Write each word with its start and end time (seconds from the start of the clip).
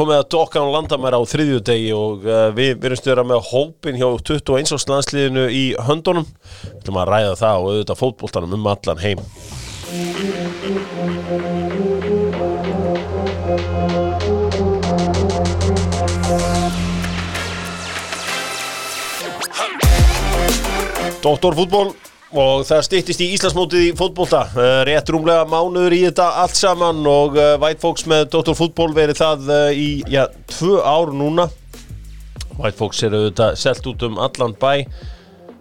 komið 0.00 0.16
að 0.16 0.28
dokka 0.32 0.60
án 0.62 0.70
landamæra 0.72 1.18
á 1.20 1.28
þriðjudegi 1.28 1.90
og 1.92 2.22
uh, 2.24 2.48
við 2.56 2.78
verðumst 2.80 3.08
vera 3.10 3.24
með 3.26 3.42
hópin 3.50 3.98
hjá 4.00 4.06
21. 4.16 4.72
landsliðinu 4.88 5.44
í 5.52 5.64
höndunum 5.84 6.24
við 6.24 6.78
ætlum 6.78 7.00
að 7.02 7.10
ræða 7.10 7.34
það 7.42 7.56
og 7.60 7.66
auðvitað 7.74 8.00
fótboltanum 8.00 8.56
um 8.56 8.70
allan 8.72 9.02
heim 9.04 9.20
Doktorfútból 21.20 21.92
og 22.30 22.62
það 22.66 22.82
stýttist 22.86 23.22
í 23.24 23.30
Íslandsmótið 23.34 23.86
í 23.88 23.94
fótbolta. 23.98 24.44
Uh, 24.54 24.80
rétt 24.86 25.10
rúmlega 25.10 25.46
mánuður 25.50 25.96
í 25.96 26.02
þetta 26.06 26.28
allt 26.44 26.58
saman 26.58 27.00
og 27.10 27.38
uh, 27.38 27.54
White 27.62 27.82
Fox 27.82 28.06
með 28.10 28.28
Doktorfútból 28.34 28.90
verið 28.94 29.18
það 29.18 29.48
uh, 29.50 29.70
í, 29.74 29.88
já, 30.10 30.28
tvö 30.52 30.78
ár 30.84 31.10
núna. 31.16 31.48
White 32.60 32.78
Fox 32.78 33.02
er 33.06 33.16
auðvitað 33.16 33.56
selt 33.58 33.88
út 33.90 34.04
um 34.06 34.20
allan 34.22 34.54
bæ. 34.60 34.84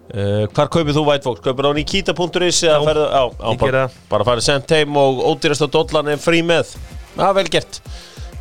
Hvar 0.10 0.72
kaupir 0.74 0.96
þú 0.98 1.04
White 1.06 1.22
Fox? 1.22 1.42
Kaupir 1.46 1.68
hann 1.70 1.78
í 1.78 1.86
kita.is 1.86 2.64
eða 2.66 2.80
ferðu, 2.82 3.04
á, 3.14 3.24
á, 3.30 3.50
bara, 3.62 3.84
bara 4.10 4.26
farið 4.26 4.48
sent 4.48 4.72
heim 4.74 4.98
og 4.98 5.20
ódýrasta 5.22 5.68
dollan 5.70 6.10
er 6.10 6.18
frí 6.18 6.40
með. 6.42 6.72
Já, 7.14 7.28
vel 7.38 7.46
gert. 7.54 7.78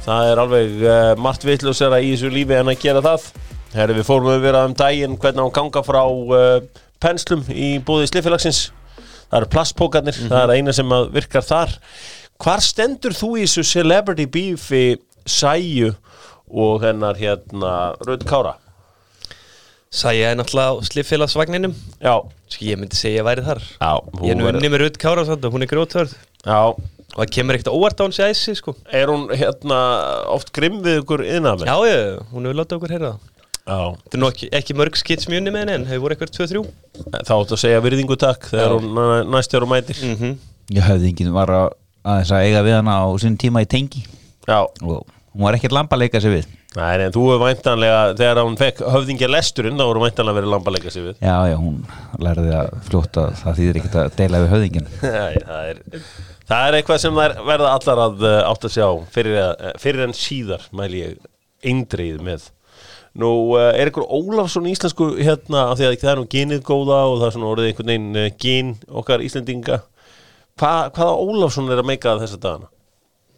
Það 0.07 0.31
er 0.31 0.41
alveg 0.41 0.87
margt 1.21 1.45
vitlusera 1.45 2.01
í 2.01 2.15
þessu 2.15 2.33
lífi 2.33 2.57
en 2.57 2.73
að 2.73 2.81
gera 2.87 3.05
það. 3.05 3.29
Herri, 3.77 3.99
við 3.99 4.09
fórum 4.09 4.33
við 4.33 4.47
vera 4.49 4.65
um 4.65 4.73
daginn 4.81 5.19
hvernig 5.21 5.45
hann 5.45 5.57
ganga 5.61 5.85
frá 5.85 6.01
penslum 7.03 7.45
í 7.53 7.77
búði 7.85 8.11
slifélagsins 8.11 8.69
Það 9.29 9.43
eru 9.43 9.49
plastpókarnir, 9.53 10.19
það 10.31 10.39
er 10.41 10.51
eina 10.57 10.73
sem 10.73 10.93
virkar 11.13 11.45
þar. 11.45 11.75
Hvar 12.41 12.63
stendur 12.65 13.13
þú 13.13 13.35
í 13.37 13.43
þessu 13.45 13.65
celebrity 13.69 14.25
beefi 14.25 14.85
Sæju 15.29 15.91
og 16.49 16.81
hennar 16.87 17.19
hérna 17.21 17.75
Rödd 18.09 18.25
Kára? 18.29 18.55
Sæja 19.93 20.31
er 20.33 20.39
náttúrulega 20.39 20.77
á 20.77 20.85
sliffélagsvagninum 20.85 21.75
Já, 22.01 22.15
Svo 22.49 22.65
ég 22.69 22.81
myndi 22.81 22.97
segja 22.97 23.23
að 23.23 23.29
væri 23.29 23.45
þar. 23.47 23.61
Já, 23.81 23.93
Ég 24.25 24.33
er 24.33 24.39
nú 24.39 24.49
unni 24.49 24.71
með 24.73 24.83
Rutt 24.85 24.99
Kára 25.01 25.25
og 25.25 25.49
hún 25.53 25.65
er 25.65 25.71
grótörð 25.71 26.15
já. 26.45 26.61
Og 27.17 27.23
það 27.25 27.33
kemur 27.35 27.57
ekkert 27.57 27.71
óvart 27.73 28.01
á 28.01 28.05
hún 28.05 28.15
sér 28.15 28.33
æsi 28.33 28.55
sko. 28.57 28.75
Er 28.93 29.09
hún 29.13 29.27
hérna 29.33 29.79
oft 30.33 30.53
grimm 30.57 30.81
við 30.85 31.01
ykkur 31.03 31.25
innan? 31.25 31.65
Já, 31.65 31.77
já, 31.89 32.21
hún 32.33 32.45
hefur 32.49 32.59
látið 32.61 32.77
okkur 32.79 32.95
heyra 32.95 33.13
það. 33.15 33.33
Þetta 33.69 34.17
er 34.17 34.23
nú 34.23 34.31
ekki, 34.33 34.49
ekki 34.59 34.77
mörg 34.79 34.97
skits 34.97 35.29
mjög 35.29 35.43
unni 35.43 35.53
með 35.55 35.65
henni 35.65 35.77
en 35.79 35.87
hefur 35.91 36.07
voru 36.07 36.17
eitthvað 36.17 36.35
2-3 36.39 36.63
Þá 37.29 37.33
áttu 37.37 37.57
að 37.57 37.63
segja 37.63 37.83
virðingu 37.85 38.17
takk 38.21 38.49
þegar 38.49 38.73
Já. 38.73 38.79
hún 38.79 38.95
næ- 38.97 39.29
næst 39.37 39.55
ára 39.59 39.69
mætir. 39.69 40.01
Mm 40.05 40.39
Ég 40.69 40.85
höfði 40.85 41.09
enginn 41.09 41.33
var 41.33 41.49
að, 41.49 41.71
aðeins 42.05 42.31
að 42.37 42.43
eiga 42.45 42.63
við 42.67 42.75
hana 42.77 42.95
á 43.01 43.07
sín 43.17 43.39
tíma 43.41 43.63
í 43.65 43.69
tengi. 43.69 44.03
Já, 44.45 44.59
og 44.85 45.07
hún 45.33 45.45
var 45.47 45.57
ekkert 45.57 45.73
lampa 45.73 45.97
að 45.97 46.03
leika 46.03 46.21
sig 46.21 46.35
við. 46.35 46.49
Nei, 46.77 46.99
en 47.07 47.13
þú 47.15 47.23
hefur 47.31 47.41
væntanlega, 47.47 48.01
þegar 48.19 48.41
hún 48.45 48.59
fekk 48.61 48.83
höfðingja 48.85 49.31
lesturinn, 49.33 49.79
þá 49.81 49.87
voru 49.89 50.03
væntanlega 50.05 50.37
verið 50.37 50.53
lambalega 50.53 50.93
sig 50.93 51.07
við. 51.07 51.15
Já, 51.25 51.37
já, 51.49 51.57
hún 51.57 51.79
lærði 52.21 52.53
að 52.59 52.69
fljóta 52.91 53.25
það 53.41 53.57
þýðir 53.63 53.79
ekkert 53.81 53.97
að 54.03 54.19
deila 54.19 54.43
við 54.43 54.53
höfðingin 54.53 54.91
Nei, 55.01 55.41
það 55.49 55.71
er, 55.73 55.81
það 56.53 56.67
er 56.69 56.77
eitthvað 56.83 57.01
sem 57.07 57.17
verða 57.49 57.73
allar 57.73 58.03
að 58.05 58.27
uh, 58.29 58.37
átt 58.51 58.69
að 58.69 58.75
sjá 58.77 58.87
fyrir, 59.17 59.41
að, 59.47 59.67
fyrir 59.81 60.05
en 60.05 60.15
síðar, 60.21 60.69
mæli 60.77 61.01
ég 61.07 61.17
eindreið 61.65 62.21
með. 62.29 62.51
Nú, 63.19 63.31
uh, 63.57 63.73
er 63.75 63.91
ykkur 63.91 64.07
Ólafsson 64.07 64.69
íslensku 64.71 65.11
hérna, 65.19 65.69
af 65.73 65.79
því 65.81 65.89
að 65.89 65.95
það 66.05 66.11
er 66.13 66.21
nú 66.21 66.27
genið 66.31 66.61
góða 66.67 66.99
og 67.09 67.17
það 67.19 67.29
er 67.29 67.35
svona 67.35 67.53
orðið 67.53 67.71
einhvern 67.71 67.93
veginn 67.93 68.19
uh, 68.19 68.29
gen 68.45 68.75
okkar 69.01 69.25
Íslendinga. 69.27 69.79
Hva, 70.59 70.75
hvaða 70.95 71.17
Ólafsson 71.25 71.73
er 71.73 71.83
að 71.83 71.89
meika 71.91 72.15
þessa 72.21 72.39
dagana? 72.43 72.71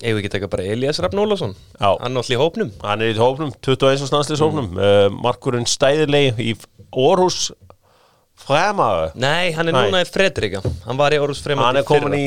Eigum 0.00 0.16
við 0.16 0.22
ekki 0.22 0.32
taka 0.32 0.50
bara 0.52 0.68
Elias 0.68 1.00
Rafn 1.00 1.20
Ólafsson. 1.20 1.56
Hann 1.80 2.12
er 2.12 2.22
allir 2.22 2.36
í 2.36 2.40
hópnum 2.40 2.70
Hann 2.80 3.02
er 3.04 3.12
í 3.12 3.20
hófnum, 3.20 3.50
21. 3.64 4.06
stanslis 4.08 4.44
hófnum, 4.44 4.70
uh, 4.76 5.08
markurinn 5.12 5.68
stæðilegi 5.68 6.52
í 6.52 6.54
Orhus 6.96 7.50
Fremaðu. 8.50 9.04
Nei, 9.22 9.52
hann 9.54 9.70
er 9.70 9.76
Nei. 9.76 9.82
núna 9.86 10.00
í 10.02 10.08
Fredrika. 10.10 10.62
Hann 10.86 10.98
var 10.98 11.14
í 11.14 11.20
Orus 11.22 11.40
Fremad 11.44 11.68
Hann 11.68 11.78
er 11.80 11.86
komin 11.86 12.16
í 12.18 12.24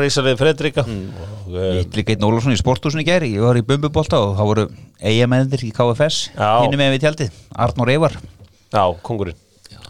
reysalið 0.00 0.40
Fredrika. 0.40 0.82
Og, 0.82 1.52
uh, 1.54 1.68
Ég 1.78 1.94
líka 1.94 2.16
einn 2.16 2.26
Ólafsson 2.26 2.54
í 2.56 2.58
sporthúsin 2.60 3.02
í 3.02 3.06
gæri 3.06 3.30
Ég 3.36 3.44
var 3.46 3.58
í 3.58 3.62
Bumbubolta 3.66 4.18
og 4.22 4.34
þá 4.38 4.42
voru 4.50 4.66
eigamennir 5.00 5.62
í 5.66 5.70
KFS 5.74 6.18
Já. 6.34 6.50
Hinni 6.64 6.80
með 6.80 6.96
við 6.96 7.04
tjaldið, 7.06 7.38
Arnór 7.54 7.94
Eivar 7.94 8.18
Já, 8.70 8.84
kongurinn 9.06 9.38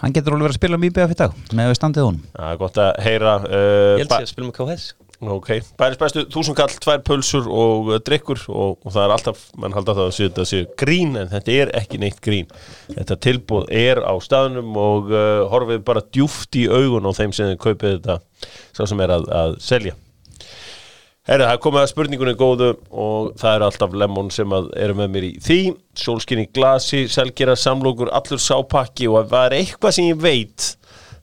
Hann 0.00 0.14
getur 0.16 0.32
alveg 0.36 0.46
verið 0.48 0.54
að 0.54 0.60
spila 0.60 0.78
mjög 0.80 0.94
BF 0.96 1.12
í 1.12 1.18
dag 1.18 1.34
með 1.52 1.70
við 1.72 1.78
standið 1.80 2.06
Það 2.36 2.46
er 2.52 2.60
gott 2.62 2.78
að 2.80 2.90
heyra 3.04 3.34
uh, 3.44 3.56
Ég 4.00 4.04
held 4.04 4.12
bæ- 4.12 4.16
sér 4.16 4.24
að 4.28 4.30
spila 4.32 4.48
með 4.48 4.56
KHS 4.60 4.86
Ok, 5.20 5.50
bæris 5.76 5.98
bestu, 6.00 6.22
þúsund 6.32 6.56
kall, 6.56 6.72
tvær 6.80 7.02
pulsur 7.04 7.44
og 7.52 7.90
uh, 7.90 7.98
drikkur 8.00 8.40
og, 8.48 8.78
og 8.80 8.94
það 8.94 9.02
er 9.02 9.12
alltaf, 9.12 9.42
mann 9.60 9.74
halda 9.76 9.92
það 9.98 10.06
að 10.06 10.14
þetta 10.16 10.46
sé 10.48 10.60
grín 10.80 11.18
en 11.20 11.28
þetta 11.28 11.56
er 11.60 11.72
ekki 11.76 12.00
neitt 12.00 12.22
grín. 12.24 12.48
Þetta 12.88 13.18
tilbúð 13.26 13.66
er 13.82 14.00
á 14.00 14.16
staðnum 14.24 14.78
og 14.80 15.12
uh, 15.12 15.42
horfið 15.52 15.82
bara 15.84 16.06
djúft 16.08 16.56
í 16.56 16.64
augun 16.72 17.04
á 17.04 17.12
þeim 17.12 17.36
sem 17.36 17.52
kaupið 17.60 17.98
þetta 17.98 18.16
sá 18.72 18.86
sem 18.88 19.04
er 19.04 19.12
að, 19.18 19.28
að 19.42 19.58
selja. 19.60 19.98
Herra, 21.28 21.50
það 21.50 21.52
er 21.52 21.62
komið 21.66 21.82
að 21.82 21.90
spurningunni 21.92 22.36
góðu 22.40 22.72
og 22.88 23.30
það 23.38 23.58
er 23.58 23.64
alltaf 23.68 23.92
lemon 24.00 24.32
sem 24.32 24.56
að 24.56 24.72
eru 24.80 24.96
með 25.02 25.12
mér 25.18 25.26
í 25.28 25.34
því. 25.44 25.60
Sólskin 26.00 26.46
í 26.46 26.48
glasi, 26.48 27.04
selgera 27.12 27.60
samlokur, 27.60 28.08
allur 28.16 28.40
sápakki 28.40 29.12
og 29.12 29.20
ef 29.20 29.34
það 29.34 29.50
er 29.50 29.58
eitthvað 29.60 29.98
sem 29.98 30.08
ég 30.08 30.24
veit 30.24 30.72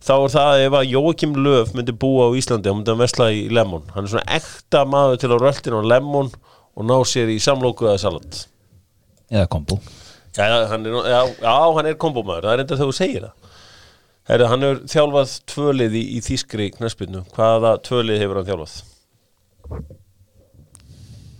þá 0.08 0.14
er 0.16 0.34
það 0.34 0.62
ef 0.66 0.76
að 0.78 0.92
Jóakim 0.94 1.38
Löf 1.44 1.74
myndi 1.76 1.96
búa 2.00 2.30
á 2.32 2.38
Íslandi, 2.40 2.72
hann 2.72 2.80
myndi 2.80 2.94
að 2.94 3.02
vesla 3.04 3.30
í 3.36 3.48
lemon. 3.52 3.84
Hann 3.94 4.08
er 4.08 4.14
svona 4.14 4.38
ekta 4.38 4.84
maður 4.88 5.22
til 5.24 5.32
að 5.34 5.44
röltin 5.44 5.76
á 5.76 5.82
lemon 5.84 6.32
og 6.78 6.88
ná 6.88 6.96
sér 7.10 7.32
í 7.34 7.40
samloku 7.44 7.90
eða 7.90 8.04
salat. 8.06 8.46
Eða 9.28 9.50
kombo 9.52 9.82
Já, 10.38 10.68
hann 10.70 10.86
er, 10.86 10.94
já, 11.10 11.22
já, 11.42 11.54
hann 11.74 11.88
er 11.90 11.96
kombómaður, 11.98 12.46
það 12.46 12.54
er 12.54 12.62
enda 12.62 12.76
þegar 12.78 12.92
þú 12.92 12.96
segir 12.96 13.24
það. 13.26 13.54
Herra, 14.28 14.50
hann 14.52 14.66
hefur 14.66 14.82
þjálfað 14.92 15.32
tvölið 15.50 15.96
í, 15.98 16.04
í 16.14 16.20
þýskri 16.22 16.68
knaspinu 16.76 17.24
hvaða 17.34 17.72
tvölið 17.88 18.22
hefur 18.22 18.38
hann 18.38 18.50
þjálfað? 18.52 18.76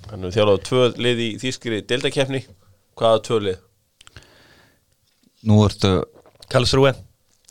Hann 0.08 0.26
hefur 0.26 0.36
þjálfað 0.40 0.64
tvölið 0.72 1.22
í 1.22 1.30
þýskri 1.44 1.82
deildakefni 1.92 2.42
hvaða 2.98 3.22
tvölið? 3.30 3.62
Nú 5.46 5.62
ertu 5.68 5.94
Karlsruhe 6.50 6.96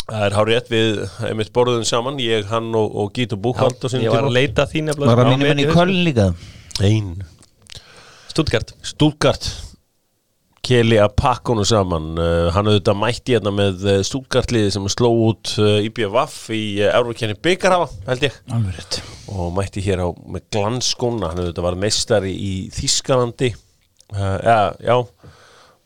Það 0.07 0.25
er 0.25 0.35
hár 0.39 0.51
rétt 0.53 0.69
við 0.71 0.99
einmitt 1.27 1.49
borðum 1.55 1.87
saman, 1.87 2.21
ég, 2.23 2.45
hann 2.53 2.69
og, 2.79 2.93
og 2.95 3.09
Gítur 3.17 3.41
Búkvald 3.43 3.81
á 3.83 3.91
sinni 3.91 4.07
Ég 4.07 4.15
var 4.15 4.23
tíma. 4.23 4.31
að 4.31 4.37
leita 4.37 4.67
þín 4.71 4.93
Var 4.95 5.23
að 5.25 5.31
mínum 5.33 5.49
enn 5.51 5.63
í 5.65 5.67
Köln 5.67 5.97
líka? 6.07 6.29
Ein. 6.85 7.09
Stuttgart. 8.31 8.75
Stúlgart 8.85 9.49
Keli 10.67 10.97
að 10.99 11.13
pakkonu 11.15 11.63
saman. 11.67 12.09
Uh, 12.19 12.49
hann 12.55 12.67
auðvitað 12.67 12.99
mætti 12.99 13.37
hérna 13.37 13.53
með 13.55 13.85
uh, 13.87 13.99
Stúlgartliði 14.07 14.73
sem 14.75 14.89
sló 14.91 15.13
út 15.29 15.53
uh, 15.63 15.77
IBVF 15.87 16.39
í 16.55 16.63
uh, 16.83 16.91
Eurókenni 16.91 17.37
byggarhafa 17.39 17.87
held 18.09 18.27
ég. 18.27 18.39
Alveg 18.51 18.81
rétt. 18.81 18.99
Og 19.31 19.53
mætti 19.55 19.85
hér 19.87 20.03
á 20.03 20.09
með 20.11 20.49
glanskóna 20.55 21.31
hann 21.31 21.45
auðvitað 21.45 21.69
var 21.69 21.79
meistari 21.87 22.35
í 22.35 22.53
Þískalandi 22.75 23.53
uh, 23.55 24.39
ja, 24.43 24.59
já 24.83 24.97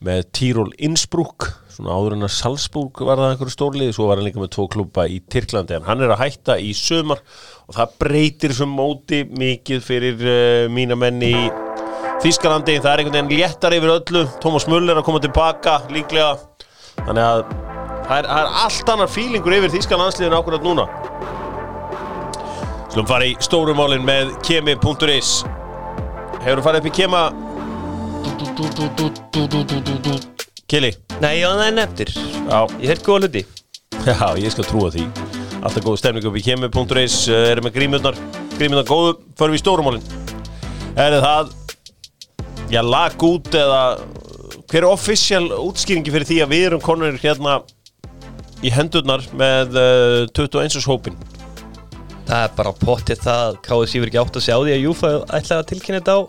með 0.00 0.24
Tyrol 0.32 0.70
Innsbruck 0.80 1.50
svona 1.74 1.96
áður 1.96 2.16
en 2.16 2.26
að 2.26 2.34
Salzburg 2.34 3.00
var 3.06 3.20
það 3.20 3.32
einhverju 3.34 3.54
stórliði 3.54 3.94
svo 3.96 4.08
var 4.10 4.20
hann 4.20 4.28
líka 4.28 4.42
með 4.42 4.52
tvo 4.56 4.66
klúpa 4.72 5.06
í 5.10 5.20
Tyrklandi 5.30 5.78
en 5.78 5.88
hann 5.88 6.04
er 6.04 6.14
að 6.14 6.22
hætta 6.24 6.58
í 6.60 6.70
sömar 6.76 7.22
og 7.66 7.76
það 7.78 7.96
breytir 8.04 8.54
sem 8.56 8.70
móti 8.70 9.22
mikið 9.30 9.84
fyrir 9.86 10.24
uh, 10.24 10.68
mína 10.72 10.98
menn 10.98 11.22
í 11.24 11.34
Þískalandi, 12.20 12.74
það 12.84 12.90
er 12.90 13.00
einhvern 13.00 13.16
veginn 13.16 13.40
léttar 13.40 13.72
yfir 13.72 13.94
öllu. 13.94 14.26
Tómas 14.42 14.66
Mull 14.68 14.84
er 14.92 14.98
að 15.00 15.06
koma 15.06 15.22
tilbaka 15.24 15.78
líklega. 15.88 16.34
Þannig 16.98 17.24
að 17.24 17.44
það 17.48 18.16
er, 18.18 18.28
það 18.28 18.40
er 18.42 18.50
allt 18.66 18.92
annar 18.92 19.08
fílingur 19.08 19.56
yfir 19.56 19.72
Þískalandsliðin 19.72 20.36
akkurat 20.36 20.66
núna. 20.66 20.84
Slum 22.90 23.06
fara 23.08 23.24
í 23.24 23.36
stórumálin 23.40 24.04
með 24.04 24.34
kemi.is 24.44 25.30
Hefur 26.40 26.58
þú 26.58 26.64
farið 26.66 26.80
upp 26.80 26.90
í 26.90 26.96
kema 27.00 27.22
Kili 30.70 30.92
Nei, 31.20 31.40
já, 31.40 31.48
það 31.50 31.64
er 31.66 31.74
nefndir. 31.76 32.10
Já, 32.46 32.58
Ég 32.78 32.90
hef 32.92 33.00
góða 33.04 33.26
hluti. 33.26 33.42
Já, 34.06 34.28
ég 34.38 34.52
skal 34.54 34.68
trúa 34.68 34.90
því. 34.94 35.06
Alltaf 35.60 35.82
góð 35.84 35.98
stemning 36.00 36.28
upp 36.30 36.36
í 36.38 36.44
kemi.is 36.46 37.16
Erum 37.28 37.66
með 37.66 37.74
grímurnar. 37.74 38.20
Grímurnar 38.54 38.86
góðu, 38.88 39.16
förum 39.36 39.56
við 39.56 39.58
í 39.58 39.64
stórumálin. 39.64 40.06
Er 40.94 41.18
það 41.20 41.50
Já, 42.70 42.80
lag 42.86 43.18
út 43.26 43.50
eða 43.58 43.82
Hver 44.70 44.84
er 44.84 44.88
offisjál 44.92 45.48
útskýringi 45.50 46.12
fyrir 46.14 46.28
því 46.28 46.36
að 46.44 46.52
við 46.54 46.66
erum 46.68 46.82
konur 46.84 47.16
hérna 47.18 47.56
í 48.62 48.70
hendurnar 48.70 49.24
með 49.34 49.74
uh, 49.74 50.28
21. 50.36 50.78
hópin 50.86 51.16
Það 52.28 52.44
er 52.44 52.52
bara 52.54 52.72
pottið 52.78 53.24
það 53.24 53.40
að 53.48 53.56
KSI 53.66 54.02
verið 54.04 54.12
ekki 54.12 54.20
átt 54.22 54.38
að 54.38 54.44
sjá 54.46 54.54
því 54.54 54.74
að 54.76 54.84
Júfa 54.84 55.10
ætlaði 55.26 55.56
að 55.56 55.68
tilkynna 55.72 55.98
þetta 55.98 56.14
á 56.14 56.20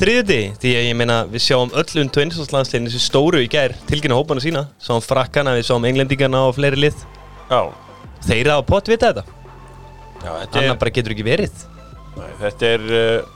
þriðuti 0.00 0.40
því 0.60 0.72
að 0.76 0.86
ég 0.88 0.98
meina 0.98 1.16
við 1.30 1.44
sjáum 1.46 1.72
öllum 1.76 2.10
tveininslandsliðin 2.12 2.90
þessi 2.90 3.02
stóru 3.04 3.40
í 3.44 3.48
gær 3.52 3.74
tilkynna 3.88 4.18
hópana 4.18 4.42
sína 4.44 4.66
sáum 4.82 5.02
frakkana, 5.04 5.56
við 5.56 5.68
sáum 5.70 5.86
englendingarna 5.88 6.44
og 6.48 6.56
fleiri 6.58 6.82
lið. 6.86 7.00
Já, 7.48 7.60
þeir 8.26 8.52
hafa 8.52 8.66
pott 8.68 8.92
vita 8.92 9.12
þetta. 9.12 9.24
Já 10.20 10.30
þetta 10.42 10.62
annar 10.62 10.78
bara 10.82 10.94
getur 10.98 11.16
ekki 11.16 11.26
verið. 11.26 11.66
Nei, 12.16 12.30
þetta 12.42 12.70
er 12.74 12.86
uh, 13.00 13.34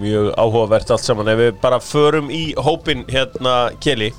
mjög 0.00 0.32
áhugavert 0.38 0.94
allt 0.94 1.06
saman. 1.06 1.30
Ef 1.34 1.42
við 1.42 1.52
bara 1.62 1.82
förum 1.82 2.32
í 2.34 2.42
hópin 2.58 3.06
hérna 3.10 3.56
Keli 3.82 4.12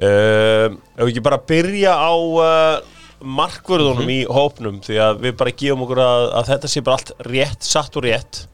uh, 0.00 0.68
ef 0.68 1.02
við 1.02 1.12
ekki 1.12 1.24
bara 1.24 1.40
byrja 1.48 1.94
á 1.96 2.12
uh, 2.12 2.78
markvörðunum 3.22 4.08
í 4.10 4.22
hópnum 4.26 4.80
því 4.82 4.98
að 5.02 5.20
við 5.26 5.36
bara 5.38 5.54
gefum 5.54 5.84
okkur 5.84 6.00
að, 6.02 6.24
að 6.40 6.48
þetta 6.52 6.70
sé 6.70 6.82
bara 6.84 6.98
allt 6.98 7.12
rétt, 7.28 7.66
satt 7.66 7.98
og 7.98 8.06
rétt 8.06 8.46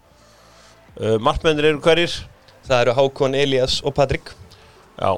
uh, 0.98 1.16
markmennir 1.22 1.70
eru 1.72 1.80
hverjir? 1.84 2.14
Það 2.68 2.84
eru 2.84 2.94
Hákon, 2.98 3.34
Elias 3.38 3.78
og 3.86 3.94
Patrik. 3.96 4.32
Já. 4.98 5.16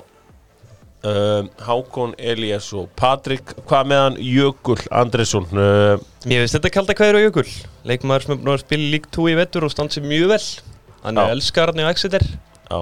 Um, 1.01 1.49
Hákon, 1.65 2.13
Elias 2.19 2.69
og 2.77 2.91
Patrik. 2.99 3.55
Hvað 3.69 3.89
meðan 3.89 4.19
Jökull 4.21 4.83
Andresson 4.93 5.47
uh, 5.57 5.97
Mér 6.29 6.45
finnst 6.45 6.59
þetta 6.59 6.73
kalda 6.75 6.97
kvæður 6.99 7.17
á 7.17 7.25
Jökul 7.25 7.47
Leikmaður 7.89 8.27
sem 8.27 8.35
er 8.35 8.43
búin 8.43 8.53
að 8.53 8.65
spila 8.67 8.91
lík 8.93 9.09
2 9.17 9.25
í 9.33 9.37
vettur 9.39 9.65
og 9.65 9.73
standi 9.73 9.97
sig 9.97 10.05
mjög 10.05 10.35
vel. 10.35 10.43
Hann 11.01 11.23
er 11.23 11.33
elskarni 11.33 11.87
og 11.87 11.95
Exeter 11.95 12.27
Já. 12.69 12.81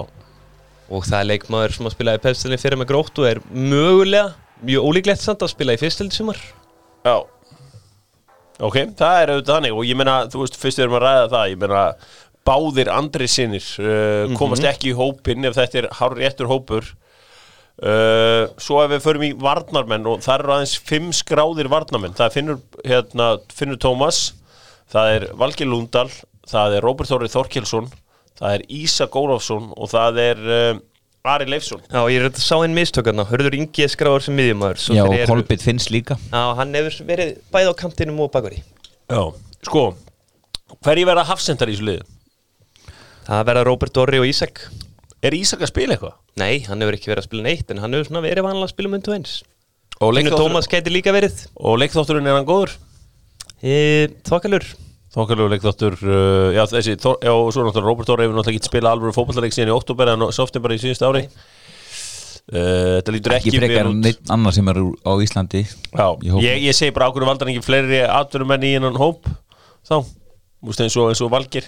Og 0.89 1.05
það 1.05 1.19
er 1.21 1.27
leikmaður 1.29 1.77
sem 1.77 1.87
að 1.87 1.95
spila 1.95 2.17
í 2.17 2.21
pefstilin 2.23 2.61
fyrir 2.61 2.81
með 2.81 2.89
grótt 2.91 3.21
og 3.21 3.29
er 3.29 3.39
mögulega 3.53 4.33
mjög 4.67 4.87
ólíklegt 4.89 5.23
samt 5.23 5.45
að 5.45 5.53
spila 5.53 5.75
í 5.75 5.79
fyrstildi 5.79 6.17
sumar. 6.19 6.39
Já. 7.05 7.15
Ok, 8.59 8.81
það 8.99 9.21
er 9.21 9.31
auðvitað 9.31 9.53
þannig. 9.55 9.75
Og 9.77 9.87
ég 9.87 9.99
meina, 9.99 10.15
þú 10.27 10.43
veist, 10.43 10.57
fyrst 10.59 10.81
við 10.81 10.89
erum 10.89 10.97
að 10.99 11.05
ræða 11.05 11.29
það 11.31 11.51
ég 11.53 11.61
meina, 11.61 11.83
báðir 12.47 12.89
andri 12.93 13.27
sinnir 13.29 13.65
uh, 13.83 14.31
komast 14.39 14.65
ekki 14.65 14.93
í 14.93 14.97
hópin 14.97 15.45
ef 15.47 15.57
þetta 15.57 15.81
er 15.83 15.87
hár 15.99 16.15
réttur 16.17 16.49
hópur. 16.49 16.87
Uh, 17.79 18.49
svo 18.59 18.81
ef 18.83 18.89
við 18.91 19.03
förum 19.05 19.23
í 19.23 19.31
varnarmenn 19.39 20.07
og 20.11 20.19
það 20.25 20.41
eru 20.41 20.53
aðeins 20.57 20.73
fimm 20.83 21.13
skráðir 21.15 21.69
varnarmenn, 21.71 22.15
það 22.17 22.33
Finnur, 22.35 22.57
hérna, 22.83 23.29
Finnur 23.55 23.79
Tómas 23.79 24.33
það 24.91 25.13
er 25.13 25.25
Valgeir 25.39 25.69
Lúndal 25.71 26.09
það 26.49 26.75
er 26.75 26.83
Róbert 26.83 27.07
Þórið 27.07 27.31
Þorkelsson 27.37 27.87
það 28.35 28.57
er 28.57 28.65
Ísak 28.81 29.15
Ólafsson 29.15 29.71
og 29.79 29.93
það 29.93 30.19
er 30.25 30.43
uh, 30.43 30.81
Ari 31.29 31.47
Leifsson. 31.51 31.81
Já, 31.87 31.99
ég 32.11 32.19
er 32.19 32.27
að 32.29 32.37
sá 32.43 32.53
einn 32.57 32.75
mistökarna 32.75 33.25
Hörður 33.27 33.55
Ingi 33.57 33.87
skráður 33.91 34.27
sem 34.27 34.35
miðjumæður 34.39 34.83
Já, 34.95 35.03
og 35.03 35.15
Kolbit 35.31 35.63
finnst 35.63 35.91
líka. 35.91 36.15
Já, 36.31 36.43
hann 36.59 36.75
hefur 36.75 36.99
verið 37.09 37.33
bæði 37.51 37.71
á 37.71 37.75
kantinum 37.79 38.21
og 38.23 38.31
bakveri 38.35 38.59
Já, 39.07 39.23
sko 39.67 39.83
hverji 40.83 41.07
verða 41.07 41.25
hafsendar 41.31 41.71
í 41.71 41.75
þessu 41.75 41.87
liði? 41.93 42.07
Það 43.29 43.45
verða 43.45 43.63
Róbert 43.67 43.93
Dorri 43.93 44.19
og 44.21 44.25
Ísak. 44.25 44.63
Er 45.21 45.35
Ísak 45.37 45.61
að 45.61 45.69
spila 45.69 45.95
eitthvað? 45.95 46.15
Nei, 46.41 46.63
hann 46.65 46.81
hefur 46.81 46.95
ekki 46.97 47.11
verið 47.11 47.21
að 47.21 47.27
spila 47.27 47.43
neitt 47.45 47.71
En 47.73 47.81
hann 47.83 47.93
hefur 47.93 48.07
svona 48.07 48.21
verið 48.23 48.45
vanlega 48.45 48.69
að 48.69 48.71
spila 48.71 48.91
myndu 48.93 49.13
eins. 49.13 49.33
Og 51.59 51.75
leikþátturinn 51.81 52.29
er 52.31 52.37
hann 52.39 52.47
góður? 52.47 52.77
e, 53.59 54.07
Þokkalur. 54.25 54.65
Þokkalegu 55.13 55.49
leikþáttur, 55.51 55.95
uh, 56.05 56.51
já 56.53 56.61
þessi, 56.69 56.93
Þór, 57.01 57.15
já 57.25 57.31
og 57.33 57.47
svo 57.51 57.63
náttúrulega 57.65 57.89
Róbert 57.89 58.09
Þór 58.11 58.21
hefur 58.23 58.35
náttúrulega 58.37 58.59
ekki 58.61 58.69
spilað 58.69 58.95
alveg 58.95 59.15
fótballaleik 59.17 59.55
síðan 59.55 59.71
í 59.71 59.73
oktober 59.73 60.11
en 60.13 60.25
september 60.37 60.73
í 60.75 60.77
síðust 60.83 61.05
ári. 61.07 61.23
Uh, 62.49 62.99
þetta 62.99 63.13
lítur 63.13 63.35
Ekki 63.35 63.51
ekki, 63.51 63.61
frekar 63.61 63.89
neitt 63.93 64.31
annar 64.33 64.53
sem 64.55 64.69
er 64.69 64.79
úr- 64.81 64.97
á 65.05 65.13
Íslandi. 65.25 65.63
Já, 65.65 66.07
ég, 66.45 66.61
ég 66.69 66.77
segi 66.77 66.93
bara 66.95 67.09
ákveður 67.09 67.29
valdar 67.29 67.51
ekki 67.51 67.65
fleiri 67.65 68.03
atvinnumenn 68.05 68.65
í 68.69 68.71
innan 68.77 68.97
hóp 69.01 69.27
þá, 69.85 69.99
eins 70.69 70.95
og, 70.97 71.09
eins 71.09 71.21
og 71.25 71.33
Valgir. 71.33 71.67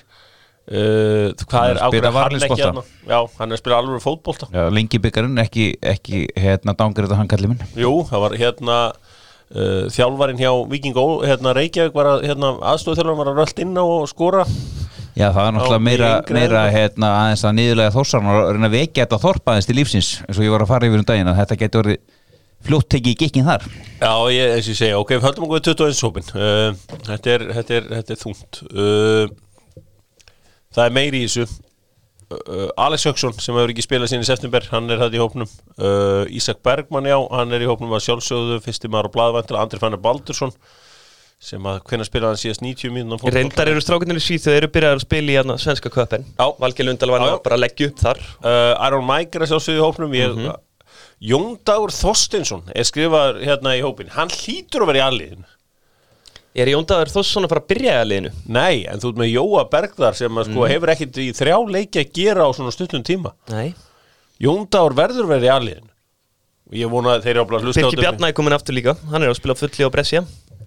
Uh, 0.72 1.31
hvað 1.50 1.72
er 1.72 1.80
ákveður 1.81 2.13
varaliðsbolta. 2.16 2.68
hérna? 2.68 2.84
Já, 3.10 3.18
hann 3.40 3.50
er 3.50 3.58
að 3.58 3.62
spila 3.63 3.80
alveg 3.81 4.04
fótbolta. 4.04 4.48
Já, 4.54 4.62
lengi 4.72 5.00
byggarinn, 5.02 5.42
ekki, 5.42 5.66
ekki 5.81 6.28
hérna 6.38 6.75
dangrið 6.78 7.16
hann 7.18 7.31
kallir 7.31 7.50
minn 7.52 7.63
Jú, 7.75 7.90
það 8.08 8.24
var 8.28 8.36
hérna 8.40 8.78
uh, 8.94 9.90
þjálfarinn 9.92 10.40
hjá 10.40 10.52
Viking 10.72 11.02
Ó, 11.02 11.25
hérna 11.25 11.56
Reykjavík 11.58 11.98
var 11.98 12.12
að, 12.13 12.28
hérna 12.30 12.54
aðstofþjálfarinn 12.75 13.24
var 13.24 13.34
að 13.34 13.42
rölt 13.42 13.66
inn 13.66 13.74
og 13.81 14.06
skora. 14.13 14.46
Já, 15.18 15.28
það 15.34 15.44
er 15.44 15.54
náttúrulega 15.58 15.84
meira, 15.90 16.13
meira 16.31 16.64
hérna, 16.72 17.12
aðeins 17.25 17.44
að 17.44 17.57
niðurlega 17.57 17.96
þórsarn 17.98 18.31
og 18.31 18.42
reyna 18.56 18.69
að 18.69 18.78
vekja 18.78 19.04
þetta 19.04 19.22
þorpa 19.25 19.56
aðeins 19.56 19.68
til 19.68 19.75
lífsins 19.81 20.12
eins 20.24 20.38
og 20.40 20.46
ég 20.46 20.54
var 20.54 20.64
að 20.64 20.72
fara 20.72 20.88
yfir 20.88 21.02
um 21.02 21.07
daginn 21.10 21.31
að 21.34 21.40
þetta 21.42 21.57
getur 21.66 21.84
orðið 21.84 22.00
fljótt 22.62 22.90
tekið 22.94 23.12
í 23.12 23.19
gikkin 23.25 23.48
þar 23.50 23.66
Já, 24.00 24.14
ég, 24.31 24.54
eins 24.56 24.69
og 24.69 24.72
ég 24.72 24.80
segja, 24.80 25.02
ok, 25.02 25.12
höldum 25.25 25.48
okkur 25.50 25.60
við 25.60 25.68
21 25.68 26.04
hópin 26.07 26.31
uh, 26.31 26.80
þetta, 27.10 27.38
þetta, 27.57 27.81
þetta 27.92 28.16
er 28.16 28.22
þungt 28.22 28.62
uh, 28.72 29.25
Það 30.75 30.85
er 30.88 30.95
meiri 30.95 31.21
í 31.23 31.27
þessu. 31.27 31.45
Uh, 32.31 32.69
Alex 32.79 33.03
Högson 33.09 33.33
sem 33.44 33.57
hefur 33.57 33.73
ekki 33.73 33.83
spilað 33.83 34.13
sín 34.13 34.21
í 34.23 34.27
september, 34.27 34.63
hann 34.71 34.88
er 34.94 35.01
þetta 35.01 35.18
í 35.18 35.19
hópnum. 35.19 35.50
Uh, 35.75 36.23
Ísak 36.31 36.62
Bergmann, 36.63 37.09
já, 37.12 37.18
hann 37.33 37.51
er 37.51 37.65
í 37.65 37.68
hópnum 37.68 37.91
að 37.97 38.06
sjálfsögðu, 38.06 38.62
fyrsti 38.63 38.88
maður 38.91 39.12
á 39.12 39.15
blaðvæntil 39.18 39.59
Andri 39.59 39.81
Fannar 39.81 40.00
Baldursson 40.06 40.53
sem 41.41 41.63
að 41.65 41.79
hvenær 41.89 42.06
spilaði 42.06 42.29
hann 42.35 42.38
síðast 42.38 42.62
90 42.62 42.91
mínútur 42.94 43.33
Reyndar 43.33 43.71
eru 43.71 43.81
strákunir 43.81 44.19
í 44.19 44.21
Svíþjóð 44.21 44.45
Þeir 44.53 44.57
eru 44.62 44.68
byrjað 44.75 44.91
að 44.94 45.03
spila 45.07 45.31
í 45.33 45.38
hérna, 45.39 45.56
svenska 45.57 45.89
köpen. 45.91 46.27
Valgeir 46.38 46.85
Lundal 46.85 47.09
var 47.15 47.23
bara 47.41 47.57
að 47.57 47.63
leggja 47.63 47.88
upp 47.89 48.03
þar. 48.03 48.19
Uh, 48.45 48.73
Iron 48.85 49.07
Mike 49.09 49.39
er 49.39 49.47
að 49.47 49.50
sjálfsögðu 49.56 49.81
í 49.81 49.85
hópnum. 49.88 50.13
Ég, 50.19 50.35
Mhm. 50.38 50.59
Jón 51.21 51.51
Dagur 51.65 51.91
Þorstinsson 51.94 52.63
er 52.73 52.85
skrifaður 52.88 53.44
hérna 53.45 53.75
í 53.77 53.81
hópin 53.85 54.09
hann 54.15 54.31
hlýtur 54.33 54.81
að 54.81 54.89
vera 54.89 55.01
í 55.01 55.06
alliðin 55.06 55.44
Er 56.51 56.68
Jóndaður 56.68 57.07
Þórsson 57.13 57.45
að 57.48 57.53
fara 57.53 57.62
að 57.63 57.69
byrja 57.71 57.92
í 57.94 58.00
aðliðinu? 58.01 58.31
Nei, 58.51 58.81
en 58.92 59.00
þú 59.00 59.12
ert 59.13 59.19
með 59.21 59.30
Jóa 59.31 59.62
Bergðar 59.71 60.18
sem 60.19 60.39
að 60.42 60.50
sko 60.50 60.65
hefur 60.68 60.92
ekkit 60.92 61.19
í 61.24 61.27
þrjá 61.38 61.56
leiki 61.77 62.01
að 62.01 62.09
gera 62.18 62.44
á 62.44 62.50
svona 62.57 62.74
stuttum 62.75 63.06
tíma. 63.07 63.31
Nei. 63.53 63.71
Jóndagur 64.44 64.95
verður 64.98 65.30
verið 65.31 65.48
í 65.48 65.51
alliðin 65.53 65.88
og 66.71 66.75
ég 66.80 66.92
vona 66.92 67.13
að 67.15 67.24
þeir 67.24 67.33
eru 67.33 67.44
að 67.44 67.48
bara 67.51 67.59
að 67.62 67.68
hlusta 67.68 67.80
á 67.80 67.83
Birki 67.83 67.95
þetta. 67.95 68.03
Bjarnæði 68.03 68.36
komin 68.39 68.56
aftur 68.56 68.75
líka. 68.75 68.95
Hann 69.12 69.24
er 69.24 69.31
að 69.31 69.38
spila 69.39 69.56
fulli 69.59 69.88
á 69.88 69.89
Brescia. 69.92 70.21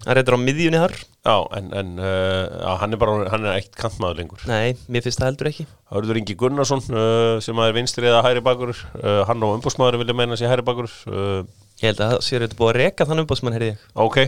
Hann 0.05 0.17
reyður 0.17 0.37
á 0.37 0.39
miðjunni 0.41 0.81
þar. 0.81 0.95
Já, 1.25 1.35
en, 1.57 1.69
en 1.81 1.91
uh, 2.01 2.73
hann 2.81 2.93
er 2.93 3.01
bara 3.01 3.15
hann 3.33 3.45
er 3.45 3.59
ekkit 3.59 3.77
kantmaður 3.79 4.19
lengur. 4.21 4.45
Nei, 4.49 4.73
mér 4.89 5.05
finnst 5.05 5.21
það 5.21 5.31
heldur 5.31 5.49
ekki. 5.49 5.65
Það 5.65 5.99
verður 6.01 6.19
Ingi 6.21 6.37
Gunnarsson 6.41 6.83
uh, 6.93 7.37
sem 7.45 7.61
að 7.61 7.71
er 7.71 7.77
vinstri 7.77 8.09
eða 8.09 8.23
hæri 8.25 8.43
bakur 8.45 8.73
uh, 8.73 9.21
hann 9.29 9.45
og 9.45 9.57
umbúsmaður 9.59 10.01
vilja 10.01 10.17
meina 10.17 10.37
sér 10.37 10.53
hæri 10.53 10.65
bakur 10.65 10.89
uh, 11.09 11.45
Ég 11.81 11.89
held 11.89 12.01
að 12.05 12.13
það 12.13 12.25
séu 12.27 12.41
þetta 12.45 12.59
búið 12.61 12.71
að 12.71 12.77
reka 12.83 13.09
þann 13.09 13.25
umbásmann, 13.25 13.57
heyrði 13.57 13.73
ég. 13.73 13.87
Ok 14.05 14.19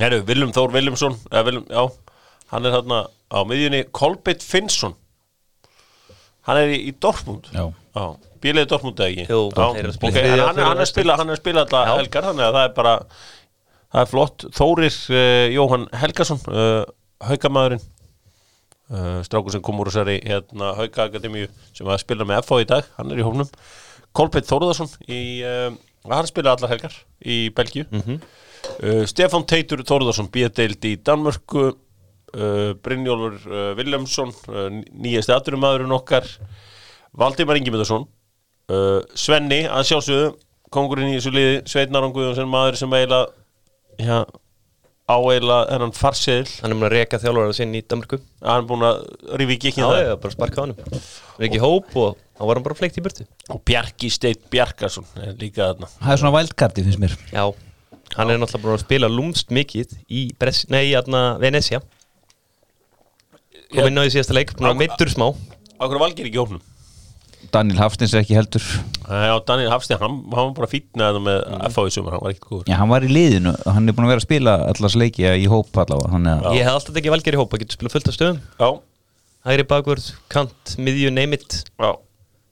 Herru, 0.00 0.22
Viljum 0.28 0.52
Þór 0.56 0.72
Viljumsson 0.72 1.18
eða 1.30 1.44
Viljum, 1.50 1.66
já, 1.68 1.82
hann 2.52 2.66
er 2.68 2.76
þarna 2.78 3.00
á 3.32 3.38
miðjunni. 3.48 3.82
Kolbeitt 3.92 4.44
Finnsson. 4.44 4.94
Hann 6.48 6.58
er 6.62 6.72
í, 6.74 6.78
í 6.88 6.94
Dortmund. 7.02 7.50
Já. 7.54 7.66
Já, 7.92 8.04
bíliði 8.42 8.68
Dortmund 8.72 9.00
eða 9.02 9.12
ekki? 9.12 9.26
Jú, 9.28 9.40
Já, 9.52 9.62
þeir 9.76 9.82
eru 9.82 9.92
að 9.92 9.96
spila. 9.98 10.12
Ok, 10.12 10.18
en 10.22 10.30
hann, 10.32 10.38
fjórða 10.56 10.66
hann 10.68 10.78
er 10.78 10.82
að 10.86 10.90
spila 10.90 11.16
hann 11.20 11.28
er 11.28 11.36
að 11.36 11.42
spila 11.42 11.64
alla 11.66 11.82
Já. 11.84 11.92
helgar 12.00 12.26
þannig 12.30 12.46
að 12.46 12.56
það 12.56 12.64
er 12.68 12.74
bara 12.78 12.94
það 13.92 14.00
er 14.02 14.10
flott, 14.14 14.44
Þórir 14.56 14.96
uh, 15.12 15.46
Jóhann 15.52 15.84
Helgason 16.00 16.40
uh, 16.48 16.84
haukamæðurinn 17.28 17.82
uh, 17.84 19.18
strákur 19.28 19.52
sem 19.52 19.64
kom 19.68 19.82
úr 19.84 19.90
þessari 19.92 20.16
hérna, 20.24 20.72
haukaakademíu 20.80 21.50
sem 21.76 21.84
var 21.84 21.98
að 21.98 22.04
spila 22.06 22.26
með 22.28 22.40
FH 22.46 22.62
í 22.64 22.68
dag, 22.72 22.88
hann 22.96 23.12
er 23.12 23.20
í 23.20 23.26
hófnum 23.28 23.52
Kolbeitt 24.16 24.48
Þóruðarsson 24.48 24.88
í, 25.12 25.20
uh, 25.44 25.68
hann 26.08 26.30
spila 26.32 26.56
allar 26.56 26.72
helgar 26.72 26.96
í 27.20 27.42
Belgíu. 27.54 27.84
Mhm. 27.92 28.22
Uh, 28.82 29.02
Stefán 29.10 29.46
Teitur 29.48 29.84
Þóruðarsson 29.86 30.30
bíðdeild 30.34 30.88
í 30.90 30.96
Danmörku. 31.06 31.72
Uh, 32.32 32.72
Brynjólfur 32.80 33.34
uh, 33.50 33.70
Viljámsson 33.76 34.30
uh, 34.48 34.68
nýjasti 34.92 35.34
aðurumæðurinn 35.34 35.92
okkar. 35.98 36.28
Valdimar 37.12 37.58
Ingimundarsson 37.60 38.06
uh, 38.72 39.00
Svenni 39.18 39.66
að 39.68 39.90
sjálfsögðu 39.90 40.30
kongurinn 40.72 41.12
í 41.12 41.18
þessu 41.18 41.32
liði 41.34 41.58
Sveitn 41.68 41.98
Aron 41.98 42.14
Guðjónsson 42.14 42.48
maður 42.48 42.78
sem 42.80 42.94
eiginlega 42.96 43.26
já, 44.00 44.22
á 44.24 45.16
eiginlega 45.20 45.66
þennan 45.68 45.92
farseðil. 45.96 46.54
Hann 46.62 46.72
er 46.72 46.78
múin 46.78 46.88
að 46.88 46.94
reka 46.96 47.20
þjálfara 47.20 47.56
sinn 47.58 47.74
í 47.76 47.82
Danmarku 47.84 48.20
hann 48.40 48.62
er 48.62 48.68
búin 48.70 48.86
að 48.88 49.02
rífi 49.40 49.58
ekki 49.58 49.72
ekki 49.72 49.82
Já, 49.82 49.88
það 49.90 50.08
var 50.08 50.22
bara 50.22 50.36
sparka 50.36 50.64
hann 50.64 50.74
ekki 51.48 51.60
hóp 51.62 51.92
og 52.00 52.16
þá 52.16 52.46
var 52.48 52.58
hann 52.58 52.66
bara 52.70 52.78
fleikt 52.78 52.96
í 52.96 53.04
burtu. 53.04 53.26
Og 53.52 53.60
Bjarki 53.68 54.10
Steit 54.12 54.48
Bjarkarsson 54.52 55.06
er 55.20 55.36
líka 55.36 55.68
þarna. 55.68 55.90
Það 55.98 56.14
er 56.14 56.22
svona 56.24 56.34
vældkarti 56.38 56.86
finnst 56.86 57.02
mér. 57.02 57.18
Já, 57.34 57.44
hann 58.16 58.30
er 58.30 58.38
náttúrulega 58.42 58.64
búin 58.66 58.76
að 58.78 58.84
spila 58.84 59.08
lúmst 59.12 59.52
mikið 59.54 59.94
í 60.12 60.26
Bres 60.38 60.64
Nei, 60.72 60.84
hérna, 60.92 61.38
Venecia 61.42 61.80
Kom 63.72 63.88
inn 63.88 63.96
á 63.96 64.04
því 64.04 64.12
síðasta 64.18 64.34
leik, 64.36 64.50
búin 64.58 64.68
að 64.68 64.82
meittur 64.82 65.08
smá. 65.08 65.30
Akkur 65.80 66.00
valgir 66.02 66.28
ekki 66.28 66.40
hófnum 66.42 66.60
Daniel 67.52 67.80
Hafstins 67.82 68.12
er 68.14 68.22
ekki 68.22 68.36
heldur. 68.36 68.62
Já, 69.04 69.32
Daniel 69.44 69.72
Hafstein, 69.74 69.98
hann, 70.00 70.20
hann 70.32 70.46
var 70.48 70.52
bara 70.56 70.68
fítna 70.70 71.10
með 71.20 71.40
Mm. 71.50 71.64
FH 71.68 71.82
í 71.88 71.92
sumar, 71.92 72.14
hann 72.16 72.22
var 72.24 72.32
ekki 72.32 72.46
góður. 72.48 72.68
Já, 72.70 72.76
hann 72.78 72.88
var 72.92 73.04
í 73.04 73.10
liðinu 73.12 73.52
hann 73.66 73.88
er 73.90 73.96
búin 73.96 74.06
að 74.06 74.12
vera 74.14 74.22
að 74.22 74.26
spila 74.28 74.54
allars 74.70 74.96
leiki 74.96 75.26
í 75.26 75.48
hóp 75.50 75.76
allavega 75.82 76.54
Ég 76.56 76.64
hef 76.64 76.72
alltaf 76.78 76.96
ekki 77.02 77.12
valgeri 77.12 77.40
hóp, 77.40 77.52
að 77.52 77.64
geta 77.64 77.76
spila 77.76 77.92
fullt 77.92 78.08
af 78.08 78.16
stöðum. 78.16 78.40
Já, 78.62 78.70
Hægri 79.42 79.66
bakvörð, 79.68 80.06
kant, 80.30 80.76
miðju, 80.78 81.10
neymit. 81.12 81.58
Já. 81.82 81.90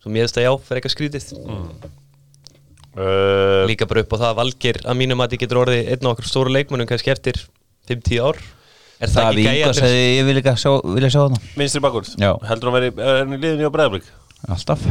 Svo 0.02 0.10
mér 0.12 0.26
veist 0.26 0.36
að 0.40 0.48
já, 0.48 0.52
fyrir 0.66 0.80
eitthvað 0.82 0.96
skrítið 0.96 1.30
uh, 2.97 3.66
Líka 3.70 3.87
bara 3.90 4.04
upp 4.04 4.14
á 4.14 4.16
það 4.20 4.28
að 4.30 4.38
valgir 4.40 4.80
að 4.85 4.99
mínum 5.02 5.23
að 5.23 5.35
þið 5.35 5.42
getur 5.44 5.61
orðið 5.64 5.92
einn 5.94 6.06
af 6.09 6.14
okkur 6.14 6.30
stóru 6.30 6.54
leikmönnum 6.54 6.88
kannski 6.90 7.12
eftir 7.14 7.38
5-10 7.90 8.25
ár. 8.25 8.40
Er 9.00 9.09
það 9.09 9.30
ekki 9.30 9.44
gæja 9.47 9.70
segði 9.78 10.02
ég 10.18 10.26
vil 10.28 10.37
ekki 10.42 10.52
sjá, 10.61 10.73
vilja 10.85 11.09
sjá 11.14 11.20
það 11.23 11.37
Vinstri 11.56 11.80
bakvörð. 11.80 12.11
Já. 12.20 12.32
Heldur 12.50 12.68
hann 12.68 12.76
veri, 12.76 12.90
er 13.00 13.23
hann 13.23 13.32
í 13.32 13.38
liðinu 13.40 13.70
á 13.70 13.75
Breiðablík 13.76 14.11
Alltaf. 14.50 14.85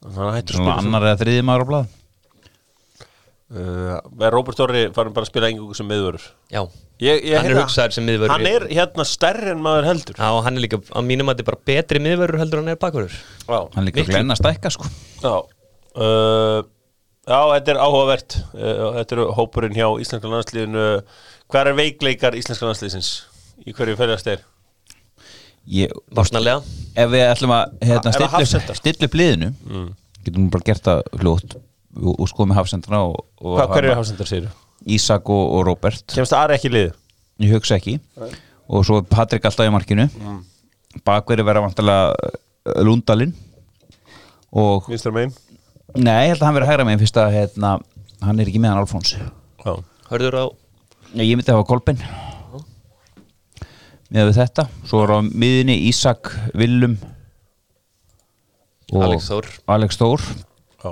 Að 0.00 0.20
að 0.26 0.52
Svona 0.56 0.76
annar 0.80 1.06
eða 1.08 1.20
þriði 1.22 1.46
maður 1.48 1.64
á 1.64 1.68
blað. 1.70 1.96
Uh, 3.50 3.96
er 4.22 4.30
Róbert 4.30 4.60
Orri 4.62 4.82
farin 4.94 5.10
bara 5.16 5.26
að 5.26 5.30
spila 5.32 5.48
engungu 5.50 5.74
sem 5.74 5.88
miðvörur 5.90 6.22
Já, 6.54 6.60
ég, 7.02 7.16
ég, 7.26 7.32
hann 7.34 7.48
er 7.48 7.50
hérna- 7.50 7.64
hugsaður 7.64 7.96
sem 7.96 8.04
miðvörður 8.06 8.30
hann 8.36 8.46
er 8.46 8.66
hérna 8.70 9.06
stærri 9.10 9.50
en 9.50 9.64
maður 9.64 9.88
heldur. 9.88 10.20
Já, 10.20 10.28
hann 10.46 10.54
er 10.60 10.62
líka 10.62 10.78
á 10.78 11.00
mínum 11.02 11.32
að 11.32 11.40
þetta 11.40 11.42
er 11.42 11.48
bara 11.48 11.66
betri 11.72 12.02
miðvörður 12.04 12.42
heldur 12.44 12.62
hann 12.62 12.70
er 12.70 12.78
bakvörður. 12.84 13.16
Já, 13.48 13.58
Hann 13.74 13.88
líka 13.88 13.98
Miklu. 14.04 14.12
glenna 14.14 14.36
stækka 14.38 14.70
sko. 14.76 14.86
Já. 15.24 15.34
Já 17.30 17.38
þetta 17.46 17.74
er 17.74 17.78
áhugavert. 17.78 18.38
Uh, 18.50 18.86
þetta 18.98 19.16
er 19.16 19.34
hópurinn 19.36 19.76
hjá 19.76 19.86
Íslenska 20.02 20.30
landsliðinu. 20.30 20.86
Hver 21.50 21.70
er 21.70 21.76
veikleikar 21.78 22.36
Íslenska 22.38 22.66
landsliðsins? 22.66 23.10
Í 23.62 23.74
hverju 23.76 23.98
ferðast 23.98 24.26
þeir? 24.26 24.42
Ég, 25.70 25.92
Varsnalega 26.16 26.62
ef 26.98 27.10
við 27.12 27.26
ætlum 27.28 27.52
að 27.54 27.74
hérna, 27.84 28.10
að 28.10 28.46
stilla, 28.48 28.74
stilla 28.78 29.06
upp 29.06 29.16
liðinu 29.20 29.50
getum 30.24 30.46
við 30.46 30.54
bara 30.54 30.66
gert 30.66 30.86
það 30.86 31.02
fljótt 31.20 31.56
og, 31.58 32.14
og 32.14 32.30
skoðum 32.30 32.54
og 32.56 33.18
hvað 33.44 33.74
hverju 33.74 33.90
er 33.92 33.98
hafsendar 33.98 34.30
segir 34.30 34.48
Ísak 34.88 35.28
og, 35.28 35.42
og 35.58 35.66
Robert 35.68 36.16
kemst 36.16 36.34
Ari 36.34 36.56
ekki 36.56 36.70
í 36.70 36.74
lið? 36.78 36.96
Ég 37.44 37.52
hugsa 37.54 37.76
ekki. 37.76 37.98
Og 38.72 38.88
svo 38.88 39.02
er 39.02 39.06
Patrik 39.12 39.44
alltaf 39.48 39.68
í 39.68 39.72
markinu. 39.72 40.08
Mm. 40.08 40.40
bakveri 41.04 41.44
vera 41.44 41.62
vantilega 41.64 42.80
Lundalinn. 42.84 43.36
Vinstra 44.88 45.12
megin 45.14 45.36
nei, 45.96 46.26
ég 46.26 46.34
held 46.34 46.42
að 46.42 46.46
hann 46.46 46.56
verið 46.58 46.70
hægra 46.70 46.86
megin 46.88 47.02
fyrst 47.02 47.20
að 47.20 47.36
hérna, 47.36 47.70
hann 48.22 48.40
er 48.42 48.50
ekki 48.50 48.62
meðan 48.62 48.82
Alfons. 48.82 49.14
Hörður 50.10 50.36
á 50.38 50.44
ég 51.18 51.34
myndi 51.38 51.50
hafa 51.50 51.66
Kolbein. 51.66 52.02
Með 54.10 54.32
þetta 54.34 54.66
svo 54.90 55.04
er 55.04 55.12
á 55.14 55.18
miðinni 55.22 55.76
Ísak 55.86 56.32
Willum 56.58 56.96
og 58.90 59.04
Alex 59.06 59.28
Þór. 59.30 59.50
Alex 59.70 60.00
Þór. 60.00 60.24
Já. 60.82 60.90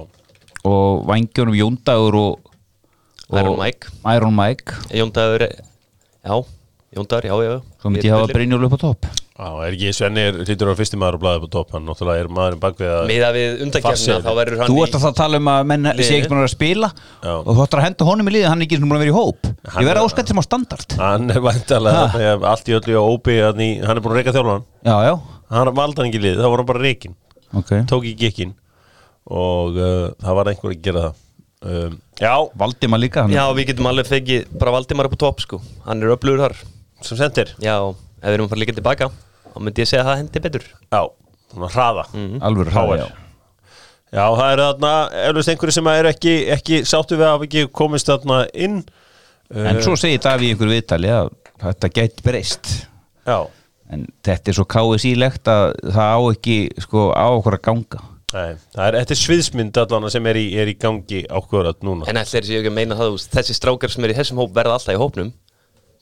Og 0.68 1.06
vangjónum 1.08 1.56
Jóndagur 1.58 2.18
og, 2.18 2.52
og 3.30 3.40
Iron 3.40 3.58
Mike. 3.58 3.94
Iron 4.14 4.36
Mike. 4.38 4.76
Jón 4.94 5.14
Dagur 5.14 5.46
Já, 5.48 6.34
Jón 6.94 7.08
Dagur, 7.10 7.26
já, 7.26 7.34
já. 7.42 7.58
Svo 7.82 7.90
myndi 7.90 8.10
ég 8.10 8.14
hafa 8.14 8.30
Brynjólu 8.34 8.70
upp 8.70 8.78
á 8.78 8.80
topp 8.86 9.10
Já, 9.38 9.50
er 9.62 9.74
ekki 9.76 9.90
Svenni 9.94 10.22
hlýtur 10.34 10.70
á 10.70 10.74
fyrsti 10.74 10.98
maður 10.98 11.14
og 11.14 11.20
blæði 11.22 11.38
upp 11.38 11.44
á 11.46 11.50
topp 11.54 11.74
hann 11.76 11.84
náttúrulega 11.86 12.22
er 12.24 12.28
maðurinn 12.34 12.62
bak 12.62 12.80
við 12.80 12.88
að 12.90 13.04
Miða 13.06 13.28
við 13.36 13.60
Farsíðu. 13.84 14.16
þá 14.24 14.32
verður 14.34 14.62
hann 14.64 14.72
Þú 14.72 14.78
ert 14.82 14.96
að 14.98 15.04
það 15.04 15.14
tala 15.20 15.38
um 15.38 15.50
að 15.52 15.60
menn 15.70 15.86
sé 16.00 16.16
ekki 16.16 16.30
búin 16.32 16.42
að 16.42 16.50
spila 16.50 16.88
Já. 17.22 17.34
og 17.38 17.52
þú 17.52 17.62
ættir 17.62 17.78
að 17.78 17.86
henda 17.86 18.08
honum 18.08 18.30
í 18.30 18.32
liði, 18.34 18.48
hann 18.50 18.58
er 18.58 18.66
ekki 18.66 18.80
búin 18.82 18.96
að 18.96 19.04
vera 19.04 19.12
í 19.12 19.14
hóp. 19.14 19.50
Ég 19.68 19.76
verði 19.78 19.92
er- 19.94 20.00
áskætt 20.02 20.32
sem 20.32 20.42
á 20.42 20.44
standard. 20.48 20.96
Hann 20.98 21.30
er 21.30 21.38
að 21.38 22.48
allt 22.50 22.66
í 22.66 22.74
öllu 22.80 22.98
á 22.98 23.04
óbi 23.06 23.36
hann, 23.38 23.62
er 23.62 24.02
búin 24.02 24.16
að 24.16 24.18
reyka 24.18 24.34
þjálfan 24.34 24.66
Já, 24.82 24.96
já, 25.06 25.14
hann 25.54 25.70
valdi 25.78 26.02
hann 26.02 26.10
ekki 26.10 26.18
í 26.18 26.24
lið, 26.26 26.42
þá 26.42 26.48
var 26.50 26.58
hann 26.64 26.70
bara 26.72 26.82
reikin 26.82 27.14
ok. 27.54 27.72
Tók 27.86 28.10
í 28.10 28.16
gikkin 28.18 28.56
og 29.28 29.78
uh, 29.78 30.10
það 30.18 30.38
var 30.40 30.50
einhver 30.50 30.74
að 30.74 30.82
gera 30.82 31.04
það. 31.06 31.22
Um, 31.58 31.94
Já, 32.18 32.34
Valdimar 32.58 33.00
líka 33.02 33.22
hann 33.22 33.34
Já, 33.34 33.44
við 33.54 33.70
getum 33.72 33.88
alveg 33.90 34.06
fengið 34.10 34.50
bara 34.58 34.74
Valdimar 34.74 35.08
upp 35.08 35.14
á 35.14 35.22
topp 35.22 35.40
sko. 35.46 35.62
Hann 35.86 36.02
er 36.02 36.14
öflugur 36.14 36.42
þar. 36.46 36.58
Sem 37.06 37.18
sendir. 37.18 37.50
Já, 37.62 37.74
ef 37.86 38.26
við 38.26 38.36
erum 38.36 38.46
að 38.48 38.52
fara 38.54 38.62
líka 38.62 38.76
tilbaka 38.78 39.10
þá 39.58 39.64
myndi 39.66 39.82
ég 39.82 39.90
segja 39.90 40.04
að 40.04 40.10
það 40.12 40.20
hendi 40.22 40.42
betur. 40.44 40.68
Já, 40.94 41.00
svona 41.52 41.70
hraða. 41.74 42.04
Alveg 42.48 42.70
HR. 42.70 42.74
hraði, 42.76 43.00
já. 43.02 43.08
Já, 44.08 44.24
það 44.24 44.52
eru 44.54 44.64
þarna 44.64 44.92
eflust 45.26 45.52
einhverju 45.52 45.74
sem 45.76 45.88
eru 45.92 46.08
ekki, 46.14 46.34
ekki 46.54 46.78
sáttu 46.88 47.18
við 47.18 47.26
að 47.28 47.44
ekki 47.48 47.64
komist 47.76 48.08
þarna 48.08 48.38
inn. 48.56 48.78
En 49.52 49.82
svo 49.84 49.96
segir 50.00 50.22
Daví 50.24 50.54
ykkur 50.54 50.70
viðtali 50.70 51.10
að 51.12 51.32
þetta 51.60 51.90
gæti 51.98 52.24
breyst. 52.24 52.70
Já, 53.28 53.42
En 53.88 54.04
þetta 54.24 54.50
er 54.52 54.56
svo 54.58 54.66
KSI-legt 54.68 55.48
að 55.48 55.70
það 55.94 56.10
á 56.12 56.20
ekki 56.28 56.56
sko 56.84 57.04
á 57.16 57.26
okkur 57.32 57.56
að 57.56 57.62
ganga. 57.64 58.00
Nei, 58.28 58.58
það 58.74 58.82
er, 58.84 58.96
þetta 59.00 59.14
er 59.14 59.20
sviðsmynd 59.22 59.78
allan 59.80 60.10
sem 60.12 60.26
er 60.28 60.36
í, 60.36 60.42
er 60.60 60.68
í 60.68 60.74
gangi 60.76 61.22
ákvörðat 61.24 61.80
núna. 61.88 62.04
En 62.10 62.20
ætli 62.20 62.36
er 62.36 62.44
sér 62.44 62.60
ekki 62.60 62.68
að 62.68 62.76
meina 62.76 62.98
það 62.98 63.16
Þessi 63.32 63.56
strákar 63.56 63.92
sem 63.94 64.04
er 64.04 64.12
í 64.12 64.18
þessum 64.18 64.42
hóp 64.42 64.52
verða 64.56 64.76
alltaf 64.76 64.92
í 64.92 65.00
hópnum. 65.00 65.30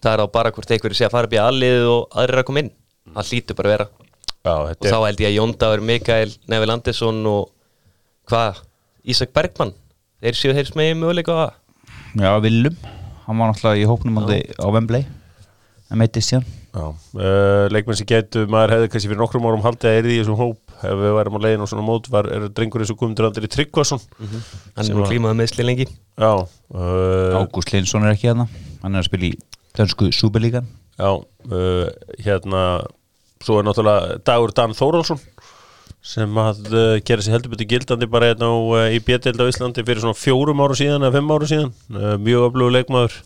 Það 0.02 0.16
er 0.16 0.22
á 0.22 0.34
bara 0.34 0.50
hvort 0.54 0.74
einhverju 0.74 0.98
sé 0.98 1.06
að 1.06 1.14
fara 1.14 1.30
upp 1.30 1.36
í 1.36 1.40
allið 1.40 1.86
og 1.92 2.18
aðrir 2.18 2.42
að 2.42 2.48
koma 2.50 2.64
inn 2.64 2.72
Það 3.16 3.30
hlýtur 3.32 3.56
bara 3.58 3.68
að 3.70 3.74
vera. 3.76 3.86
Já, 4.46 4.54
Og 4.54 4.86
þá 4.86 4.98
held 5.02 5.20
ég 5.24 5.30
að 5.32 5.36
Jóndagur, 5.40 5.82
Mikael, 5.88 6.32
Neville 6.52 6.74
Andersson 6.76 7.22
og 7.26 7.48
hvað, 8.30 8.60
Ísak 9.08 9.32
Bergmann. 9.34 9.72
Þeir 10.22 10.38
séu 10.38 10.54
þeir 10.56 10.68
smegið 10.70 11.00
möguleika 11.00 11.34
á 11.34 11.38
það 11.40 12.22
Já, 12.22 12.30
Willum, 12.40 12.76
hann 13.26 13.40
var 13.40 13.50
náttúrulega 13.50 13.82
í 13.82 13.88
hópnum 13.90 14.20
á, 14.20 14.24
á 14.32 14.66
Wembley. 14.72 15.02
Það 15.86 16.00
meittist 16.00 16.30
síðan. 16.32 16.46
Uh, 16.76 17.66
leikmenn 17.72 17.96
sem 17.96 18.08
getu, 18.08 18.44
maður 18.52 18.74
hefði 18.74 18.88
kannski 18.92 19.10
fyrir 19.10 19.20
nokkrum 19.22 19.46
árum 19.48 19.62
haldið 19.64 19.90
að 19.90 19.98
er 20.00 20.08
í 20.12 20.16
þessum 20.20 20.38
hóp. 20.40 20.58
Ef 20.76 20.96
við 21.00 21.14
værum 21.16 21.36
á 21.36 21.40
leiðin 21.44 21.62
og 21.64 21.70
svona 21.70 21.84
mót 21.86 22.08
var, 22.12 22.26
er 22.28 22.48
drengur 22.52 22.82
eins 22.84 22.90
og 22.92 22.98
Guðmundur 23.00 23.28
Andri 23.30 23.48
Tryggvason. 23.48 24.02
Hann 24.20 24.84
Sem 24.84 24.92
er 24.92 24.98
nú 24.98 25.04
að- 25.06 25.12
klímaði 25.12 25.38
meðsli 25.40 25.64
lengi. 25.64 25.86
Uh, 26.20 26.44
Ágúst 27.40 27.72
Linsson 27.72 28.04
er 28.04 28.12
ekki 28.16 28.28
hérna. 28.28 28.48
Hann 28.82 28.94
er 28.96 29.04
að 29.04 29.08
spila 29.08 29.30
í 29.30 29.34
dönsku 29.76 30.10
Superlíkan 30.12 30.66
Já, 30.96 31.10
uh, 31.12 31.88
hérna 32.24 32.60
svo 33.44 33.60
er 33.60 33.66
náttúrulega 33.66 34.18
Dagur 34.26 34.54
Dan 34.56 34.76
Þórálsson 34.76 35.20
sem 36.06 36.38
að 36.38 36.60
uh, 36.70 36.92
gera 37.06 37.24
sér 37.24 37.36
heldur 37.36 37.52
betur 37.54 37.68
gildandi 37.70 38.06
bara 38.10 38.30
hérna 38.30 38.52
á, 38.52 38.54
uh, 38.54 38.84
í 38.94 39.00
bjötild 39.02 39.42
á 39.42 39.50
Íslandi 39.50 39.82
fyrir 39.86 40.04
svona 40.04 40.18
fjórum 40.18 40.62
áru 40.62 40.76
síðan 40.78 41.02
eða 41.02 41.16
fimm 41.18 41.32
áru 41.34 41.48
síðan. 41.50 41.72
Uh, 41.90 42.12
mjög 42.22 42.46
öflugur 42.50 42.76
leikmaður. 42.76 43.16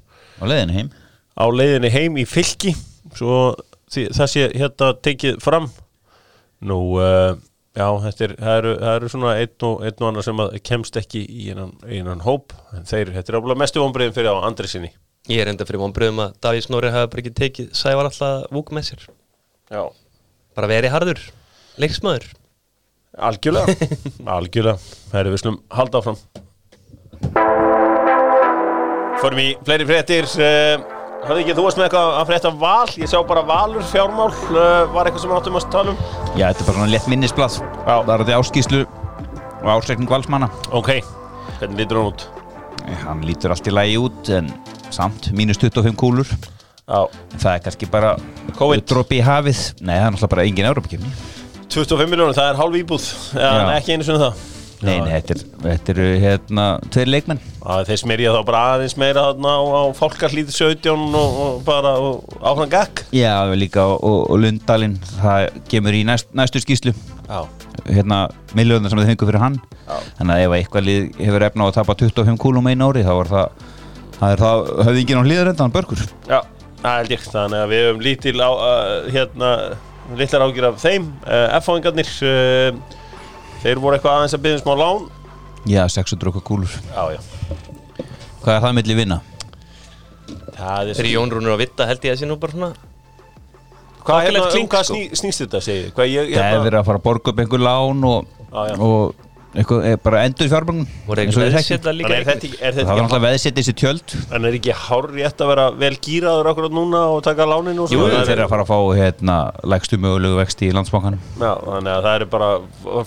Á 0.41 0.45
leiðinu 0.49 0.77
heim? 0.79 0.89
Á 1.37 1.45
leiðinni 1.53 1.93
heim 1.93 2.17
í 2.17 2.25
fylki. 2.29 2.73
Svo 3.19 3.53
sé 3.93 4.49
hérna 4.55 4.95
tekið 5.05 5.43
fram. 5.45 5.69
Nú 6.65 6.81
uh, 6.97 7.37
já, 7.77 7.87
þetta 8.07 8.27
er, 8.27 8.35
það 8.41 8.57
eru, 8.57 8.73
það 8.81 8.97
eru 8.97 9.13
svona 9.13 9.37
einn 9.39 9.69
og, 9.69 9.85
einn 9.87 10.03
og 10.03 10.09
annar 10.09 10.27
sem 10.27 10.43
kemst 10.67 10.99
ekki 11.01 11.23
í 11.23 11.47
einan, 11.53 11.77
einan 11.87 12.25
hóp 12.25 12.55
en 12.75 12.89
þeir, 12.89 13.15
þetta 13.15 13.33
er 13.33 13.39
ábúinlega 13.39 13.63
mestu 13.63 13.85
vonbreiðin 13.85 14.17
fyrir 14.17 14.35
á 14.35 14.47
andri 14.49 14.71
sinni 14.71 14.93
Ég 15.31 15.43
er 15.43 15.51
enda 15.53 15.67
fyrir 15.69 15.83
vonbröðum 15.83 16.23
að 16.25 16.37
Davís 16.43 16.67
Snorri 16.67 16.91
hafa 16.91 17.11
bara 17.13 17.23
ekki 17.23 17.35
tekið 17.37 17.73
Sævar 17.77 18.09
alltaf 18.09 18.49
vúk 18.55 18.73
með 18.75 18.91
sér 18.91 19.07
Já, 19.71 19.83
Bara 20.59 20.67
verið 20.71 20.91
harður, 20.95 21.21
leiksmaður 21.81 22.25
Algjörlega, 23.21 23.75
algjörlega. 24.37 24.79
Það 25.11 25.19
er 25.21 25.29
við 25.33 25.41
slum 25.43 25.57
halda 25.75 25.99
áfram. 25.99 26.19
Förum 29.21 29.41
í 29.43 29.47
fleiri 29.67 29.87
fréttir. 29.89 30.29
Uh, 30.39 30.85
Hafði 31.27 31.43
ekki 31.43 31.57
þú 31.59 31.65
varst 31.67 31.77
með 31.81 31.89
eitthvað 31.89 32.13
að 32.21 32.29
frétta 32.31 32.53
val? 32.63 32.93
Ég 33.03 33.11
sá 33.11 33.19
bara 33.29 33.43
valur 33.45 33.83
fjármál. 33.91 34.31
Uh, 34.55 34.87
Var 34.95 35.11
eitthvað 35.11 35.25
sem 35.25 35.33
við 35.33 35.37
áttum 35.41 35.59
að 35.59 35.67
tala 35.75 35.93
um? 35.93 35.99
Já, 36.39 36.47
þetta 36.47 36.63
er 36.63 36.69
bara 36.71 36.77
svona 36.79 36.93
létt 36.95 37.11
minnisblad. 37.13 37.59
Það 37.91 38.13
er 38.15 38.23
þetta 38.25 38.39
áskýslu 38.41 38.81
og 38.87 39.69
ásreikning 39.75 40.15
valsmanna. 40.15 40.49
Ok, 40.81 40.93
hvernig 41.59 41.83
lítur 41.83 42.01
hann 42.01 42.15
út? 42.15 42.25
Eh, 42.87 42.97
Hann 43.05 43.27
lítur 43.27 43.53
allt 43.53 43.69
í 43.69 43.75
lagi 43.75 43.99
út 44.01 44.31
en 44.39 44.49
samt 44.95 45.33
mínus 45.37 45.61
25 45.61 45.99
kúlur 46.01 46.31
En 46.91 47.39
Það 47.39 47.53
er 47.55 47.65
kannski 47.67 47.91
bara. 47.91 48.15
Dropi 48.91 49.21
í 49.21 49.25
hafið. 49.25 49.61
Nei, 49.81 49.95
það 49.95 50.07
er 50.07 50.15
náttúrulega 50.15 50.35
bara 50.35 50.47
engin 50.49 50.71
Európa-kefni 50.71 51.13
25 51.71 52.11
miljónur, 52.11 52.35
það 52.35 52.49
er 52.51 52.57
hálf 52.59 52.81
íbúð. 52.81 53.05
Já. 53.39 53.51
Ekki 53.77 53.95
einu 53.95 54.07
svona 54.07 54.25
það. 54.25 54.41
Nei, 54.81 54.95
nei, 55.05 55.11
þetta 55.21 55.35
er, 55.77 55.81
eru 55.93 56.05
hérna 56.23 56.65
tveir 56.91 57.11
leikmenn. 57.13 57.41
Já, 57.61 57.83
Þeir 57.85 58.01
smerja 58.01 58.33
þá 58.33 58.41
bara 58.49 58.63
aðeins 58.73 58.95
meira 58.99 59.27
á, 59.29 59.33
á 59.37 59.83
fólkarlítið 59.95 60.57
17 60.57 60.89
og, 61.21 61.41
og 61.45 61.59
bara 61.67 61.93
áfram 62.41 62.71
gakk 62.73 63.03
Já, 63.13 63.45
líka 63.53 63.85
og, 63.85 64.01
og 64.33 64.41
Lundalinn 64.41 64.97
Það 65.19 65.51
kemur 65.69 65.99
í 65.99 66.01
næst, 66.09 66.31
næstu 66.33 66.63
skýslu 66.65 66.95
Já, 67.29 67.45
hérna 67.91 68.23
miljóðuna 68.57 68.89
sem 68.89 69.03
þið 69.03 69.13
fengur 69.13 69.31
fyrir 69.31 69.45
hann. 69.45 69.59
Þannig 70.17 70.33
að 70.33 70.47
ef 70.47 70.57
eitthvað 70.57 70.89
lið 70.89 71.21
hefur 71.21 71.47
efna 71.51 71.67
á 71.67 71.69
að 71.69 71.77
tapa 71.77 71.99
25 72.01 72.41
kúlum 72.41 72.71
einu 72.73 72.89
ári 72.89 73.05
þá 73.05 73.13
var 73.21 73.31
það 73.35 73.69
það 74.17 74.33
er 74.33 74.43
það 74.47 74.65
höfðingin 74.89 75.21
á 75.21 75.27
hlýðarendan 75.29 75.77
börkur. 75.77 76.03
Já, 76.29 76.41
það 76.81 76.99
held 76.99 77.15
ég 77.15 77.25
þannig 77.29 77.63
að 77.63 77.73
við 77.73 77.87
höfum 77.87 78.05
lítil 78.07 78.37
á, 78.41 78.51
uh, 78.51 79.09
hérna, 79.15 79.51
litlar 80.19 80.47
ágjur 80.47 80.69
af 80.71 80.83
þeim 80.83 81.09
uh, 81.25 81.57
F-fáingarnir 81.61 82.13
uh, 82.27 83.01
þeir 83.63 83.83
voru 83.83 83.99
eitthvað 83.99 84.19
aðeins 84.19 84.37
að 84.37 84.45
byggja 84.47 84.61
um 84.61 84.65
smá 84.65 84.75
lán 84.81 85.09
já, 85.69 85.83
600 85.93 86.33
okkar 86.33 86.47
kúlur 86.47 86.79
Já, 86.95 87.17
já 87.17 87.21
hvað 88.41 88.55
er 88.55 88.63
það 88.65 88.77
milli 88.79 88.97
vinna? 88.97 89.19
Það 90.57 90.93
er 90.93 90.99
Fyrir 91.01 91.13
Jón 91.15 91.35
Rúnur 91.35 91.55
að 91.55 91.63
vita 91.65 91.89
held 91.89 92.07
ég 92.07 92.15
að 92.15 92.23
sé 92.23 92.29
nú 92.29 92.39
bara 92.41 92.57
svona 92.57 92.71
Hvað, 94.01 94.23
hérna, 94.25 94.45
um 94.57 94.69
hvað 94.73 94.85
sko. 94.89 94.97
sný, 94.97 95.19
snýst 95.21 95.43
þetta, 95.45 95.61
segir 95.61 95.83
þið? 95.83 95.91
Hvað 95.99 96.07
ég, 96.09 96.31
það 96.31 96.41
er 96.41 96.47
hérna, 96.47 96.63
verið 96.65 96.79
að 96.79 96.87
fara 96.89 97.01
að 97.01 97.05
borga 97.05 97.33
upp 97.33 97.43
einhver 97.43 97.63
lán 97.63 98.07
og, 98.09 98.31
já. 98.49 98.77
og 98.81 99.27
eitthvað, 99.51 99.85
er 99.91 99.97
bara 99.99 100.21
endur 100.29 100.47
fjármögnum 100.51 100.87
er 101.11 102.25
þetta, 102.27 102.35
ekki- 102.37 102.59
er 102.61 102.75
það 102.75 102.77
þetta 102.77 102.87
var 102.87 102.95
ekki, 102.95 103.03
náttúrulega 103.03 103.25
veðsett 103.25 103.57
þessi 103.59 103.75
tjöld. 103.81 104.15
En 104.37 104.45
er 104.47 104.57
ekki 104.61 104.75
hár 104.85 105.09
rétt 105.11 105.43
að 105.43 105.51
vera 105.51 105.65
vel 105.81 105.97
gýraður 106.07 106.51
akkurat 106.53 106.77
núna 106.77 107.01
og 107.17 107.23
taka 107.27 107.47
lánin 107.51 107.81
og 107.83 107.91
Jú, 107.91 108.05
þeir 108.07 108.31
eru 108.37 108.45
að 108.47 108.53
fara 108.55 108.67
að 108.67 108.71
fá 108.71 108.79
hérna 109.01 109.39
lægstu 109.75 109.99
mögulegu 109.99 110.39
vexti 110.39 110.69
í 110.71 110.75
landsbankanum. 110.77 111.19
Já, 111.41 111.53
þannig 111.67 111.95
að 111.97 112.07
það 112.07 112.15
er 112.21 112.25
bara 112.37 112.51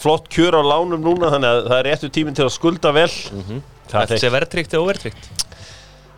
flott 0.04 0.28
kjör 0.34 0.60
á 0.60 0.62
lánum 0.68 1.00
núna 1.08 1.32
þannig 1.32 1.54
að 1.54 1.64
það 1.72 1.78
er 1.80 1.88
réttu 1.92 2.10
tíminn 2.20 2.36
til 2.36 2.46
að 2.50 2.54
skulda 2.58 2.92
vel. 2.92 3.10
Mhm. 3.32 3.64
það 3.94 4.04
Þetta 4.08 4.20
sé 4.20 4.34
verðtrygt 4.34 4.74
eða 4.74 4.84
óverðtrygt 4.84 5.32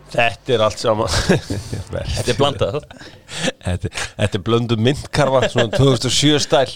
Þetta 0.06 0.52
er 0.54 0.62
allt 0.62 0.78
saman 0.78 1.08
Þetta 2.14 2.30
er 2.30 2.36
blandað. 2.38 2.76
Þetta, 3.66 3.90
er 4.38 4.42
blöndu 4.46 4.76
myndkarfa 4.78 5.48
Svona 5.50 5.72
2007 5.74 6.38
stæl 6.46 6.70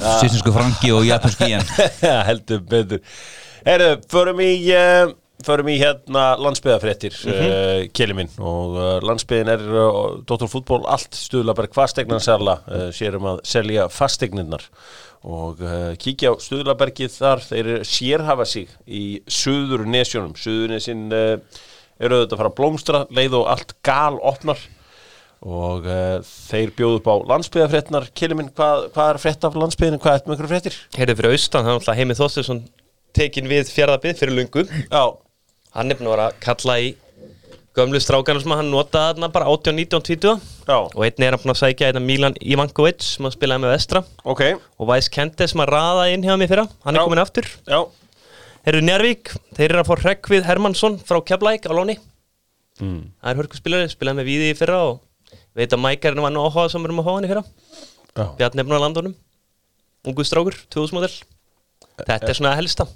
Sýsinsku 0.00 0.52
frangi 0.54 0.92
og 0.96 1.06
japansku 1.08 1.48
yen 1.50 1.66
Já, 2.08 2.20
heldur 2.28 2.62
betur 2.70 3.02
Herðu, 3.66 3.90
förum 4.08 4.40
í 4.40 4.52
uh, 4.72 5.12
förum 5.44 5.68
í 5.72 5.76
hérna 5.80 6.24
landsbyðafréttir 6.40 7.16
mm. 7.16 7.36
-hmm. 7.36 7.90
keli 7.96 8.16
minn 8.16 8.32
og 8.38 8.76
uh, 8.76 8.88
landsbyðin 9.04 9.52
er 9.52 9.62
uh, 9.68 10.00
Dr. 10.28 10.48
Fútból 10.48 10.82
allt 10.88 11.16
Stuðlaberg 11.16 11.74
fastegnarsala 11.76 12.60
uh, 12.66 12.88
sérum 12.92 13.28
að 13.34 13.40
selja 13.48 13.88
fastegnirnar 13.88 14.66
og 15.24 15.60
uh, 15.60 15.92
kíkja 16.00 16.32
á 16.32 16.34
Stuðlabergið 16.40 17.16
þar 17.16 17.44
þeir 17.44 17.70
sérhafa 17.84 18.46
sig 18.48 18.68
í 18.86 19.20
Suður 19.28 19.84
nesjónum 19.88 20.36
Suðurnesin 20.36 21.08
uh, 21.12 21.36
eru 22.00 22.20
auðvitað 22.20 22.36
að 22.36 22.40
fara 22.40 22.52
að 22.52 22.58
blómstra 22.60 23.06
leið 23.12 23.40
og 23.40 23.48
allt 23.52 23.74
gal 23.84 24.16
opnar 24.20 24.60
og 25.40 25.86
uh, 25.88 26.18
þeir 26.50 26.72
bjóðu 26.76 26.98
upp 27.00 27.08
á 27.08 27.14
landsbyðafréttinar 27.32 28.10
keli 28.16 28.36
minn, 28.36 28.50
hvað, 28.56 28.90
hvað 28.94 29.12
er 29.14 29.20
frétt 29.22 29.46
af 29.48 29.56
landsbyðinu, 29.56 30.00
hvað 30.02 30.18
er 30.18 30.24
með 30.26 30.34
einhverju 30.34 30.52
fréttir? 30.52 30.78
Heyrðu 30.98 31.16
fyrir 31.20 31.36
austan, 31.36 31.64
það 31.64 31.72
er 31.72 31.78
alltaf 31.80 31.96
Heimi 32.00 32.16
Þorstinsson 32.18 32.60
tekin 33.16 33.48
við 33.50 33.70
fjárðabið 33.72 34.18
fyrir 34.20 34.36
lungu 34.36 34.66
Já, 34.68 35.04
Hann 35.74 35.90
er 35.94 35.96
búin 36.00 36.10
að 36.10 36.14
vera 36.16 36.26
að 36.28 36.40
kalla 36.44 36.76
í 36.82 36.90
gömlu 37.78 38.00
strákana 38.02 38.42
sem 38.42 38.52
hann 38.52 38.70
notaði 38.72 39.14
þarna 39.14 39.28
bara 39.32 39.48
18, 39.52 39.76
19, 39.78 40.02
20 40.10 40.40
já, 40.66 40.76
og 40.76 41.04
einni 41.06 41.26
er 41.28 41.36
hann 41.36 41.42
búin 41.44 41.52
að 41.54 41.60
sækja 41.62 41.90
þetta 41.92 42.02
Milan 42.02 42.36
Ivankovic 42.42 43.04
sem 43.06 43.24
hann 43.26 43.34
spilaði 43.34 43.62
með 43.64 43.74
Vestra. 43.76 44.02
Ok, 44.26 44.42
og 44.76 44.90
Væs 44.90 45.08
Kente 45.14 45.46
sem 45.48 45.62
að 45.62 45.70
raða 45.76 46.08
inn 46.12 46.26
hjá 46.26 46.34
mig 46.40 46.50
fyrra. 46.50 46.66
Hann 46.84 46.98
er 46.98 47.00
Já. 47.00 47.06
komin 47.06 47.22
aftur. 47.22 47.46
Já. 47.70 47.80
Herru 48.66 48.82
Njarvík, 48.84 49.30
þeir 49.56 49.68
eru 49.70 49.84
að 49.84 49.88
fá 49.92 50.02
Hreggvið 50.02 50.48
Hermansson 50.50 50.98
frá 51.06 51.20
Keflæk 51.30 51.70
á 51.70 51.72
Lóni. 51.72 51.96
Mm. 52.82 53.12
Það 55.50 55.62
veit 55.62 55.74
að 55.76 55.84
Mækarinn 55.84 56.24
var 56.24 56.34
nú 56.34 56.46
áhugað 56.46 56.72
sem 56.74 56.86
erum 56.86 57.02
að 57.02 57.08
fá 57.08 57.12
hann 57.16 57.26
í 57.26 57.30
fyrra 57.32 57.44
Já. 58.10 58.24
Bjarni 58.38 58.62
er 58.62 58.66
búin 58.66 58.78
að 58.78 58.84
landa 58.86 59.02
honum 59.02 59.18
Ungu 60.10 60.24
strákur, 60.24 60.56
2000 60.72 60.96
model 60.96 61.12
Þetta 62.00 62.30
er 62.30 62.36
svona 62.36 62.56
helsta 62.58 62.86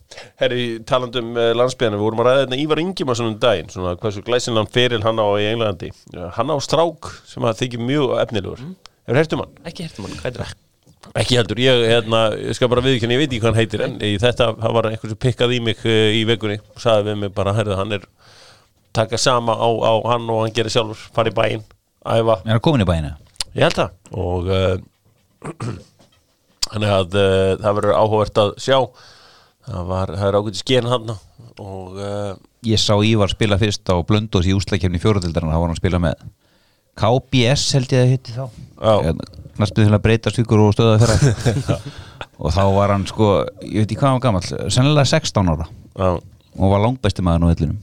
Herri, 0.41 0.65
talandum 0.89 1.35
uh, 1.37 1.51
landsbyðinu, 1.57 1.99
við 2.01 2.07
vorum 2.07 2.23
að 2.23 2.29
ræða 2.29 2.43
þetta 2.45 2.59
Ívar 2.63 2.83
Ingimarsson 2.83 3.31
um 3.31 3.39
daginn, 3.41 3.71
svona 3.73 3.95
hversu 4.01 4.25
glæsinlan 4.25 4.71
feril 4.73 5.03
hann 5.05 5.21
á 5.21 5.29
í 5.41 5.49
Englandi. 5.51 5.91
Hann 6.37 6.53
á 6.53 6.57
strák 6.65 7.11
sem 7.29 7.45
að 7.45 7.59
þykir 7.63 7.83
mjög 7.85 8.15
efnilegur. 8.23 8.63
Mm. 8.65 8.93
Hefur 9.05 9.21
heyrt 9.21 9.37
um 9.37 9.43
hann? 9.45 9.57
Ekki 9.69 9.87
hértum 9.87 10.09
hann, 10.09 10.17
hvað 10.23 10.31
er 10.31 10.41
það? 10.41 10.55
Ekki 11.21 11.37
heldur, 11.37 11.61
ég, 11.61 11.83
hérna, 11.91 12.23
ég 12.41 12.57
skal 12.57 12.71
bara 12.73 12.85
viðkynna, 12.85 13.17
ég 13.19 13.21
veit 13.21 13.29
ekki 13.29 13.43
hvað 13.43 13.51
hann 13.51 13.61
heitir, 13.61 13.85
en 13.85 13.99
í 14.01 14.15
þetta 14.23 14.47
það 14.57 14.77
var 14.79 14.89
einhver 14.89 15.13
sem 15.13 15.21
pikkaði 15.21 15.59
í 15.59 15.65
mig 15.67 15.85
uh, 15.85 16.09
í 16.17 16.23
vikunni 16.31 16.57
og 16.63 16.81
sagði 16.81 17.11
við 17.11 17.19
mig 17.21 17.35
bara, 17.37 17.53
herrið, 17.59 17.77
hann 17.77 17.99
er 17.99 18.07
taka 18.97 19.21
sama 19.21 19.53
á, 19.53 19.69
á 19.69 19.93
hann 20.15 20.31
og 20.33 20.47
hann 20.47 20.55
gerir 20.57 20.73
sjálfur, 20.73 21.03
fara 21.13 21.29
í 21.29 21.37
bæinn, 21.37 21.67
æfa, 22.05 22.39
Er 22.45 22.57
það 22.57 22.63
komin 22.69 22.85
í 22.85 22.89
bæina? 22.89 23.13
Ég 23.55 23.67
held 23.67 23.79
það. 23.81 23.93
Og 24.21 24.49
uh, 24.53 24.77
þannig 26.71 26.95
að 26.95 27.19
uh, 27.21 27.51
það 27.63 27.79
verður 27.81 27.99
áhugavert 28.01 28.41
að 28.45 28.55
sjá. 28.65 28.79
Það, 29.65 29.85
var, 29.89 30.15
það 30.19 30.29
er 30.29 30.39
ágæti 30.41 30.61
sken 30.61 30.91
hann 30.93 31.15
og 31.15 31.95
uh, 31.97 32.35
Ég 32.65 32.81
sá 32.81 32.95
Ívar 33.05 33.29
spila 33.33 33.57
fyrst 33.61 33.89
á 33.93 33.97
Blöndós 34.09 34.47
í 34.49 34.55
úslækjefni 34.57 35.01
fjóraðildarinn 35.01 35.53
þá 35.53 35.57
var 35.57 35.67
hann 35.67 35.75
að 35.75 35.81
spila 35.83 36.01
með 36.01 36.23
KBS 36.97 37.65
held 37.77 37.93
ég 37.93 38.05
að 38.05 38.13
hitti 38.13 38.35
þá. 38.37 38.45
Knaspið 39.55 39.89
til 39.89 39.97
að 39.97 40.03
breyta 40.05 40.33
stvíkur 40.33 40.63
og 40.65 40.75
stöða 40.77 41.01
þeirra. 41.03 41.79
Og 42.43 42.51
þá 42.51 42.63
var 42.75 42.91
hann 42.91 43.05
sko 43.07 43.27
ég 43.63 43.85
veit 43.85 43.91
ekki 43.93 43.99
hvað 44.01 44.09
hann 44.09 44.17
var 44.17 44.25
gamall, 44.25 44.71
sennilega 44.73 45.07
16 45.07 45.51
ára. 45.53 45.67
Já, 45.95 46.09
og 46.19 46.73
var 46.73 46.83
langbæsti 46.83 47.23
maður 47.23 47.47
á 47.47 47.51
vellinum. 47.53 47.77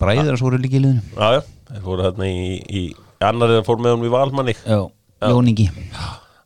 Bræður 0.00 0.30
hans 0.32 0.44
voru 0.44 0.60
líka 0.60 0.78
í 0.78 0.84
liðinu. 0.84 1.02
Já, 1.12 1.36
já, 1.36 1.42
þeir 1.72 1.82
fóru 1.84 2.06
þarna 2.06 2.28
í, 2.30 2.46
í 2.64 2.82
annar 3.24 3.54
fór 3.66 3.80
með 3.80 3.94
hann 3.94 4.04
við 4.04 4.14
Valmanni 4.14 4.54
Jóningi. 4.66 5.70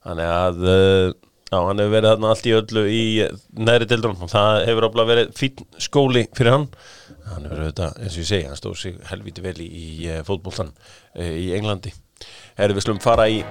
Þannig 0.06 0.30
að 0.30 0.62
uh, 0.62 1.08
já, 1.50 1.56
hann 1.58 1.82
hefur 1.82 1.94
verið 1.96 2.26
allt 2.30 2.46
í 2.46 2.54
öllu 2.54 2.84
í 2.86 3.02
uh, 3.24 3.34
neðri 3.58 3.88
dildrun 3.90 4.30
það 4.30 4.62
hefur 4.68 4.86
áblað 4.88 5.10
verið 5.10 5.34
fín 5.38 5.66
skóli 5.82 6.24
fyrir 6.36 6.54
hann. 6.54 6.68
Hann 7.30 7.46
hefur 7.46 7.64
auðvitað, 7.64 7.98
eins 7.98 8.14
og 8.14 8.22
ég 8.22 8.30
segi, 8.30 8.46
hann 8.48 8.58
stóð 8.58 8.78
sig 8.80 8.96
helviti 9.10 9.44
vel 9.44 9.56
í, 9.62 9.68
í 9.68 10.16
fótboltan 10.26 10.70
uh, 10.70 11.26
í 11.26 11.50
Englandi. 11.58 11.92
Herri, 12.58 12.76
við 12.76 12.86
slum 12.86 13.02
fara 13.02 13.26
í 13.30 13.42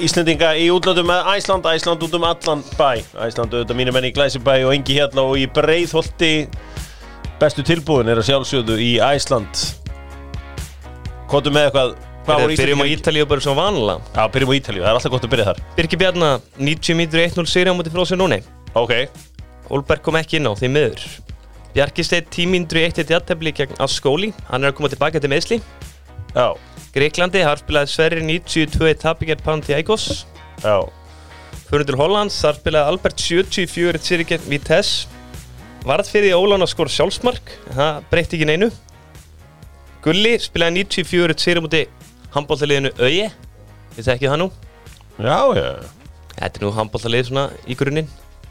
Íslendinga 0.00 0.54
í 0.56 0.70
útlöndum 0.72 1.10
með 1.10 1.26
Æsland, 1.34 1.66
Æsland 1.68 2.04
út 2.06 2.14
um 2.16 2.24
allan 2.24 2.62
bæ. 2.78 3.02
Æsland 3.20 3.52
auðvitað 3.52 3.76
mínu 3.76 3.92
menn 3.92 4.06
í 4.08 4.12
Glæsibæ 4.16 4.54
og 4.64 4.72
engi 4.72 4.96
hérna 4.96 5.26
og 5.28 5.36
í 5.36 5.44
Breiðholti. 5.52 6.48
Bestu 7.38 7.64
tilbúin 7.68 8.08
er 8.08 8.22
að 8.22 8.30
sjálfsögðu 8.30 8.78
í 8.80 8.94
Æsland 9.04 9.87
Kvotum 11.28 11.52
með 11.56 11.68
eitthvað 11.68 11.94
hvað 12.24 12.42
voru 12.42 12.58
Byrjum 12.60 12.82
á 12.84 12.86
Ítalíu 12.88 13.26
bara 13.28 13.44
svo 13.44 13.54
vanlega 13.56 14.16
Já, 14.16 14.22
byrjum 14.32 14.52
á 14.52 14.54
Ítalíu, 14.58 14.82
það 14.84 14.90
er 14.90 14.98
alltaf 14.98 15.12
gott 15.12 15.26
að 15.26 15.32
byrja 15.34 15.48
þar. 15.48 15.62
Birki 15.76 15.98
Bjarna, 16.00 16.30
90 16.56 16.96
mítur 16.98 17.22
1-0 17.24 17.48
seri 17.48 17.72
á 17.72 17.74
móti 17.76 17.92
frá 17.92 18.04
sér 18.08 18.20
núni. 18.20 18.38
Ok, 18.76 18.94
Olberg 19.72 20.04
kom 20.04 20.16
ekki 20.20 20.38
inn 20.38 20.48
á 20.48 20.52
því 20.56 20.70
miður. 20.72 21.04
Bjarki 21.74 22.04
Steinn 22.04 22.30
10 22.32 22.52
mítur 22.52 22.80
1-1 22.80 23.12
jættefli 23.12 23.52
gegn 23.54 23.76
Asskóli 23.84 24.32
Hann 24.48 24.64
er 24.64 24.72
að 24.72 24.78
koma 24.78 24.88
tilbaka 24.88 25.20
til 25.20 25.28
meðsli 25.30 25.58
já, 26.32 26.46
Greiklandi, 26.94 27.42
þar 27.44 27.60
spilaði 27.60 27.92
Sverri 27.92 28.24
92 28.24 28.94
tapi 29.02 29.28
gegn 29.28 29.44
Panathinaikos. 29.44 30.24
Já. 30.64 30.80
Fyrir 31.68 31.84
til 31.84 31.98
Hollands, 32.00 32.40
þar 32.40 32.56
spilaði 32.62 32.94
Albert 32.94 33.20
74 33.20 34.00
seri 34.08 34.26
gegn 34.28 34.48
Vitesse 34.48 35.08
Varð 35.86 36.08
fyrir 36.10 36.32
því 36.32 36.40
Ólán 36.40 36.64
að 36.64 36.72
skora 36.72 36.92
sjálfsmark 36.92 37.52
Það 37.76 38.00
breytti 38.10 38.38
ekki 38.38 38.48
neinu 38.48 38.70
Gulli 40.04 40.38
spilaði 40.38 40.84
94 40.84 41.38
seri 41.42 41.60
múti 41.64 41.86
handbóltaliðinu 42.34 42.92
Öye 43.02 43.30
Við 43.96 44.04
þekkið 44.06 44.30
það 44.30 44.40
nú? 44.44 44.50
Já, 45.18 45.38
já, 45.58 45.68
Þetta 46.38 46.60
er 46.60 46.62
nú 46.62 46.70
handbóltalið 46.76 47.24
svona 47.26 47.50
í 47.66 47.74
grunninn. 47.74 48.08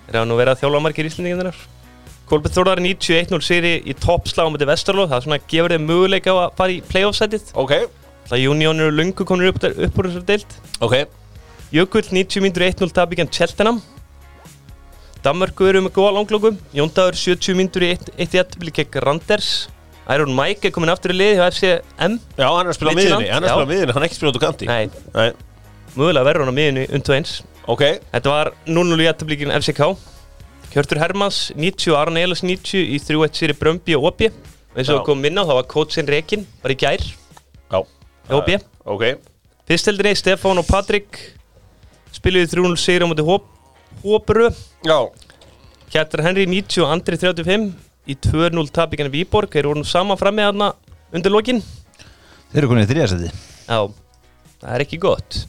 Er 0.07 0.17
það 0.19 0.25
nú 0.27 0.35
verið 0.39 0.51
að 0.53 0.59
þjálfa 0.63 0.81
margir 0.83 1.07
íslendinginnar 1.07 1.61
Kolbjörn 2.27 2.55
Þórdar 2.57 2.81
91-0 2.83 3.39
seri 3.45 3.81
í 3.87 3.95
toppslag 3.95 4.47
á 4.47 4.51
múti 4.51 4.67
Vestarlóð 4.67 5.13
Það 5.13 5.23
svona 5.23 5.39
gefur 5.47 5.71
þeim 5.71 5.85
möguleika 5.87 6.33
á 6.35 6.37
að 6.43 6.57
fara 6.57 6.75
í 6.75 6.81
playoff-sætið. 6.83 7.53
Ok, 7.55 7.71
Það 8.27 8.43
Union 8.51 8.79
eru 8.83 8.91
lungu 8.91 9.23
komin 9.23 9.47
upp, 9.47 9.63
úr 9.63 10.09
þessar 10.09 10.25
deild. 10.27 10.57
Ok. 10.83 11.07
Jökull 11.71 12.03
90 12.11 12.43
mínútur 12.43 12.67
1-0 12.67 12.91
tap 12.91 13.13
í 13.15 13.15
gegn 13.15 13.31
Cheltenham. 13.31 13.79
Danmörku 15.23 15.63
eru 15.67 15.81
með 15.85 15.95
góða 15.95 16.11
langlókum 16.19 16.59
Jóndagur 16.75 17.15
70 17.15 17.55
mínútur 17.55 17.87
í 17.87 17.95
1-1 20.07 20.15
bli 20.15 20.15
gegn 20.15 20.15
Randers 20.15 20.15
Iron 20.15 20.35
Mike 20.35 20.67
er 20.67 20.71
komin 20.71 20.89
aftur 20.89 21.11
í 21.11 21.17
lið 21.17 21.33
hjá 21.37 21.47
FCM 21.51 22.17
Já, 22.37 22.47
hann 22.47 22.65
er 22.65 22.71
að 22.71 22.77
spila 22.77 22.91
á 22.91 22.97
miðinni, 22.97 23.29
hann 23.29 23.43
er 23.43 23.49
að 23.49 23.55
spila 23.55 23.67
á 23.67 23.71
miðinni, 23.71 23.93
hann 23.93 24.03
er 24.03 24.07
ekki 24.07 24.15
að 24.15 24.19
spila 24.19 24.31
út 24.31 24.39
á 24.39 24.45
kanti. 24.45 24.67
Nei, 24.67 24.89
Nei, 25.13 25.31
mögulega 25.95 26.27
verður 26.27 26.45
hann 26.45 26.53
á 26.53 26.59
miðinu 26.59 26.85
undu 26.95 27.15
eins. 27.17 27.33
Ok, 27.67 27.83
Þetta 28.13 28.31
var 28.31 28.51
0-0 28.65 29.01
í 29.03 29.07
jættablíkin 29.07 29.51
FCK 29.57 29.89
Hjörtur 30.71 31.01
Hermans 31.01 31.51
90 31.55 31.91
og 31.91 31.99
Arne 31.99 32.23
Elas 32.23 32.43
90 32.43 32.87
í 32.95 32.99
3-1 33.03 33.35
séri 33.35 33.55
Brömbi 33.57 33.95
og 33.97 34.07
og 34.07 34.21
eins 34.77 34.89
og 34.91 34.95
Já. 34.95 34.99
við 34.99 35.05
komum 35.07 35.25
inn 35.25 35.39
á 35.39 35.43
þá 35.43 35.53
var 35.57 35.67
coachin 35.71 36.07
Rekin 36.07 36.47
bara 36.61 36.75
í 36.75 36.77
gær. 36.77 37.01
Já. 37.71 37.79
OB 38.29 38.49
Ok, 38.87 39.03
Fyrsteldinni 39.67 40.15
Stefán 40.15 40.59
og 40.61 40.67
Patrik 40.67 41.17
spiluði 42.15 42.47
3-0 42.55 42.77
sigur 42.79 43.03
á 43.03 43.11
móti 43.11 43.25
Hóbrö 44.03 44.51
já, 44.85 45.09
Kjartar 45.89 46.21
Henry 46.23 46.45
90 46.45 46.83
og 46.85 46.91
Andri 46.91 47.17
35 47.17 47.86
í 48.07 48.15
2-0 48.15 48.63
tapíkana 48.73 49.11
Víborg. 49.13 49.51
Þeir 49.53 49.69
voru 49.69 49.83
nú 49.83 49.87
saman 49.87 50.19
fram 50.19 50.35
með 50.39 50.51
hana 50.51 50.71
undir 51.15 51.33
lokin. 51.33 51.61
Þeir 52.51 52.63
eru 52.63 52.71
konið 52.71 52.85
í 52.85 52.89
þriðasæti 52.93 53.29
Já, 53.67 53.79
það 54.61 54.73
er 54.73 54.83
ekki 54.85 54.99
gott. 55.03 55.39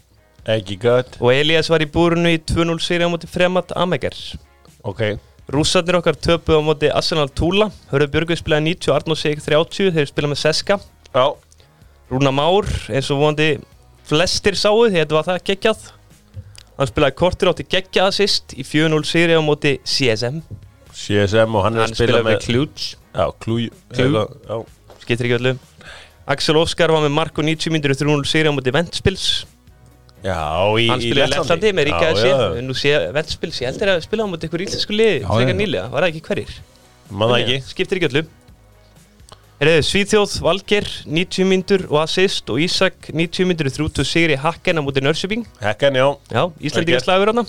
Ekki 0.48 0.78
gött 0.80 1.18
og 1.20 1.32
Elias 1.34 1.68
var 1.70 1.84
í 1.84 1.90
búrunu 1.92 2.30
í 2.32 2.38
2-0 2.40 2.78
seri 2.82 3.06
á 3.06 3.12
móti 3.12 3.28
Fremat 3.30 3.74
Amegar 3.76 4.16
Ok, 4.86 5.02
Rússarnir 5.52 5.98
okkar 5.98 6.16
töpuð 6.16 6.60
á 6.60 6.62
móti 6.64 6.88
Arsenal 6.92 7.28
Tula. 7.28 7.68
Hörðu 7.92 8.10
Björgvið 8.14 8.40
spilaði 8.40 8.64
90 8.72 8.90
og 8.90 8.96
Arnór 8.96 9.18
Sig 9.20 9.42
30 9.44 9.92
þeir 9.96 10.08
spilaði 10.08 10.32
með 10.32 10.40
Seska. 10.42 10.78
Já, 11.12 11.26
Rúna 12.12 12.32
Már 12.32 12.68
eins 12.88 13.10
og 13.12 13.20
vonandi 13.22 13.48
flestir 14.08 14.56
sáu 14.56 14.86
því 14.86 15.02
þetta 15.02 15.18
var 15.18 15.28
það 15.28 15.42
geggjað. 15.50 15.86
Hann 16.78 16.90
spilaði 16.90 17.18
kortir 17.18 17.50
átti 17.52 17.66
geggjað 17.68 18.10
assist 18.12 18.54
í 18.56 18.64
4-0 18.64 19.02
seri 19.08 19.36
á 19.36 19.42
móti 19.44 19.76
CSM 19.84 20.40
CSM 20.98 21.54
og 21.58 21.66
hann 21.66 21.78
er 21.78 21.86
að 21.86 21.94
spila 21.98 22.22
með 22.26 22.40
Klúts 22.48 22.94
skiptir 25.08 25.28
ekki 25.28 25.38
öllu. 25.38 25.54
Axel 26.28 26.58
Óskar 26.60 26.92
var 26.92 27.04
með 27.06 27.14
Marko 27.16 27.44
90 27.44 27.72
myndir 27.72 27.94
í 27.94 27.96
300 27.96 28.28
seri 28.28 28.50
á 28.50 28.52
móti 28.52 28.74
Ventspils. 28.74 29.28
Já 30.20 30.36
í, 30.76 30.88
Lettlandi. 31.16 31.70
Með 31.78 31.88
Ríka 31.88 32.10
já, 32.18 32.40
nú 32.66 32.74
sé 32.76 32.92
Ventspils, 33.14 33.62
ég 33.62 33.70
heldur 33.70 33.94
að 33.94 34.02
spila 34.04 34.26
á 34.26 34.28
móti 34.28 34.50
ykkur 34.50 34.66
Já, 34.66 35.30
frekar 35.30 35.54
já. 35.54 35.60
nýlega, 35.62 35.86
var 35.94 36.04
það 36.04 36.10
ekki 36.10 36.24
hverjir? 36.26 36.58
Það 37.08 37.36
ekki. 37.38 37.60
Skiptir 37.70 38.00
ekki 38.00 38.10
öllu. 38.10 38.24
Svíþjóð, 39.58 40.36
Valger 40.44 40.84
90 41.10 41.48
myndur 41.50 41.86
og 41.88 42.02
assist 42.04 42.50
og 42.52 42.60
Ísak 42.62 43.08
90 43.10 43.48
myndur 43.48 43.66
í 43.66 43.72
30 43.74 44.06
sigri 44.06 44.36
Hakken 44.38 44.78
á 44.78 44.82
móti 44.86 45.02
Nörsjöping 45.02 45.48
Hekkan, 45.58 45.98
já, 45.98 46.06
Já, 46.30 46.44
Íslandingar 46.62 47.00
Vel 47.00 47.06
slagur 47.08 47.32
hann 47.32 47.42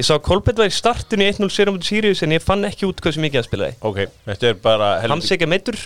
Ég 0.00 0.06
sá 0.08 0.14
að 0.16 0.22
Kolbett 0.24 0.56
var 0.56 0.70
í 0.70 0.72
startinu 0.72 1.26
í 1.26 1.28
1-0 1.28 1.52
sér 1.52 1.68
á 1.68 1.76
Sirius 1.84 2.22
en 2.24 2.32
ég 2.32 2.40
fann 2.40 2.64
ekki 2.64 2.86
út 2.88 3.02
hversu 3.04 3.20
mikið 3.20 3.42
hann 3.42 3.48
spilaði 3.50 3.74
ok 3.84 3.98
Þetta 4.30 4.48
er 4.48 4.58
bara 4.64 4.86
Hans 5.04 5.28
ekki 5.34 5.48
meittur, 5.50 5.76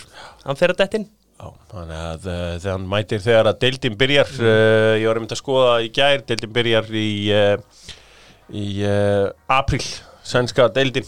hann 0.45 0.61
fer 0.61 0.71
að 0.71 0.83
dettin 0.85 1.09
Já, 1.35 1.49
þannig 1.73 1.99
að 1.99 2.29
uh, 2.31 2.53
þegar 2.63 2.77
hann 2.77 2.87
mætir 2.93 3.23
þegar 3.25 3.51
að 3.51 3.59
deildin 3.65 3.99
byrjar 3.99 4.31
uh, 4.39 4.93
ég 5.01 5.09
var 5.09 5.19
einmitt 5.19 5.35
að 5.35 5.41
skoða 5.41 5.73
í 5.83 5.91
gær 5.97 6.23
deildin 6.29 6.55
byrjar 6.55 6.91
í 6.95 7.09
uh, 7.35 7.91
í 8.55 8.65
april 9.51 9.81
sænska 10.25 10.69
deildin. 10.77 11.07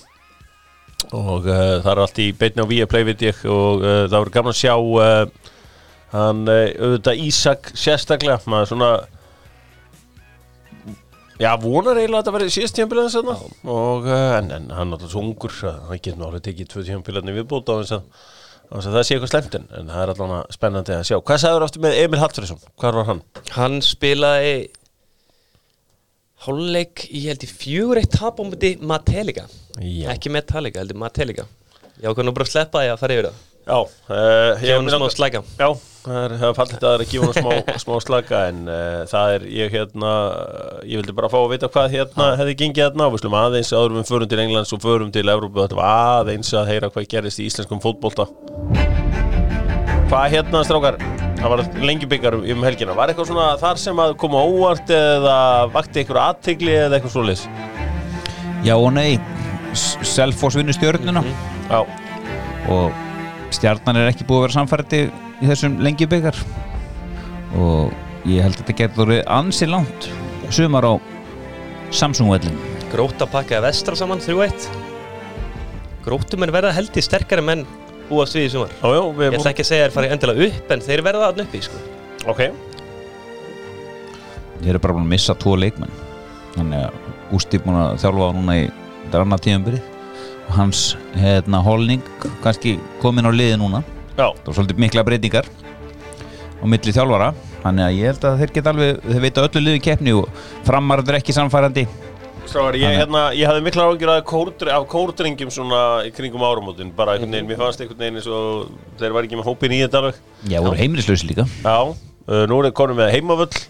Og 1.14 1.44
það 1.46 1.90
er 1.92 2.00
allt 2.02 2.18
í 2.24 2.30
beinni 2.34 2.64
á 2.64 2.70
Viaplay 2.70 3.04
veit 3.06 3.22
ég 3.22 3.42
og 3.52 3.84
það 3.84 4.16
voru 4.16 4.32
gaman 4.32 4.54
að 4.54 4.60
sjá 4.62 4.72
hann 6.14 6.40
auðvitað 6.48 7.20
Ísak 7.22 7.70
sérstaklega 7.76 8.40
maður 8.48 8.70
svona 8.72 8.90
já 11.42 11.50
vonar 11.60 11.98
eiginlega 11.98 12.20
að 12.20 12.24
þetta 12.24 12.36
verið 12.36 12.54
síðast 12.54 12.78
tíðanbílaðin 12.78 13.14
sann 13.14 13.32
og 13.32 14.06
uh, 14.08 14.38
en, 14.38 14.52
en 14.56 14.70
hann 14.72 14.88
er 14.92 14.96
alltaf 14.96 15.12
svo 15.12 15.24
ungur 15.24 15.54
hann 15.66 16.00
getur 16.00 16.26
alveg 16.28 16.46
tekið 16.46 16.70
tvö 16.72 16.86
tíðanbílaðin 16.86 17.38
viðbúta 17.40 17.80
að 17.80 17.92
það 18.70 19.04
sé 19.06 19.16
eitthvað 19.16 19.32
slemt 19.32 19.58
en, 19.58 19.68
það 19.90 20.00
er 20.02 20.12
allavega 20.12 20.56
spennandi 20.56 20.94
að 20.96 21.04
sjá. 21.06 21.18
Hvað 21.28 21.42
sagður 21.42 21.66
aftur 21.66 21.84
með 21.84 21.98
Emil 22.02 22.22
Hallfriðsson, 22.22 22.64
hvað 22.80 22.96
var 22.98 23.08
hann? 23.10 23.22
Hann 23.54 23.76
spilaði 23.84 24.54
hálfleik 26.46 27.04
í 27.10 27.22
held 27.26 27.44
í 27.46 27.50
fjögur 27.50 28.00
eitt 28.00 28.14
tap 28.14 28.40
á 28.40 28.44
múti 28.46 28.72
Metallica. 28.82 29.46
Já. 29.78 30.08
Ekki 30.14 30.32
Metallica, 30.34 30.82
heldur 30.82 30.98
Metallica. 31.00 31.46
Já, 32.02 32.10
hvernig 32.10 32.34
bara 32.36 32.46
að 32.46 32.52
sleppa 32.52 32.82
því 32.82 32.90
að 32.92 33.02
fara 33.02 33.16
yfir 33.16 33.28
það. 33.30 33.44
Já, 33.66 33.78
uh, 34.14 34.60
hann 34.62 35.10
slæka 35.10 35.40
Já, 35.58 35.70
það 36.06 36.22
er, 36.26 36.54
fallit 36.56 36.76
að 36.76 36.84
það 36.86 36.94
er 36.96 37.02
að 37.04 37.10
gefa 37.12 37.26
hann 37.26 37.36
smá, 37.36 37.78
smá 37.84 37.94
slaka 38.04 38.40
en 38.50 38.60
uh, 38.70 39.02
það 39.10 39.34
er, 39.36 39.46
ég 39.56 39.74
hérna 39.76 40.12
ég 40.86 41.00
vildi 41.02 41.14
bara 41.18 41.30
fá 41.32 41.36
að 41.42 41.50
vita 41.56 41.70
hvað 41.74 41.94
hérna 41.96 42.28
hefði 42.40 42.54
gengið 42.62 42.84
hérna 42.86 43.08
við 43.12 43.22
slum 43.24 43.36
aðeins 43.40 43.72
áður 43.76 43.96
við 43.98 44.08
förum 44.12 44.30
til 44.32 44.40
Englands 44.44 44.72
og 44.76 44.82
förum 44.86 45.12
til 45.14 45.26
Evrópu. 45.34 45.62
Þetta 45.64 45.78
var 45.80 46.20
aðeins 46.22 46.52
að 46.56 46.70
heyra 46.72 46.90
hvað 46.94 47.08
gerist 47.14 47.42
í 47.42 47.48
íslenskum 47.50 47.82
fótbolta. 47.84 48.28
Hvað 50.06 50.26
hérna 50.36 50.60
strákar? 50.66 50.98
Það 51.36 51.52
var 51.52 51.62
lengi 51.84 52.06
byggar 52.08 52.36
um 52.38 52.62
helgina. 52.64 52.94
Var 52.96 53.10
eitthvað 53.12 53.28
svona 53.32 53.48
þar 53.60 53.80
sem 53.82 53.98
að 54.02 54.14
koma 54.22 54.40
óvart 54.46 54.90
eða 54.94 55.34
vakti 55.74 56.00
eitthvað 56.02 56.22
aðtegli 56.30 56.76
eða 56.86 56.96
eitthvað 57.00 57.14
svoleiðis? 57.16 57.42
Já 58.66 58.74
og 58.78 58.88
nei. 58.96 59.18
S- 59.76 59.96
Selfoss 60.14 60.56
vinnur 60.56 60.74
stjörnuna. 60.78 61.20
Já, 61.68 61.82
og 62.72 63.02
stjarnan 63.54 64.00
er 64.00 64.10
ekki 64.10 64.26
búið 64.26 64.38
að 64.38 64.46
vera 64.46 64.56
samfærdi 64.56 65.02
í 65.06 65.50
þessum 65.50 65.78
lengi 65.84 66.08
byggar 66.10 66.38
og 67.56 67.92
ég 68.26 68.42
held 68.42 68.56
að 68.56 68.62
þetta 68.62 68.78
getur 68.80 69.04
verið 69.04 69.22
ansi 69.38 69.68
langt 69.70 70.10
sumar 70.50 70.86
á 70.86 70.94
Samsung-vellin 71.94 72.56
Gróta 72.90 73.28
pakkaði 73.30 73.66
vestra 73.68 73.98
saman 73.98 74.22
3-1 74.22 74.66
Grótumenn 76.06 76.54
verða 76.54 76.74
held 76.74 76.94
í 76.94 77.02
sterkari 77.02 77.42
menn 77.42 77.64
búast 78.06 78.36
við 78.36 78.44
í 78.46 78.50
sumar. 78.52 78.70
Já, 78.78 78.86
já, 78.94 79.02
við 79.18 79.26
Ég 79.26 79.38
ætla 79.40 79.50
ekki 79.50 79.64
að 79.64 79.68
segja 79.72 79.86
þér 79.86 79.94
farið 79.96 80.12
endilega 80.14 80.46
upp 80.46 80.68
en 80.70 80.82
þeir 80.86 81.02
verða 81.02 81.22
þarna 81.24 81.46
uppi 81.46 81.62
sko. 81.66 81.80
Ok, 82.30 82.42
Þeir 84.56 84.70
eru 84.72 84.82
bara 84.82 84.94
búin 84.96 85.04
að 85.04 85.12
missa 85.12 85.34
tvo 85.36 85.56
leikmenn. 85.58 85.96
Þannig 86.54 86.84
að 86.86 87.00
Gústi 87.32 87.58
búin 87.60 87.80
að 87.80 87.98
þjálfa 88.04 88.28
á 88.30 88.36
núna 88.36 88.54
í 88.56 88.62
þetta 88.70 89.18
er 89.18 89.24
annað 89.24 89.42
tíðanbyrði 89.46 89.80
og 89.82 89.95
hans 90.54 90.94
hérna 91.16 91.60
holning 91.64 92.02
kannski 92.44 92.76
komin 93.02 93.26
á 93.26 93.32
liði 93.34 93.58
núna. 93.60 93.82
Já, 94.16 94.30
það 94.30 94.48
var 94.48 94.58
svolítið 94.58 94.82
mikla 94.86 95.04
breytingar 95.06 95.48
á 96.56 96.64
milli 96.64 96.94
þjálfara 96.94 97.32
þannig 97.62 97.84
að 97.84 97.96
ég 97.98 98.10
held 98.10 98.26
að 98.28 98.42
þeir 98.42 98.52
geta 98.54 98.72
alveg 98.72 99.00
þeir 99.04 99.24
veita 99.26 99.46
öllu 99.46 99.62
liði 99.62 99.82
keppni 99.84 100.14
og 100.16 100.44
framarður 100.64 101.18
ekki 101.18 101.34
samfærandi 101.36 101.84
Strákar, 102.46 102.76
ég, 102.78 102.92
hérna, 103.00 103.22
ég 103.34 103.48
hafði 103.50 103.62
mikla 103.66 103.86
ágjur 103.90 104.10
af, 104.12 104.20
kórdr, 104.28 104.68
af 104.70 104.84
kórdrengjum 104.90 105.50
svona 105.50 105.80
í 106.06 106.12
kringum 106.14 106.44
áramótin 106.46 106.92
bara 106.94 107.16
einhvern 107.16 107.34
veginn, 107.34 107.48
mér 107.50 107.58
fannst 107.58 107.82
einhvern 107.82 107.98
veginn 108.04 108.20
eins 108.20 108.28
og 108.30 108.68
þeir 109.00 109.16
var 109.16 109.26
ekki 109.26 109.40
með 109.40 109.48
hópin 109.50 109.74
í 109.74 109.80
þetta 109.82 110.02
alveg. 110.02 110.20
Já, 110.46 110.60
voru 110.62 110.78
heimilislausi 110.78 111.26
líka. 111.26 111.46
Já, 111.64 111.78
uh, 111.90 112.44
nú 112.46 112.60
er 112.60 112.68
þeir 112.68 112.76
konum 112.78 113.00
með 113.00 113.10
heimavöll. 113.16 113.64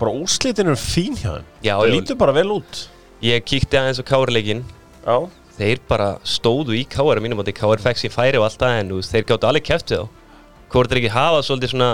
Bara 0.00 0.14
úrslitin 0.24 0.72
er 0.72 0.80
fín 0.82 1.14
hjá 1.18 1.36
þeim. 1.36 1.46
Já, 1.62 1.74
það 1.76 1.94
lítur 1.94 2.18
bara 2.18 2.34
vel 2.34 2.48
út. 2.58 2.82
Ég 3.22 3.46
kíkti 3.46 3.78
aðeins 3.78 4.02
á 4.02 4.04
Káarleikin 4.10 4.66
Já, 5.08 5.16
Þeir 5.58 5.82
bara 5.90 6.08
stóðu 6.22 6.76
í 6.78 6.84
Káar 6.86 7.20
mínum 7.22 7.42
átti 7.42 7.56
Káar 7.56 7.82
fekk 7.82 7.98
sér 7.98 8.14
færi 8.14 8.38
og 8.38 8.46
allt 8.46 8.60
það 8.62 8.76
en 8.78 8.92
þeir 9.08 9.26
gáttu 9.26 9.48
alveg 9.48 9.66
kæft 9.66 9.92
við 9.92 10.04
þá. 10.04 10.24
Hvort 10.72 10.92
er 10.92 11.00
ekki 11.00 11.12
hafa 11.14 11.40
svolítið 11.42 11.72
svona 11.72 11.90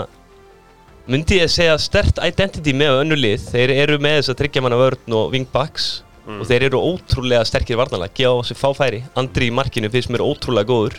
myndi 1.09 1.39
ég 1.39 1.51
segja 1.53 1.77
stert 1.81 2.21
identity 2.25 2.75
með 2.77 3.01
önnu 3.01 3.17
lið. 3.17 3.47
Þeir 3.53 3.73
eru 3.73 3.97
með 4.01 4.19
þess 4.19 4.33
að 4.33 4.39
tryggja 4.43 4.65
manna 4.65 4.81
vörn 4.81 5.17
og 5.17 5.33
wingbacks 5.33 5.89
og 6.25 6.45
þeir 6.49 6.67
eru 6.69 6.81
ótrúlega 6.81 7.45
sterkir 7.45 7.77
varnalega 7.77 8.13
gefa 8.17 8.41
á 8.41 8.41
sig 8.47 8.57
fáfæri 8.57 9.03
Andri 9.17 9.51
í 9.51 9.53
markinu 9.53 9.91
finnst 9.93 10.13
mér 10.13 10.25
ótrúlega 10.25 10.69
góður. 10.69 10.95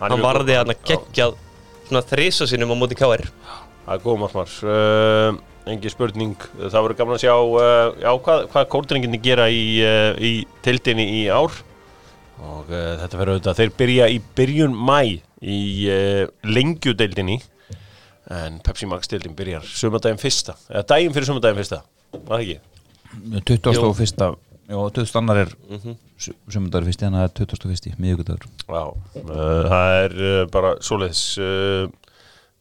Hann 0.00 0.14
hann 0.14 0.24
varði 0.24 0.58
að 0.58 0.74
geggjað 0.86 1.36
svona 1.88 2.06
þrisa 2.10 2.48
sinnum 2.50 2.74
á 2.74 2.76
móti 2.78 2.98
Káar 2.98 3.26
það 3.84 3.94
er 3.96 4.02
góð 4.04 4.18
markmar. 4.22 4.56
Uh, 4.64 5.42
engi 5.70 5.92
spurning, 5.92 6.48
það 6.60 6.82
voru 6.86 6.96
gaman 6.98 7.16
að 7.16 7.22
sjá 7.24 7.34
uh, 7.34 7.92
já, 8.00 8.10
hvað, 8.26 8.42
hvað 8.52 8.66
kórdrenginni 8.74 9.20
gera 9.24 9.46
í, 9.52 9.64
uh, 9.84 10.10
í 10.20 10.32
tildinni 10.64 11.06
í 11.20 11.22
ár 11.32 11.54
og 12.42 12.70
uh, 12.70 12.94
þetta 13.02 13.20
verður 13.20 13.36
auðvitað 13.36 13.60
þeir 13.60 13.74
byrja 13.78 14.08
í 14.12 14.20
byrjun 14.38 14.74
mæ 14.74 15.00
í 15.44 15.58
uh, 15.92 16.22
lengjudeildinni 16.48 17.40
en 18.34 18.56
Pepsi 18.64 18.88
Max 18.88 19.10
deildin 19.12 19.36
byrjar 19.36 19.66
sumardaginn 19.68 20.20
fyrsta, 20.22 20.56
eða 20.70 20.86
daginn 20.94 21.14
fyrir 21.14 21.28
sumardaginn 21.28 21.60
fyrsta 21.60 21.82
var 22.14 22.40
það 22.40 22.46
ekki? 22.46 22.60
21. 23.52 24.38
Já, 24.64 24.78
20. 24.96 25.18
annar 25.20 25.42
er 25.42 25.50
sumundagur 26.16 26.88
fyrsti, 26.88 27.04
þannig 27.04 27.20
að 27.20 27.34
það 27.36 27.44
er 27.44 27.52
21. 27.52 27.98
miðugudagur 28.00 28.48
Já, 28.64 28.84
uh, 29.20 29.68
það 29.68 29.98
er 29.98 30.48
bara 30.54 30.72
svoleiðis 30.82 31.26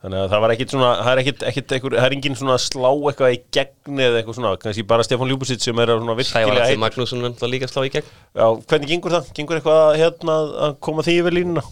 þannig 0.04 0.20
að 0.20 0.34
það 0.34 0.42
var 0.44 0.54
ekkit 0.54 0.74
svona 0.74 0.89
það 0.98 1.12
er 1.13 1.22
ekkit, 1.22 1.46
ekkit 1.50 1.76
einhver, 1.78 1.96
það 1.96 2.08
er 2.10 2.16
engin 2.18 2.36
svona 2.39 2.58
slá 2.60 2.89
eitthvað 2.92 3.36
í 3.36 3.38
gegn 3.56 4.02
eða 4.04 4.20
eitthvað 4.20 4.38
svona, 4.39 4.52
kannski 4.60 4.84
bara 4.89 5.06
Stefán 5.08 5.32
Ljúbusitt 5.32 5.63
sem 5.63 5.80
er 5.80 5.94
svona 5.94 6.18
virkilega 6.20 6.52
Alli 6.52 6.66
heit 6.74 6.82
Magnússon 6.82 7.30
er 7.30 7.54
líka 7.54 7.70
að 7.70 7.74
slá 7.74 7.88
í 7.88 7.94
gegn. 7.94 8.12
Já, 8.36 8.46
hvernig 8.68 8.92
gengur 8.92 9.16
það? 9.16 9.32
Gengur 9.38 9.60
eitthvað 9.62 9.80
að, 9.86 9.96
hérna, 10.02 10.38
að 10.68 10.76
koma 10.84 11.08
því 11.08 11.18
yfir 11.22 11.38
línuna? 11.39 11.63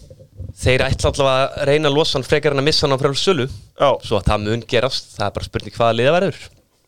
Þeir 0.62 0.84
ætla 0.88 1.12
allavega 1.12 1.44
að 1.44 1.68
reyna 1.68 1.92
að 1.92 1.98
losa 2.00 2.18
hann 2.18 2.26
frekar 2.26 2.56
en 2.56 2.62
að 2.62 2.66
missa 2.70 2.86
hann 2.86 2.96
á 2.96 3.02
frá 3.02 3.14
sölu. 3.20 3.46
Já, 3.76 3.90
svo 4.04 4.18
að 4.18 4.26
það 4.32 4.48
mun 4.48 4.66
gerast, 4.68 5.14
það 5.16 5.28
er 5.28 5.36
bara 5.36 5.48
spurning 5.48 5.76
hvaða 5.76 5.98
liða 6.00 6.16
verður. 6.16 6.42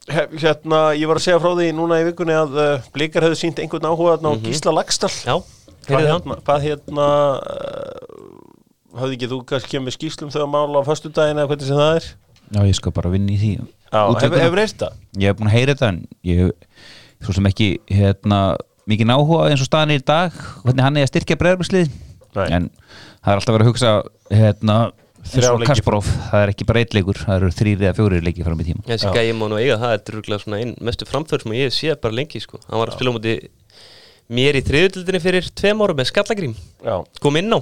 Hérna, 0.05 0.81
ég 0.99 1.09
var 1.09 1.17
að 1.17 1.25
segja 1.25 1.41
frá 1.41 1.55
því 1.57 1.71
núna 1.73 2.01
í 2.03 2.09
vikunni 2.11 2.35
að 2.37 2.59
uh, 2.61 2.89
Blikar 2.93 3.25
hefðu 3.25 3.39
sínt 3.41 3.61
einhvern 3.63 3.87
áhuga 3.89 4.19
á 4.21 4.37
Gísla 4.45 4.75
Lagstall 4.77 5.15
Já, 5.25 5.39
Hvað 5.87 5.95
það 5.95 6.11
hérna, 6.11 6.37
hvað 6.45 6.67
hérna 6.67 7.07
uh, 7.41 8.34
hafði 8.99 9.17
ekki 9.19 9.31
þú 9.31 9.39
kannski 9.49 9.75
kemur 9.75 9.95
skýslum 9.95 10.33
þegar 10.35 10.51
mála 10.51 10.83
á 10.83 10.89
föstudaginn 10.89 11.41
eða 11.41 11.51
hvernig 11.51 11.69
sem 11.69 11.81
það 11.81 11.97
er? 11.99 12.09
Já, 12.55 12.61
ég 12.69 12.77
skal 12.79 12.95
bara 12.95 13.13
vinna 13.13 13.35
í 13.35 13.39
því 13.41 13.53
Já, 13.59 14.01
hefur 14.21 14.41
hefur 14.43 14.59
reyrt 14.59 14.79
það? 14.83 14.99
Ég 15.21 15.31
hef 15.31 15.39
búin 15.39 15.51
að 15.51 15.57
heyra 15.57 15.75
þetta 15.75 15.91
en 15.93 16.01
ég 16.27 16.43
hef 16.45 17.25
svo 17.25 17.37
sem 17.39 17.49
ekki 17.49 17.69
hérna, 17.89 18.41
mikið 18.91 19.15
áhuga 19.15 19.47
eins 19.51 19.63
og 19.65 19.71
staðan 19.71 19.95
er 19.95 20.03
í 20.03 20.05
dag 20.05 20.35
hvernig 20.65 20.85
hann 20.85 20.99
er 20.99 21.07
að 21.07 21.13
styrkja 21.13 21.39
breyðarblíslið 21.41 21.95
Nei. 22.35 22.47
en 22.51 22.69
það 23.23 23.33
er 23.33 23.41
alltaf 23.41 23.57
verið 23.57 23.67
að 23.67 23.73
hugsa 23.73 23.95
hérna, 24.35 24.79
Þrjá 25.25 25.47
eins 25.49 25.53
og 25.55 25.63
Kasparov 25.71 26.09
það 26.11 26.43
er 26.43 26.51
ekki 26.53 26.67
bara 26.69 26.81
eitt 26.83 26.95
leikur, 26.97 27.17
það 27.17 27.39
eru 27.39 27.53
þrýri 27.57 27.87
eða 27.87 27.97
fjóri 27.97 28.19
leiki 28.21 28.45
fram 28.45 28.61
í 28.61 28.67
tíma 28.67 28.85
Þessi 28.85 29.09
Já. 29.09 29.13
gæði 29.15 29.37
má 29.39 29.47
nú 29.49 29.57
eiga 29.57 29.79
það, 29.81 29.95
þetta 29.95 30.13
er 30.13 30.19
rúglega 30.19 30.43
svona 30.43 30.59
einn 30.61 30.75
mestu 30.85 31.09
framför 31.09 31.45
sem 31.45 31.55
ég 31.57 31.73
sé 31.73 31.95
bara 31.97 32.19
lengi 32.19 32.43
sko. 32.45 32.61
Hann 32.67 32.83
var 32.83 32.93
að 32.93 32.99
spila 32.99 33.15
á 33.15 33.17
móti 33.17 33.35
mér 34.37 34.59
í 34.59 34.65
þriðutildinni 34.67 35.23
fyrir 35.25 35.49
tveim 35.57 35.81
árum 35.81 35.97
með 35.97 36.11
skallagrím 36.11 36.53
Kom 37.25 37.41
inn 37.41 37.57
á 37.57 37.59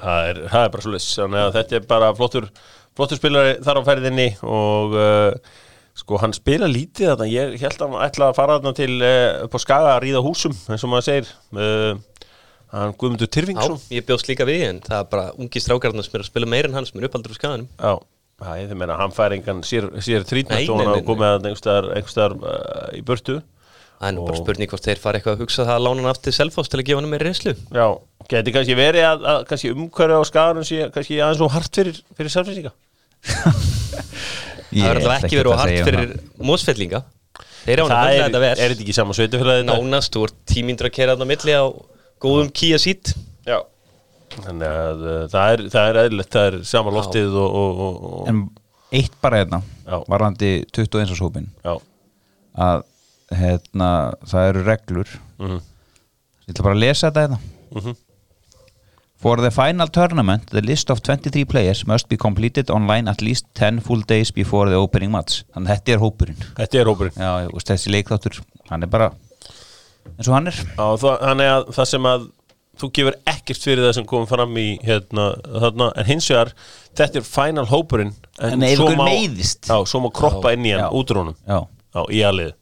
það 0.00 0.30
er, 0.30 0.42
það 0.52 0.64
er 0.64 0.74
bara 0.74 0.86
svo 0.86 1.04
þannig 1.26 1.44
að 1.44 1.54
þetta 1.60 1.78
er 1.78 1.86
bara 1.92 2.10
flottur 2.16 2.50
flottur 2.96 3.20
spilari 3.20 3.54
þar 3.64 3.80
á 3.80 3.88
ferðinni 3.90 4.28
og 4.42 4.96
uh, 4.96 5.54
sko 5.96 6.20
hann 6.20 6.34
spila 6.36 6.68
lítið 6.68 7.12
þarna, 7.12 7.30
ég 7.32 7.56
held 7.62 7.80
að 7.80 7.86
hann 7.86 8.04
ætla 8.08 8.30
að 8.30 8.36
fara 8.38 8.58
þarna 8.58 8.76
til 8.76 8.92
uh, 9.00 9.46
á 9.48 9.56
Skaga 9.62 9.94
að 9.94 10.02
ríða 10.06 10.24
húsum 10.24 10.56
eins 10.68 10.84
og 10.84 10.92
maður 10.92 11.08
segir 11.08 11.32
uh, 11.56 12.04
hann 12.74 12.94
Guðmundur 12.98 13.28
Já, 13.28 13.32
Tyrfingsson 13.36 13.80
ég 13.94 14.06
bjóst 14.06 14.28
líka 14.30 14.46
við 14.48 14.66
en 14.70 14.82
það 14.84 14.98
er 14.98 15.10
bara 15.12 15.26
ungi 15.38 15.62
strákarnar 15.62 16.06
sem 16.06 16.16
er 16.18 16.24
að 16.24 16.30
spila 16.30 16.50
meir 16.50 16.68
en 16.68 16.76
hann 16.76 16.88
sem 16.88 17.00
er 17.00 17.08
uppaldur 17.08 17.34
á 17.34 17.38
skaganum. 17.38 17.68
Já, 17.78 17.92
það 18.42 18.62
er 18.62 18.70
það 18.70 18.80
meina, 18.82 18.96
hann 19.00 19.14
fær 19.16 19.36
engan 19.36 19.62
sér, 19.66 19.88
sér 20.04 20.26
trítmætt 20.28 20.72
og 20.72 20.82
hann 20.82 21.06
komið 21.06 21.28
að 21.28 21.50
einhverstaðar, 21.52 22.40
í 22.96 23.04
burtu. 23.06 23.38
Það 23.96 24.10
er 24.10 24.16
nú 24.18 24.26
bara 24.26 24.40
spurning 24.42 24.68
hvort 24.68 24.84
þeir 24.84 25.00
fara 25.00 25.18
eitthvað 25.20 25.38
að 25.38 25.46
hugsa 25.46 25.64
það 25.64 25.78
að 25.78 25.86
lána 25.86 26.02
hann 26.02 26.10
aftur 26.10 26.34
Selfoss 26.36 26.68
til 26.68 26.82
að 26.82 26.88
gefa 26.90 27.00
hann 27.00 27.12
meira 27.12 27.28
reynslu. 27.30 27.54
Já, 27.72 27.86
geti 28.30 28.54
kannski 28.54 28.76
verið 28.78 29.06
að, 29.06 29.26
að 29.32 29.42
kannski 29.50 29.72
umhverju 29.74 30.18
á 30.18 30.22
Skaganum 30.28 30.66
sé 30.66 30.88
kannski 30.94 31.20
aðeins 31.22 31.42
og 31.44 31.52
hart 31.54 31.78
fyrir, 31.80 32.00
fyrir 32.18 32.32
sérfæsíka 32.34 32.72
Það 33.26 34.88
er 34.90 34.98
alltaf 35.00 35.26
ekki 35.26 35.38
verið 35.38 35.52
og 35.52 35.60
hart 35.60 35.86
fyrir 35.88 36.16
mósfellinga 36.50 37.02
Þeir 37.66 37.82
á 37.82 37.84
hann 37.86 37.92
að 37.92 37.96
Það 37.96 38.10
höfla 38.10 38.26
er, 38.26 38.34
þetta 38.36 38.60
þetta 38.62 38.84
ekki 38.84 38.94
sama 38.96 39.16
sveitufélagið 39.16 39.62
þetta? 39.62 39.78
Nánast, 39.82 40.12
þú 40.14 40.26
ert 40.28 40.36
tímíndur 40.50 40.88
að 40.88 40.94
kera 40.94 41.14
þarna 41.16 41.28
milli 41.32 41.56
á 41.58 41.64
góðum 42.22 42.50
Kia 42.56 42.78
Ceed. 42.80 43.10
Já. 43.46 43.56
Þannig 44.36 44.68
að 44.70 45.02
uh, 45.06 45.16
það 45.32 45.54
er, 45.54 45.62
það 45.74 45.88
er 45.90 45.98
eðlilegt, 46.02 46.30
það 46.36 46.48
er 46.50 46.56
sama 46.70 46.94
loftið 46.94 47.36
og, 47.42 47.58
og, 47.60 47.82
og, 47.86 47.98
og 48.20 48.30
en 48.30 48.40
eitt 48.96 49.18
bara 49.22 49.40
hérna 49.42 49.60
Já. 49.82 49.96
varandi 50.06 50.50
21. 50.70 51.14
hópin 51.18 51.48
Já, 51.66 51.74
að 52.66 52.84
hérna, 53.34 53.90
það 54.30 54.50
eru 54.52 54.64
reglur. 54.66 55.14
Mhm, 55.42 55.62
ég 56.46 56.54
ætla 56.54 56.68
bara 56.68 56.78
að 56.78 56.84
lesa 56.84 57.08
þetta 57.10 57.26
hérna. 57.26 57.40
Mhm 57.74 57.96
For 59.16 59.36
the 59.40 59.50
final 59.50 59.88
tournament, 59.88 60.50
the 60.52 60.60
list 60.60 60.90
of 60.90 61.02
23 61.02 61.44
players 61.48 61.86
must 61.86 62.08
be 62.08 62.16
completed 62.16 62.70
online 62.70 63.08
at 63.08 63.22
least 63.22 63.46
10 63.54 63.80
full 63.80 64.02
days 64.02 64.30
before 64.30 64.68
the 64.68 64.76
opening 64.76 65.10
match. 65.10 65.42
Þannig 65.54 65.70
að 65.70 65.78
þetta 65.78 65.94
er 65.94 66.02
hópurinn. 66.02 66.42
Þetta 66.58 66.80
er 66.80 66.90
hópurinn. 66.90 67.16
Já, 67.16 67.30
veist, 67.54 67.70
þessi 67.70 67.92
leikþáttur, 67.94 68.40
hann 68.68 68.84
er 68.84 68.90
bara 68.92 69.12
eins 70.16 70.28
og 70.28 70.36
hann 70.36 70.50
er. 70.52 70.58
Já, 70.76 70.86
þannig 71.00 71.52
að 71.54 71.70
það 71.78 71.88
sem 71.92 72.08
að 72.12 72.26
þú 72.76 72.90
gefur 72.98 73.16
ekkert 73.32 73.64
fyrir 73.64 73.86
það 73.86 73.94
sem 73.96 74.08
komum 74.10 74.28
fram 74.28 74.58
í 74.60 74.66
hérna, 74.84 75.30
þarna, 75.64 75.88
en 75.96 76.08
hins 76.10 76.28
vegar 76.28 76.52
þetta 77.00 77.22
er 77.22 77.26
final 77.28 77.64
hópurinn 77.70 78.12
En 78.44 78.66
ef 78.68 78.76
svo 78.76 78.90
má-. 79.00 79.08
Já, 79.08 79.78
svo 79.88 80.02
má 80.04 80.10
kroppa 80.12 80.52
inn 80.52 80.68
í 80.68 80.74
hann 80.74 80.84
Já. 80.84 80.90
út 80.92 81.14
úr 81.14 81.22
honum. 81.22 81.38
Já, 81.48 81.62
Já, 81.96 82.02
í 82.12 82.20
aðlið 82.28 82.52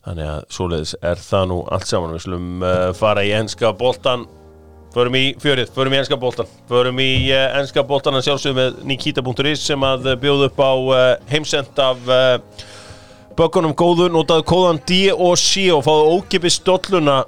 Þannig 0.00 0.28
að 0.32 0.44
svoleiðis 0.56 0.92
er 1.04 1.18
það 1.20 1.42
nú 1.50 1.56
allt 1.68 1.88
saman. 1.88 2.14
Við 2.16 2.22
slum 2.24 2.62
uh, 2.64 2.86
fara 2.96 3.24
í 3.24 3.34
enska 3.36 3.72
boltan 3.76 4.22
Förum 4.90 5.14
í 5.14 5.24
fjörið, 5.38 5.70
förum 5.74 5.94
í 5.94 6.00
enska 6.00 6.18
boltan 6.18 6.48
Förum 6.70 6.98
í 7.02 7.10
uh, 7.30 7.58
enska 7.60 7.84
boltan 7.86 8.18
að 8.18 8.26
sjálfsögum 8.26 8.58
með 8.58 8.78
Nikita.is 8.90 9.64
sem 9.68 9.86
að 9.86 10.08
uh, 10.12 10.16
bjóða 10.18 10.48
upp 10.50 10.62
á 10.62 10.72
uh, 10.74 11.02
heimsend 11.30 11.82
af 11.82 12.08
bökkunum 13.38 13.76
góðu 13.78 14.08
Notaðu 14.10 14.46
kóðan 14.50 14.80
D.O.C. 14.88 15.68
og 15.74 15.84
fáðu 15.86 16.16
ókipis 16.16 16.58
dolluna 16.66 17.22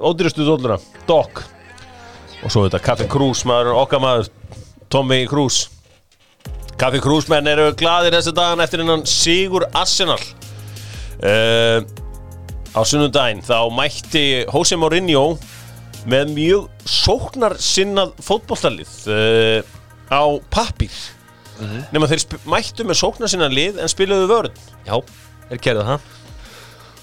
Ódýrustu 0.00 0.44
dolluna 0.46 0.76
Doc 1.08 1.42
Og 2.44 2.52
svo 2.52 2.66
þetta 2.66 2.80
Kaffi 2.84 3.08
Krús, 3.10 3.42
maður 3.48 3.74
okkar 3.80 4.00
maður 4.04 4.30
Tommy 4.92 5.24
Krús 5.28 5.66
Kaffi 6.76 7.00
Krúsmenn 7.00 7.48
eru 7.48 7.70
gladir 7.72 8.12
þessi 8.12 8.34
dagan 8.36 8.60
eftir 8.60 8.82
innan 8.82 9.06
Sigur 9.08 9.64
Arsenal. 9.72 10.20
Uh, 11.16 11.80
á 12.76 12.80
sunnudaginn 12.84 13.40
þá 13.40 13.70
mætti 13.72 14.44
Jose 14.44 14.76
Mourinho 14.76 15.38
með 16.06 16.32
mjög 16.36 16.88
sóknar 16.88 17.56
sinnað 17.62 18.14
fótbollalið 18.24 18.92
uh, 19.10 19.60
á 20.12 20.22
pappír. 20.52 20.94
Nema 21.92 22.08
þeir 22.10 22.26
mættu 22.52 22.84
með 22.86 23.00
sóknar 23.00 23.32
sinnað 23.32 23.56
lið 23.56 23.80
en 23.80 23.90
spiluðu 23.90 24.28
vörð. 24.30 24.60
Já, 24.86 24.98
þeir 25.50 25.62
gerðu 25.64 25.86
það. 25.88 26.12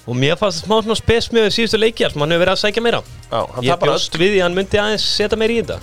Og 0.04 0.18
mér 0.20 0.36
fannst 0.36 0.60
það 0.60 0.68
smá 0.68 0.76
svona 0.84 0.98
spes 1.00 1.30
með 1.32 1.50
síðustu 1.56 1.80
leikjar 1.80 2.12
sem 2.12 2.20
hann 2.20 2.34
hefur 2.34 2.44
verið 2.44 2.54
að 2.54 2.62
sækja 2.62 2.84
meira. 2.84 3.00
Já, 3.30 3.40
Ég 3.64 3.84
bjóst 3.84 4.18
við 4.20 4.34
því 4.34 4.40
að 4.40 4.46
hann 4.46 4.58
myndi 4.58 4.80
aðeins 4.82 5.06
setja 5.16 5.38
meira 5.40 5.54
í 5.56 5.62
þetta. 5.62 5.78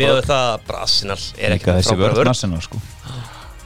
Mér 0.00 0.14
öll. 0.16 0.22
það 0.26 0.64
bara 0.66 0.80
Arsenal 0.82 1.18
er 1.38 1.54
ekki 1.54 1.74
líka 1.76 1.98
með. 2.00 2.22
Arsenal 2.32 2.62
sko 2.64 2.80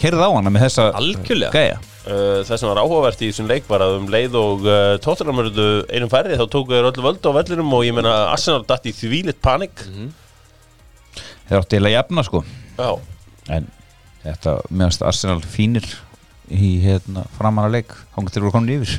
Kerði 0.03 0.27
á 0.27 0.31
hana 0.35 0.51
með 0.53 0.65
þessa 0.67 0.87
Algjörlega. 0.99 1.53
gæja. 1.55 1.81
Það 2.03 2.57
sem 2.59 2.67
var 2.73 2.81
áhugavert 2.83 3.21
í 3.23 3.29
þessum 3.31 3.47
leik 3.51 3.69
var 3.71 3.85
að 3.87 3.93
um 4.01 4.09
leið 4.11 4.35
og 4.41 4.65
uh, 4.67 4.97
Tottenham 5.05 5.39
verðu 5.39 5.67
einum 5.95 6.11
færri 6.11 6.35
þá 6.41 6.43
tóku 6.51 6.75
þeir 6.75 6.89
öllu 6.89 7.05
völdu 7.07 7.31
á 7.31 7.37
vellinum 7.39 7.71
og 7.79 7.85
ég 7.87 7.95
meina 7.95 8.15
Arsenal 8.33 8.65
datt 8.67 8.89
í 8.91 8.95
þvílitt 8.97 9.39
panik. 9.45 9.85
Þeir 11.47 11.61
átti 11.61 11.77
eiginlega 11.79 12.01
jafna 12.01 12.25
sko. 12.27 12.43
Já, 12.79 12.91
En 13.53 13.69
þetta 14.25 14.57
meðanst 14.71 15.03
Arsenal 15.07 15.41
fínir 15.47 15.87
í 16.53 16.77
hérna 16.83 17.25
framan 17.39 17.69
að 17.69 17.79
leik 17.79 17.95
Hanga 18.17 18.31
til 18.35 18.43
að 18.43 18.47
voru 18.49 18.55
komin 18.57 18.75
yfir. 18.81 18.99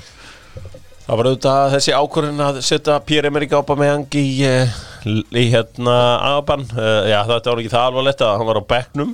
Það 1.04 1.20
var 1.20 1.28
auðvitað 1.30 1.74
þessi 1.76 1.94
ákvörðin 2.00 2.44
að 2.46 2.58
setja 2.64 2.96
Pierre-Emerick 3.04 3.56
Aubameyang 3.58 4.06
í, 4.16 4.28
eh, 4.48 4.72
í 5.36 5.44
hérna 5.52 5.96
Aban. 6.38 6.64
Uh, 6.72 7.04
Já, 7.12 7.20
þetta 7.28 7.52
var 7.52 7.60
ekki 7.60 7.74
það 7.74 7.88
alvarlegt 7.90 8.24
að 8.24 8.38
hann 8.40 8.48
var 8.54 8.60
á 8.64 8.70
bekknum 8.72 9.12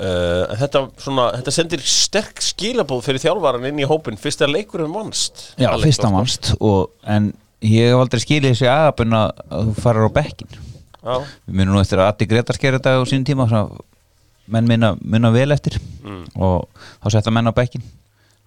uh, 0.00 0.56
þetta, 0.60 0.84
svona, 1.04 1.28
þetta 1.38 1.54
sendir 1.54 1.84
sterk 1.86 2.42
skilabóð 2.44 3.04
fyrir 3.06 3.24
þjálfaran 3.24 3.68
inn 3.70 3.80
í 3.82 3.88
hópin 3.88 4.18
Fyrst 4.20 4.44
að 4.44 4.54
leikurinn 4.58 4.92
vannst 4.94 5.48
Já, 5.60 5.70
Alveg 5.72 5.90
fyrsta 5.90 6.12
mannst 6.14 6.52
En 7.06 7.32
ég 7.64 7.90
hef 7.90 8.02
aldrei 8.02 8.22
skilið 8.24 8.54
þessi 8.54 8.70
agabun 8.70 9.18
að 9.18 9.44
að 9.48 9.68
þú 9.70 9.74
farir 9.86 10.08
á 10.08 10.16
bekkin 10.20 10.54
Já, 11.04 11.18
Við 11.44 11.58
munum 11.58 11.76
nú 11.76 11.82
eftir 11.82 12.00
að 12.00 12.12
Addi 12.12 12.30
Gretar 12.30 12.56
skerði 12.56 12.80
þetta 12.80 12.96
á 12.96 13.02
sínum 13.08 13.26
tíma 13.28 13.48
svona, 13.50 13.82
menn 14.48 14.68
minna, 14.68 14.94
minna 15.00 15.30
vel 15.34 15.50
eftir. 15.52 15.76
Og 16.36 16.64
þá 17.04 17.10
setja 17.12 17.32
menn 17.34 17.48
á 17.48 17.52
bekkin 17.56 17.84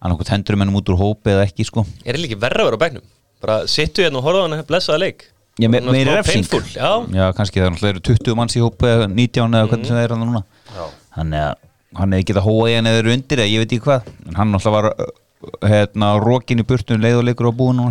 annarkvæmt 0.02 0.32
hendur 0.34 0.58
mennum 0.60 0.78
út 0.78 0.90
úr 0.94 1.00
hópi 1.00 1.34
eða 1.34 1.46
ekki 1.48 1.66
sko. 1.68 1.84
Er 2.06 2.18
það 2.18 2.28
ekki 2.28 2.40
verra 2.42 2.64
að 2.64 2.70
vera 2.70 2.78
á 2.78 2.84
bæknum? 2.84 3.06
Bara 3.42 3.58
sittu 3.70 4.06
hérna 4.06 4.22
og 4.22 4.28
horfa 4.28 4.46
hann 4.46 4.66
blessaða 4.70 5.02
leik. 5.06 5.28
Já, 5.58 5.70
me 5.74 5.82
Svona 5.82 5.94
meiri 5.96 6.10
smá 6.10 6.18
refsing. 6.20 6.46
painful, 6.46 6.66
Já, 6.74 6.92
Já, 7.18 7.26
kannski 7.34 7.62
það 7.62 7.66
er 7.68 7.72
náttúrulega 7.74 7.96
eru 7.96 8.04
20 8.10 8.38
manns 8.38 8.58
í 8.58 8.62
hópi 8.62 8.90
eða 8.92 9.08
19 9.10 9.58
eða 9.58 9.70
hvernig 9.72 9.90
sem 9.90 9.98
það 9.98 10.04
er 10.06 10.14
núna. 10.22 10.42
Já, 10.70 10.84
Þannig 11.18 11.44
að 11.44 11.56
hann 11.98 12.14
hefði 12.14 12.28
getað 12.30 12.48
hóa 12.48 12.68
í 12.70 12.76
hann 12.78 12.90
eða 12.90 13.02
eru 13.02 13.14
undir 13.16 13.42
eða 13.42 13.52
ég 13.52 13.64
veit 13.64 13.72
ekki 13.72 13.86
hvað. 13.88 14.12
En 14.28 14.38
hann 14.38 14.54
náttúrulega 14.54 14.78
var 14.78 15.70
hérna 15.72 16.12
rókin 16.22 16.62
í 16.62 16.68
burtu 16.68 16.98
um 16.98 17.04
leið 17.04 17.22
og 17.22 17.28
leikur 17.28 17.50
á 17.50 17.60
búinu 17.60 17.88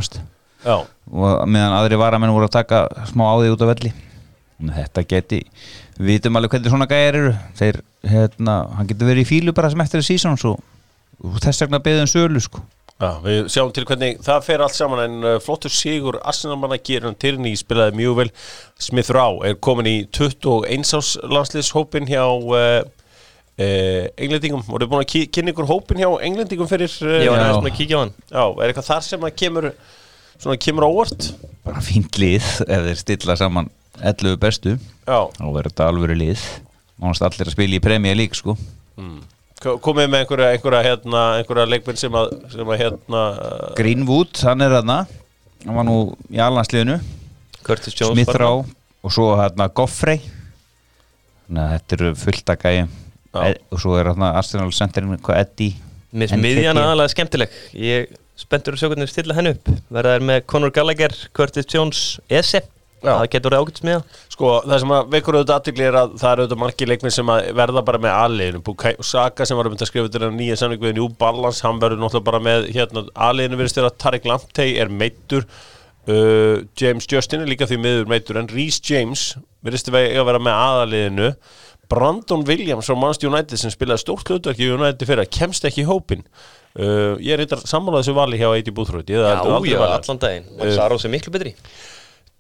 og 0.67 1.43
meðan 1.47 1.77
aðri 1.77 1.99
varamenn 2.01 2.35
voru 2.35 2.49
að 2.49 2.57
taka 2.59 2.87
smá 3.11 3.27
á 3.31 3.35
því 3.39 3.51
út 3.55 3.65
af 3.67 3.73
velli. 3.75 3.93
Þetta 4.57 5.05
geti 5.11 5.43
við 5.99 6.17
vitum 6.17 6.39
alveg 6.39 6.57
hvernig 6.57 6.73
svona 6.73 6.89
gæjar 6.91 7.19
eru. 7.21 7.35
Þeir, 7.59 7.83
hérna, 8.07 8.57
hann 8.79 8.89
getur 8.89 9.11
verið 9.11 9.27
í 9.27 9.29
fílu 9.29 9.55
bara 9.57 9.71
sem 9.73 9.85
eftir 9.85 10.07
sísón 10.07 10.39
og, 10.51 10.65
og 11.23 11.39
þess 11.45 11.63
vegna 11.65 11.83
beðum 11.85 12.11
sölu 12.11 12.43
sko. 12.43 12.65
Já, 12.97 13.11
við 13.21 13.51
sjáum 13.53 13.73
til 13.77 13.85
hvernig 13.85 14.23
það 14.25 14.45
fer 14.47 14.63
allt 14.65 14.73
saman 14.73 15.03
en 15.03 15.41
flottur 15.45 15.73
sigur 15.73 16.17
Arsenalmanna 16.25 16.79
gerur 16.81 17.11
hann 17.11 17.19
Tierney 17.21 17.59
spilaði 17.61 17.99
mjög 17.99 18.15
vel. 18.23 18.31
Smith 18.81 19.13
Rá 19.13 19.27
er 19.45 19.59
komin 19.61 19.91
í 19.91 19.97
21 20.17 20.97
ás 20.97 21.11
landslýshópin 21.21 22.09
hjá 22.09 22.25
uh, 22.25 22.81
uh, 23.59 24.07
englendingum. 24.17 24.65
Voruð 24.67 24.91
búin 24.93 25.05
að 25.05 25.29
kynna 25.35 25.53
ykkur 25.55 25.69
hópin 25.71 26.01
hjá 26.03 26.09
englendingum 26.27 26.69
fyrir 26.71 26.93
uh, 27.03 27.17
ég 27.23 27.31
var 27.33 27.41
Já. 27.41 27.45
aðeins 27.47 27.63
með 27.65 27.73
að 27.73 27.79
kíkja 27.81 27.97
á 27.97 28.01
hann. 28.03 28.15
Já, 28.31 28.45
er 28.47 28.71
eitthvað 28.73 28.91
þar 28.91 29.07
sem 29.09 29.27
að 29.29 29.37
kemur 29.43 29.69
svona 30.37 30.59
kemur 30.67 30.87
á 30.87 30.89
óvart? 30.93 31.29
Bara 31.67 31.83
fínt 31.85 32.19
lið 32.21 32.45
ef 32.67 32.87
þeir 32.91 33.01
stilla 33.01 33.37
saman 33.41 33.71
11 34.03 34.37
bestu. 34.43 34.77
Já, 35.09 35.19
þá 35.39 35.45
verður 35.47 35.71
þetta 35.71 35.89
alvöru 35.91 36.19
lið. 36.21 36.45
Mánast 37.01 37.25
allir 37.25 37.49
að 37.49 37.57
spila 37.57 37.77
í 37.77 37.83
premja 37.85 38.17
lík 38.17 38.37
sko. 38.37 38.57
Ko- 39.61 39.79
komið 39.81 40.11
með 40.13 40.23
einhverja 40.23 40.49
einhverja, 40.53 40.83
hérna, 40.85 41.21
einhverja 41.41 41.69
leikminn 41.69 41.97
sem 42.01 42.17
að, 42.17 42.35
sem 42.53 42.69
að 42.69 42.81
hérna 42.83 43.23
uh, 43.41 43.71
Greenwood, 43.77 44.37
hann 44.45 44.65
er 44.65 44.75
þarna. 44.77 44.99
Hann 45.65 45.79
var 45.81 45.87
nú 45.89 45.97
í 46.33 46.41
allansliðinu 46.45 46.99
Smith. 47.67 48.31
Rá 48.37 48.51
og 48.53 49.13
svo 49.15 49.31
hérna 49.41 49.67
Goffrey. 49.75 50.21
Þannig 51.47 51.63
að 51.65 51.73
þetta 51.73 51.97
eru 51.99 52.13
fullt 52.21 52.53
að 52.53 52.63
gæja 52.67 52.87
Já. 53.37 53.57
og 53.73 53.83
svo 53.83 53.97
er 53.99 54.11
hérna 54.11 54.33
Arsenal 54.39 54.71
centerinn 54.77 55.19
hvað 55.19 55.43
NKT. 55.45 55.73
miðjan 56.41 56.81
aðalega 56.81 57.13
skemmtileg. 57.13 57.59
Ég 57.77 58.15
spenntur 58.37 58.77
að 58.77 58.83
sjá 58.83 58.89
hvernig 58.91 59.09
við 59.09 59.13
stilla 59.15 59.37
henni 59.37 59.55
upp. 59.57 59.69
Verða 59.93 60.17
þær 60.17 60.27
með 60.31 60.41
Conor 60.53 60.73
Gallagher, 60.77 61.15
Curtis 61.37 61.69
Jones, 61.73 62.07
Ese 62.29 62.63
Já. 63.05 63.13
Það 63.13 63.27
getur 63.35 63.55
ágætt 63.55 63.81
smiða 63.83 64.01
Sko, 64.33 64.51
það 64.65 64.81
sem 64.83 64.93
að 64.97 65.11
veikur 65.13 65.37
auðvitað 65.37 65.59
aðtikli 65.59 65.85
er 65.85 65.99
að 66.01 66.15
það 66.17 66.31
eru 66.31 66.45
auðvitað 66.45 66.61
margir 66.63 66.91
leikminn 66.91 67.15
sem 67.15 67.33
að 67.33 67.49
verða 67.59 67.83
bara 67.87 68.01
með 68.03 68.15
aðliðinu 68.17 68.63
Bukayo 68.65 69.05
Saka 69.07 69.47
sem 69.47 69.59
var 69.59 69.69
að 69.69 69.75
mynda 69.75 69.85
að 69.85 69.91
skrifa 69.91 70.09
þetta 70.09 70.31
nýja 70.33 70.57
samling 70.61 70.83
við 70.83 70.97
New 70.97 71.09
Balance, 71.21 71.63
hann 71.67 71.83
verður 71.83 72.01
náttúrulega 72.01 72.29
bara 72.31 72.41
með 72.47 72.69
hérna, 72.73 73.05
aðliðinu 73.29 73.61
virðist 73.61 73.79
þér 73.79 73.89
að 73.91 73.99
Tarek 74.03 74.29
Lamptey 74.31 74.75
er 74.81 74.93
meittur 75.03 75.45
uh, 75.45 76.65
James 76.81 77.09
Justin 77.13 77.45
er 77.45 77.53
líka 77.53 77.69
því 77.69 77.81
miður 77.85 78.11
meittur 78.11 78.41
en 78.41 78.51
Reece 78.51 78.83
James 78.89 79.29
virðist 79.67 79.93
þér 79.93 80.23
að 80.23 80.29
vera 80.33 80.43
með 80.49 80.61
aðliðinu 80.65 81.31
Brandon 81.93 82.45
Williams 82.47 82.89
frá 82.89 82.99
Manchester 82.99 83.31
United 83.31 83.61
sem 83.61 83.73
spilaði 83.73 84.03
stórt 84.05 84.31
hlutverk 84.31 84.63
í 84.63 84.71
United 84.75 85.07
fyrir 85.09 85.25
að 85.25 85.35
kemst 85.39 85.67
ekki 85.69 85.85
í 85.85 85.89
hópin 85.89 86.25
uh, 86.27 87.19
Ég 87.23 87.35
er 87.35 87.45
eitthvað 87.45 87.67
sammálaði 87.71 88.07
þessu 88.07 88.17
vali 88.17 88.41
hjá 88.41 88.49
Eiti 88.53 88.75
Búþrótt 88.75 89.13
Já, 89.13 89.21
já, 89.23 89.83
allan 89.87 90.23
daginn. 90.23 90.49
Uh, 90.55 90.65
Max 90.65 90.81
Aros 90.87 91.07
er 91.07 91.15
miklu 91.15 91.35
betri. 91.35 91.55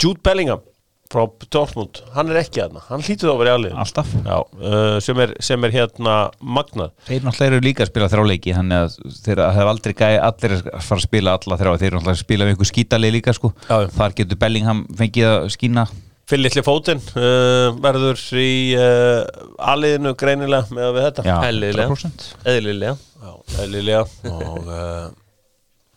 Jude 0.02 0.20
Bellingham 0.24 0.64
frá 1.06 1.22
Dortmund, 1.52 2.00
hann 2.16 2.30
er 2.32 2.40
ekki 2.40 2.62
aðna 2.64 2.80
hann 2.88 3.04
að 3.04 3.38
vera 3.40 3.52
í 3.52 3.54
aðliðinu 3.54 3.82
alltaf. 3.82 4.08
Uh, 4.26 4.96
sem, 5.04 5.20
sem 5.44 5.66
er 5.68 5.74
hérna 5.74 6.16
magnað. 6.42 6.94
Þeir 7.06 7.26
náttúrulega 7.26 7.52
eru 7.52 7.62
líka 7.62 7.84
að 7.84 7.92
spila 7.92 8.08
þrjá 8.10 8.24
leiki 8.32 8.56
þannig 8.56 8.82
að 8.82 8.96
þeir 9.22 9.42
hef 9.58 9.70
aldrei 9.72 9.94
gæði 10.00 10.18
allir 10.28 10.56
að 10.56 10.88
fara 10.88 10.98
að 10.98 11.04
spila 11.06 11.36
alla 11.38 11.60
þrjá. 11.60 11.72
Þeir 11.76 11.88
eru 11.88 12.00
náttúrulega 12.00 12.16
að 12.16 12.24
spila 12.24 12.48
við 12.48 12.56
einhver 12.56 12.70
skítalið 12.72 13.14
líka 13.16 13.36
sko. 13.36 13.52
Þar 13.68 14.18
getur 14.18 14.40
Bellingham 14.42 14.82
fengið 14.98 15.30
að 15.30 15.48
skína 15.54 15.86
Fyllitli 16.26 16.62
fótinn 16.66 16.98
uh, 17.14 17.68
verður 17.84 18.18
í 18.42 18.48
uh, 18.74 19.20
aðliðinu 19.62 20.14
greinilega 20.18 20.74
með 20.74 20.88
við 20.96 21.04
þetta. 21.06 21.24
Já, 21.28 21.36
Eðlilega. 21.50 21.86
100%. 21.92 22.24
Eðlilega. 22.50 22.96
Já, 23.22 23.30
eðlilega. 23.62 24.00
Og 24.32 24.66
uh, 24.66 25.04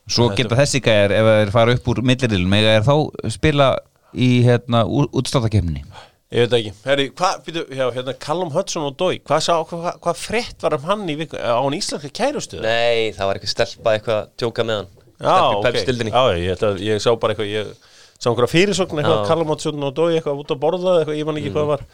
svo 0.10 0.28
geta 0.38 0.60
þessi 0.60 0.84
gæjar 0.86 1.16
ef 1.18 1.32
þeir 1.32 1.54
fara 1.56 1.74
upp 1.78 1.90
úr 1.94 2.04
milliriðlum 2.06 2.56
eða 2.60 2.78
er 2.78 2.86
þá 2.86 2.94
spila 3.34 3.72
í 4.14 4.30
hérna 4.46 4.84
útstáðakefni 4.90 5.84
ég 6.30 6.46
veit 6.46 6.54
ekki. 6.60 6.72
Herri, 6.86 7.06
hvað, 7.18 7.38
býtu, 7.46 7.62
já, 7.74 7.86
hérna 7.96 8.14
Callum 8.22 8.52
Hudson 8.54 8.86
og 8.86 8.96
Dói 9.02 9.16
hvað, 9.26 9.40
sá, 9.48 9.54
hvað, 9.66 9.88
hvað, 10.04 10.20
frétt 10.22 10.62
var 10.66 10.76
um 10.78 10.84
hann 10.86 11.08
í 11.10 11.16
viku 11.18 11.38
á 11.42 11.58
hann 11.58 11.78
íslenska 11.78 12.12
kærustu? 12.14 12.60
Nei, 12.62 13.10
það 13.18 13.30
var 13.32 13.40
eitthvað 13.40 13.54
stelpa 13.56 13.94
eitthvað 13.98 14.20
að 14.20 14.28
tjóka 14.44 14.66
með 14.70 14.82
hann. 14.82 14.92
Já, 15.20 15.34
Stelpa 15.82 16.06
í 16.06 16.14
ok, 16.14 16.14
já, 16.14 16.44
ég, 16.46 16.62
að- 16.70 16.84
ég 16.86 17.02
sá 17.02 17.10
bara 17.18 17.34
eitthvað 17.34 17.50
ég 17.50 17.72
sá 18.20 18.30
einhverja 18.30 18.52
fyrirsögn 18.52 19.00
eitthvað 19.02 19.46
Hudson 19.48 19.86
og 19.88 19.94
Dói 19.96 20.18
eitthvað 20.18 20.42
út 20.44 20.54
að 20.54 20.62
borða 20.64 20.96
eitthvað, 21.00 21.20
ég 21.20 21.28
man 21.28 21.40
ekki 21.40 21.54
hvað 21.54 21.64
það 21.64 21.72
var. 21.74 21.86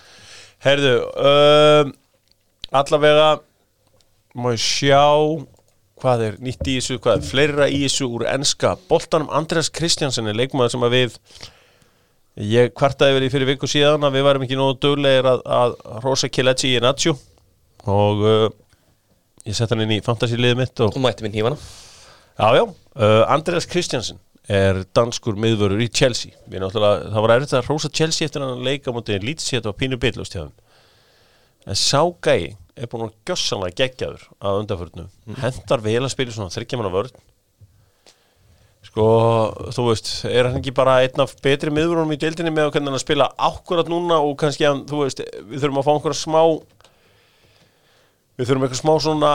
Herðu, 0.65 0.93
um, 1.31 1.91
allavega 2.81 3.27
má 4.35 4.49
ég 4.55 4.63
sjá 4.63 5.03
hvað 6.01 6.23
er 6.25 6.39
nýtt 6.43 6.67
í 6.67 6.77
þessu, 6.79 6.97
hvað 7.03 7.19
er 7.19 7.27
fleira 7.29 7.67
í 7.71 7.83
þessu 7.85 8.07
úr 8.17 8.25
enska 8.33 8.73
boltanum? 8.89 9.29
Andreas 9.33 9.69
Kristjansen 9.73 10.27
er 10.27 10.37
leikmaður 10.37 10.73
sem 10.73 10.85
að 10.85 10.95
við 10.97 11.19
ég 12.55 12.73
kvartaði 12.75 13.15
verið 13.15 13.31
fyrir 13.31 13.51
viku 13.53 13.69
síðan 13.71 14.03
að 14.03 14.17
við 14.17 14.27
varum 14.27 14.43
ekki 14.43 14.59
nógu 14.59 14.75
duglegir 14.83 15.29
að, 15.29 15.45
að 15.45 15.77
Rosa 16.03 16.27
Kilechi 16.27 16.73
í 16.75 16.81
Nacho 16.83 17.15
og 17.87 18.25
uh, 18.25 18.47
ég 19.47 19.55
sett 19.55 19.71
hann 19.71 19.85
inn 19.85 19.95
í 19.95 20.01
fantasy 20.03 20.39
liðið 20.39 20.59
mitt 20.59 20.83
og 20.83 20.97
Og 20.97 21.03
mætti 21.03 21.23
minn 21.23 21.37
hífana. 21.37 21.59
Já, 22.35 22.49
já, 22.57 22.65
uh, 22.65 23.21
Andreas 23.31 23.69
Kristjansen 23.71 24.19
er 24.51 24.83
danskur 24.95 25.37
miðvörur 25.41 25.81
í 25.81 25.89
Chelsea. 25.89 26.35
Það 26.51 27.17
var 27.17 27.33
erfitt 27.35 27.55
að 27.57 27.69
rósa 27.69 27.89
Chelsea 27.89 28.27
eftir 28.27 28.45
hann 28.45 28.65
leika 28.65 28.93
á 28.93 28.95
móti 28.95 29.17
Leeds 29.21 29.49
þetta 29.49 29.71
var 29.71 29.79
pínu 29.79 29.99
þeim. 30.01 30.51
En 31.65 31.79
sá 31.79 32.01
gæi 32.21 32.55
er 32.75 32.89
búin 32.91 33.07
að 33.07 33.15
gjössanlega 33.25 33.79
geggjaður 33.79 34.27
að 34.37 34.59
undanförnu. 34.61 35.07
Hendar 35.41 35.81
vel 35.81 36.03
að 36.03 36.13
spila 36.13 36.35
svona 36.35 36.53
þryggjaman 36.53 36.93
vörn. 36.93 37.23
Sko, 38.85 39.05
þú 39.73 39.87
veist 39.89 40.11
er 40.29 40.45
hann 40.45 40.59
ekki 40.59 40.75
bara 40.75 40.99
einn 41.01 41.23
af 41.23 41.33
betri 41.43 41.73
miðvörunum 41.73 42.13
í 42.13 42.19
deildinni 42.21 42.53
með 42.53 42.69
að 42.69 42.77
hann 42.83 42.93
að 42.93 43.01
spila 43.01 43.31
ákvörðat 43.33 43.89
núna 43.89 44.21
og 44.21 44.37
kannski 44.39 44.67
hann, 44.67 44.85
þú 44.85 45.01
veist, 45.01 45.23
við 45.49 45.63
þurfum 45.63 45.81
að 45.81 45.87
fá 45.87 45.93
einhverja 45.95 46.21
smá 46.21 46.41
við 48.35 48.49
þurfum 48.49 48.67
eitthvað 48.67 48.81
smá 48.83 48.93
svona 49.07 49.33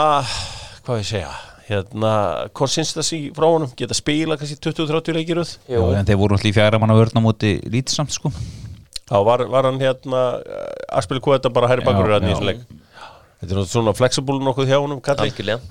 hvað 0.87 1.03
ég 1.03 1.09
segja 1.11 1.35
hérna, 1.71 2.13
consistency 2.57 3.21
frá 3.37 3.47
honum? 3.49 3.71
Geta 3.79 3.97
spila 3.97 4.37
kannski 4.41 4.59
20-30 4.59 5.17
leikiröð 5.21 5.55
Já, 5.71 5.79
en 5.81 6.09
þeir 6.09 6.21
voru 6.21 6.37
alltaf 6.37 6.51
í 6.51 6.55
fjara 6.57 6.81
manna 6.83 6.99
vörna 6.99 7.23
múti 7.25 7.57
lítsamt 7.71 8.13
sko. 8.15 8.33
Þá 9.11 9.17
var, 9.27 9.47
var 9.51 9.67
hann 9.71 9.81
hérna 9.83 10.25
að 10.91 11.07
spila 11.07 11.25
hvað 11.25 11.41
þetta 11.41 11.55
bara 11.55 11.71
hæri 11.71 11.87
bakur 11.87 12.11
Já, 12.11 12.19
í 12.19 12.21
já. 12.21 12.35
þessum 12.35 12.51
leik. 12.51 12.61
Þetta 13.41 13.55
er 13.55 13.57
náttúrulega 13.57 13.73
svona 13.73 13.97
flexible 13.97 14.43
nokkuð 14.45 14.69
hjá 14.69 14.79
honum 14.83 15.01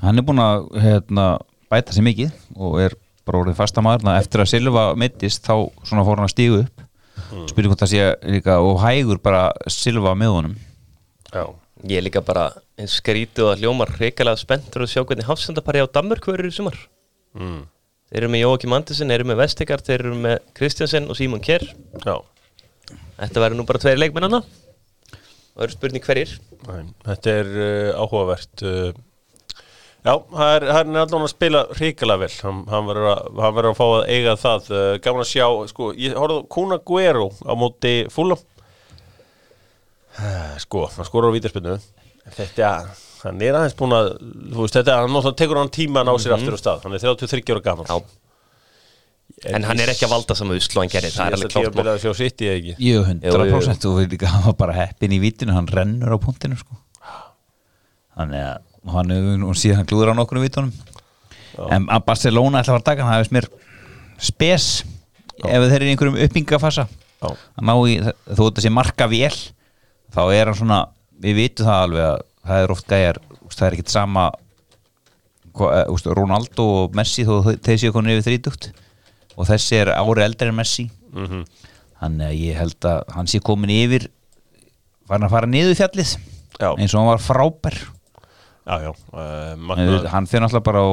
Hann 0.02 0.18
er 0.20 0.26
búin 0.26 0.42
að 0.42 0.68
hérna, 0.82 1.26
bæta 1.70 1.94
sér 1.94 2.08
mikið 2.08 2.32
og 2.58 2.80
er 2.82 2.96
bara 3.30 3.44
orðið 3.44 3.60
fasta 3.60 3.84
maður. 3.86 4.10
Eftir 4.18 4.42
að 4.42 4.50
Silva 4.56 4.86
mittist 4.98 5.46
þá 5.46 5.70
svona 5.86 6.06
fór 6.08 6.18
hann 6.18 6.30
að 6.30 6.34
stígu 6.34 6.64
upp. 6.64 6.86
Mm. 7.30 7.46
spyrir 7.52 7.70
hvort 7.70 7.84
það 7.84 7.92
sé 7.92 8.06
líka 8.32 8.56
og 8.64 8.80
hægur 8.82 9.20
bara 9.22 9.50
Silva 9.70 10.16
með 10.18 10.32
honum. 10.34 10.56
Já, 11.30 11.44
Ég 11.88 12.00
er 12.00 12.04
líka 12.04 12.24
bara 12.26 12.50
eins 12.80 12.98
skrítið 13.00 13.54
að 13.54 13.62
hljómar 13.64 13.92
reikalega 14.00 14.40
spenntur 14.42 14.84
að 14.84 14.92
sjá 14.92 15.04
hvernig 15.04 15.28
hafsendapari 15.30 15.84
á 15.84 15.88
Danmörk 15.88 16.26
verður 16.28 16.50
í 16.50 16.56
sumar. 16.56 16.80
Mm, 17.38 17.62
Þeir 18.10 18.24
eru 18.24 18.30
með 18.34 18.42
Jóakim 18.42 18.74
Andersen, 18.74 19.12
þeir 19.12 19.22
eru 19.22 19.30
með 19.30 19.38
Vestegard, 19.44 19.86
þeir 19.86 20.02
eru 20.02 20.16
með 20.18 20.40
Kristjansen 20.58 21.10
og 21.14 21.18
Símon 21.18 21.44
Kerr 21.46 21.66
já. 22.02 22.16
Þetta 23.20 23.44
verður 23.44 23.60
nú 23.60 23.66
bara 23.70 23.82
tveir 23.84 24.00
leikmennana 24.02 24.40
og 24.42 25.62
eru 25.66 25.76
spurning 25.76 26.02
hverjir? 26.08 26.32
Þetta 27.06 27.36
er 27.36 27.52
uh, 27.54 28.02
áhugavert 28.02 28.66
uh, 28.66 28.90
Já, 30.00 30.14
það 30.16 30.54
er, 30.56 30.66
er 30.72 31.02
allan 31.04 31.26
að 31.26 31.32
spila 31.34 31.62
hrikalega 31.76 32.24
vel. 32.24 32.32
Hann, 32.40 32.60
hann, 32.72 32.86
verður 32.88 33.70
að, 33.70 33.78
fá 33.78 33.86
að 33.86 34.06
eiga 34.16 34.36
það 34.40 34.70
uh, 34.72 34.84
gaman 35.04 35.26
að 35.26 35.32
sjá, 35.34 35.48
sko, 35.70 35.90
ég 36.00 36.16
horfði 36.18 36.40
á 36.40 36.50
Kuna 36.56 36.80
Guero 36.88 37.28
á 37.44 37.54
móti 37.60 37.94
Fulham 38.10 38.42
sko, 40.64 40.86
hann 40.96 41.08
skorur 41.08 41.32
á 41.32 41.36
vítarspinnu 41.36 41.76
þetta, 42.36 42.72
hann 43.24 43.44
er 43.46 43.58
aðeins 43.60 43.78
búin 43.80 43.96
að 43.98 44.10
þú 44.20 44.64
veist, 44.64 44.78
þetta, 44.80 44.98
hann 45.02 45.14
náttúrulega 45.14 45.42
tekur 45.44 45.62
hann 45.62 45.76
tíma 45.76 46.04
að 46.04 46.10
ná 46.10 46.24
sér 46.24 46.36
aftur 46.38 46.58
á 46.58 46.60
stað, 46.62 46.88
hann 46.88 46.98
er 46.98 47.06
33 47.06 47.56
ára 47.56 47.66
gaman 47.70 47.90
Já. 47.90 48.00
En 49.54 49.64
hann 49.64 49.80
er 49.80 49.92
ekki 49.94 50.04
að 50.08 50.12
valda 50.12 50.36
saman 50.36 50.58
uslu 50.60 50.82
hann 50.82 50.92
gerir, 50.92 51.14
það 51.16 51.30
er 51.30 51.36
alveg 51.38 51.52
klátt 51.54 51.76
mál. 51.78 51.90
að 51.94 52.02
sjá 52.04 52.12
sitt 52.18 52.42
í 52.44 52.48
ekki? 52.50 52.74
Jú, 52.82 52.96
Jú, 52.98 53.04
jú, 53.24 53.60
100% 53.62 53.86
og 53.88 54.26
hann 54.34 54.46
var 54.50 54.56
bara 54.60 54.76
heppin 54.76 55.14
í 55.16 55.20
vítinu 55.22 55.56
hann 55.56 55.70
rennur 55.70 56.12
á 56.12 56.18
punktinu 56.20 56.58
sko. 56.60 56.76
Þannig 58.20 58.44
að 58.44 58.58
og 58.90 58.96
hann 58.96 59.14
nú 59.42 59.54
síðan 59.58 59.88
glúður 59.88 60.14
á 60.16 60.20
nokkru 60.20 60.42
vítunum. 60.44 60.72
En 61.70 61.88
að 61.92 62.06
Barcelona 62.08 62.62
ætla 62.62 62.74
að 62.74 62.78
fara 62.78 62.82
að 62.82 62.90
taka 62.90 63.06
hann 63.08 63.18
hefist 63.18 63.36
mér 63.36 63.48
spes 64.20 64.68
ef 65.40 65.66
þeir 65.66 65.78
eru 65.78 65.88
í 65.88 65.94
einhverjum 65.94 66.20
uppbyggingafasa. 66.26 66.86
Já. 67.20 67.30
í, 67.92 67.96
þó 68.32 68.42
þetta 68.46 68.64
sé 68.64 68.72
marka 68.72 69.08
vel 69.12 69.34
þá 70.16 70.22
er 70.36 70.46
hann 70.52 70.58
svona 70.60 70.80
við 71.22 71.36
vitum 71.44 71.66
það 71.70 71.84
alveg 71.86 72.06
að 72.10 72.22
það 72.50 72.64
er 72.66 72.72
oft 72.76 72.88
gæjar 72.94 73.20
það 73.50 73.66
er 73.68 73.76
ekkit 73.76 73.92
sama 73.92 74.28
eh, 75.60 75.86
úst, 75.92 76.08
Ronaldo 76.16 76.66
og 76.84 76.96
Messi 76.98 77.26
þó 77.28 77.34
þeir 77.60 77.82
séu 77.82 77.92
konur 77.96 78.14
yfir 78.16 78.28
þrítugt 78.30 78.70
og 79.40 79.48
þessi 79.50 79.80
er 79.82 79.92
ári 79.98 80.24
eldri 80.26 80.52
en 80.52 80.58
Messi 80.60 80.90
Mhm. 81.10 81.46
þannig 82.00 82.28
að 82.30 82.36
ég 82.46 82.58
held 82.60 82.86
að 82.86 83.00
hann 83.16 83.28
sé 83.28 83.40
komin 83.42 83.72
yfir 83.74 84.04
farin 85.10 85.26
að 85.26 85.32
fara 85.34 85.48
niður 85.50 85.74
fjallið 85.80 86.12
Já. 86.62 86.70
eins 86.78 86.94
og 86.94 87.00
hann 87.02 87.10
var 87.10 87.24
frábær 87.24 87.78
Já, 88.70 88.76
já, 88.86 88.92
uh, 89.14 89.54
en 89.56 89.60
magnað. 89.66 90.06
hann 90.14 90.28
fyrir 90.30 90.46
alltaf 90.46 90.64
bara 90.64 90.84
á 90.86 90.90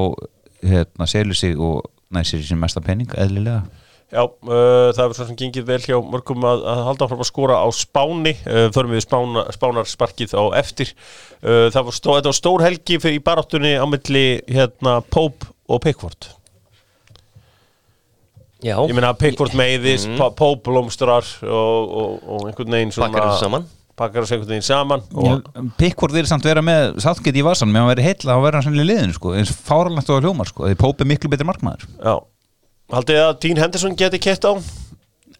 hérna, 0.64 1.07
selur 1.07 1.37
sig 1.37 1.59
og 1.61 1.85
næsir 2.11 2.40
sem 2.42 2.59
mesta 2.59 2.81
penning 2.81 3.12
eðlilega 3.12 3.66
Já, 4.07 4.23
uh, 4.23 4.92
það 4.95 5.01
er 5.03 5.14
svo 5.19 5.25
sem 5.27 5.38
gengið 5.38 5.64
vel 5.66 5.81
hjá 5.83 5.97
mörgum 5.99 6.45
að, 6.47 6.61
að 6.71 6.83
halda 6.87 7.07
áfram 7.09 7.23
að 7.25 7.27
skora 7.27 7.59
á 7.59 7.66
Spáni. 7.75 8.37
Uh, 8.47 8.69
förum 8.75 8.95
við 8.95 9.03
spána, 9.03 9.42
spánarsparkið 9.57 10.37
á 10.38 10.45
eftir. 10.61 10.92
Uh, 11.40 11.66
það 11.75 11.88
var, 11.88 11.97
stó, 11.97 12.14
var 12.14 12.37
stór 12.37 12.62
helgi 12.62 13.01
í 13.11 13.19
baráttunni 13.19 13.75
á 13.75 13.83
milli 13.90 14.27
hérna, 14.47 15.01
Pope 15.11 15.51
og 15.66 15.83
Pickford. 15.83 16.31
Já, 18.62 18.79
ég 18.87 18.95
meina 18.95 19.11
Pickford 19.19 19.59
meiðis, 19.59 20.07
mm. 20.07 20.23
Pope 20.38 20.71
blómstrar 20.71 21.27
og, 21.42 21.90
og, 21.90 22.14
og 22.23 22.47
einhvern 22.47 22.79
veginn 22.79 22.95
svona 22.95 23.11
pakkar 23.11 23.33
þessu 23.33 23.45
saman. 23.49 23.66
Pakkar 23.99 24.23
þessu 24.23 24.37
einhvern 24.38 24.55
veginn 24.55 24.69
saman 24.71 25.05
og, 25.19 25.51
Pickford 25.81 26.14
vil 26.14 26.25
samt 26.31 26.47
vera 26.47 26.62
með 26.64 26.97
sáttgett 27.03 27.37
í 27.37 27.45
vasan 27.45 27.69
meðan 27.69 27.88
hann 27.88 27.92
verið 27.97 28.09
heitla 28.09 28.38
þá 28.38 28.47
verður 28.47 28.59
hann 28.61 28.66
sannlega 28.69 28.87
í 28.87 28.90
liðinu 28.92 29.19
sko, 29.19 29.35
eins 29.37 29.53
fáralegt 29.66 30.14
og 30.14 30.25
hljómar 30.25 30.51
sko, 30.51 30.71
því 30.71 30.81
Póp 30.81 31.05
er 31.05 31.11
miklu 31.11 31.35
betri 31.35 31.51
markmaður. 31.51 31.87
Já 32.01 32.16
Haldið 32.92 33.18
að 33.18 33.33
Dean 33.42 33.59
Henderson 33.64 33.96
geti 33.99 34.20
kett 34.22 34.44
á? 34.46 34.53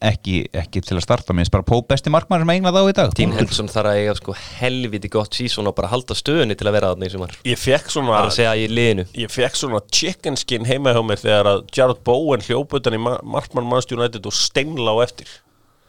ekki, 0.04 0.42
ekki 0.52 0.82
til 0.85 0.98
að 0.98 1.04
starta 1.06 1.35
með 1.37 1.48
bara 1.54 1.64
Póp 1.66 1.87
besti 1.88 2.11
markmaður 2.12 2.44
sem 2.44 2.50
England 2.56 2.76
á 2.76 2.82
í 2.85 2.94
dag. 2.96 3.12
Dean 3.16 3.32
Henderson 3.32 3.70
þarf 3.72 3.88
að 3.92 4.00
eiga 4.02 4.14
sko 4.18 4.35
helviti 4.59 5.11
gott 5.12 5.38
sísón 5.38 5.70
og 5.70 5.76
bara 5.78 5.88
halda 5.88 6.16
stöðunni 6.18 6.56
til 6.59 6.68
að 6.68 6.76
vera 6.76 6.90
þarna 6.92 7.09
í 7.09 7.12
sumar. 7.14 7.37
Ég 7.48 7.61
fekk 7.62 7.88
svona 7.94 8.12
Það 8.12 8.18
er 8.20 8.28
að 8.28 8.37
segja 8.37 8.52
í 8.61 8.66
liðinu. 8.76 9.06
Ég 9.22 9.32
fekk 9.32 9.56
svona 9.62 9.80
chicken 9.88 10.37
skin 10.37 10.68
heima 10.68 10.92
hjá 10.92 11.00
mér 11.06 11.22
þegar 11.22 11.50
að 11.54 11.64
Jared 11.78 12.02
Bowen 12.06 12.44
hljóp 12.44 12.76
utan 12.76 12.98
í 12.98 13.00
ma- 13.00 13.18
markmann 13.24 13.72
United 13.96 14.26
og 14.28 14.37
steinla 14.37 14.92
á 14.92 14.96
eftir 15.06 15.32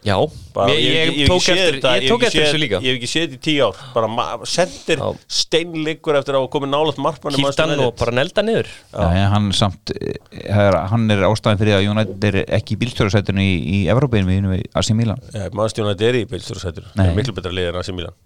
Já, 0.08 0.18
Bara, 0.56 0.74
ég, 0.74 0.86
ég, 0.88 1.10
ég 1.20 1.28
hef 1.28 1.82
tók 2.08 2.24
eftir 2.24 2.46
þessu 2.46 2.60
líka. 2.62 2.80
Ég 2.82 2.94
hef 2.94 2.98
ekki 2.98 3.10
séð 3.12 3.26
þetta 3.26 3.38
í 3.38 3.42
tíu 3.44 3.66
ár. 3.68 3.82
Bara 3.94 4.38
sendir 4.48 5.02
Já. 5.02 5.10
steinliggur 5.40 6.18
eftir 6.18 6.38
að 6.40 6.56
nálaðt 6.72 7.02
markmann 7.04 7.36
Kýft 7.36 7.62
hann 7.62 7.84
og 7.84 7.92
bara 8.00 8.14
nelda 8.16 8.46
niður. 8.46 8.72
Já, 8.94 9.04
já, 9.18 9.26
hann, 9.34 9.52
samt, 9.58 9.94
eh, 10.00 10.16
er, 10.48 10.80
hann 10.94 11.12
er 11.12 11.26
ástæðan 11.28 11.60
fyrir 11.62 11.78
að 11.78 11.90
United 11.92 12.30
er 12.32 12.40
ekki 12.58 12.78
í 12.78 12.80
bílstjórasætinu 12.86 13.44
í, 13.44 13.54
í 13.68 13.84
Evrópinu 13.92 14.32
við, 14.32 14.50
við 14.56 14.66
AC 14.80 14.96
Milan. 14.96 15.22
United 15.36 16.08
er 16.08 16.22
í 16.22 16.26
beilstjórasætur 16.32 16.90
Það 16.96 17.12
er 17.12 17.20
miklu 17.20 17.38
betra 17.38 17.54
lið 17.54 17.72
en 17.74 17.80
AC 17.84 17.94
Milan. 17.94 18.18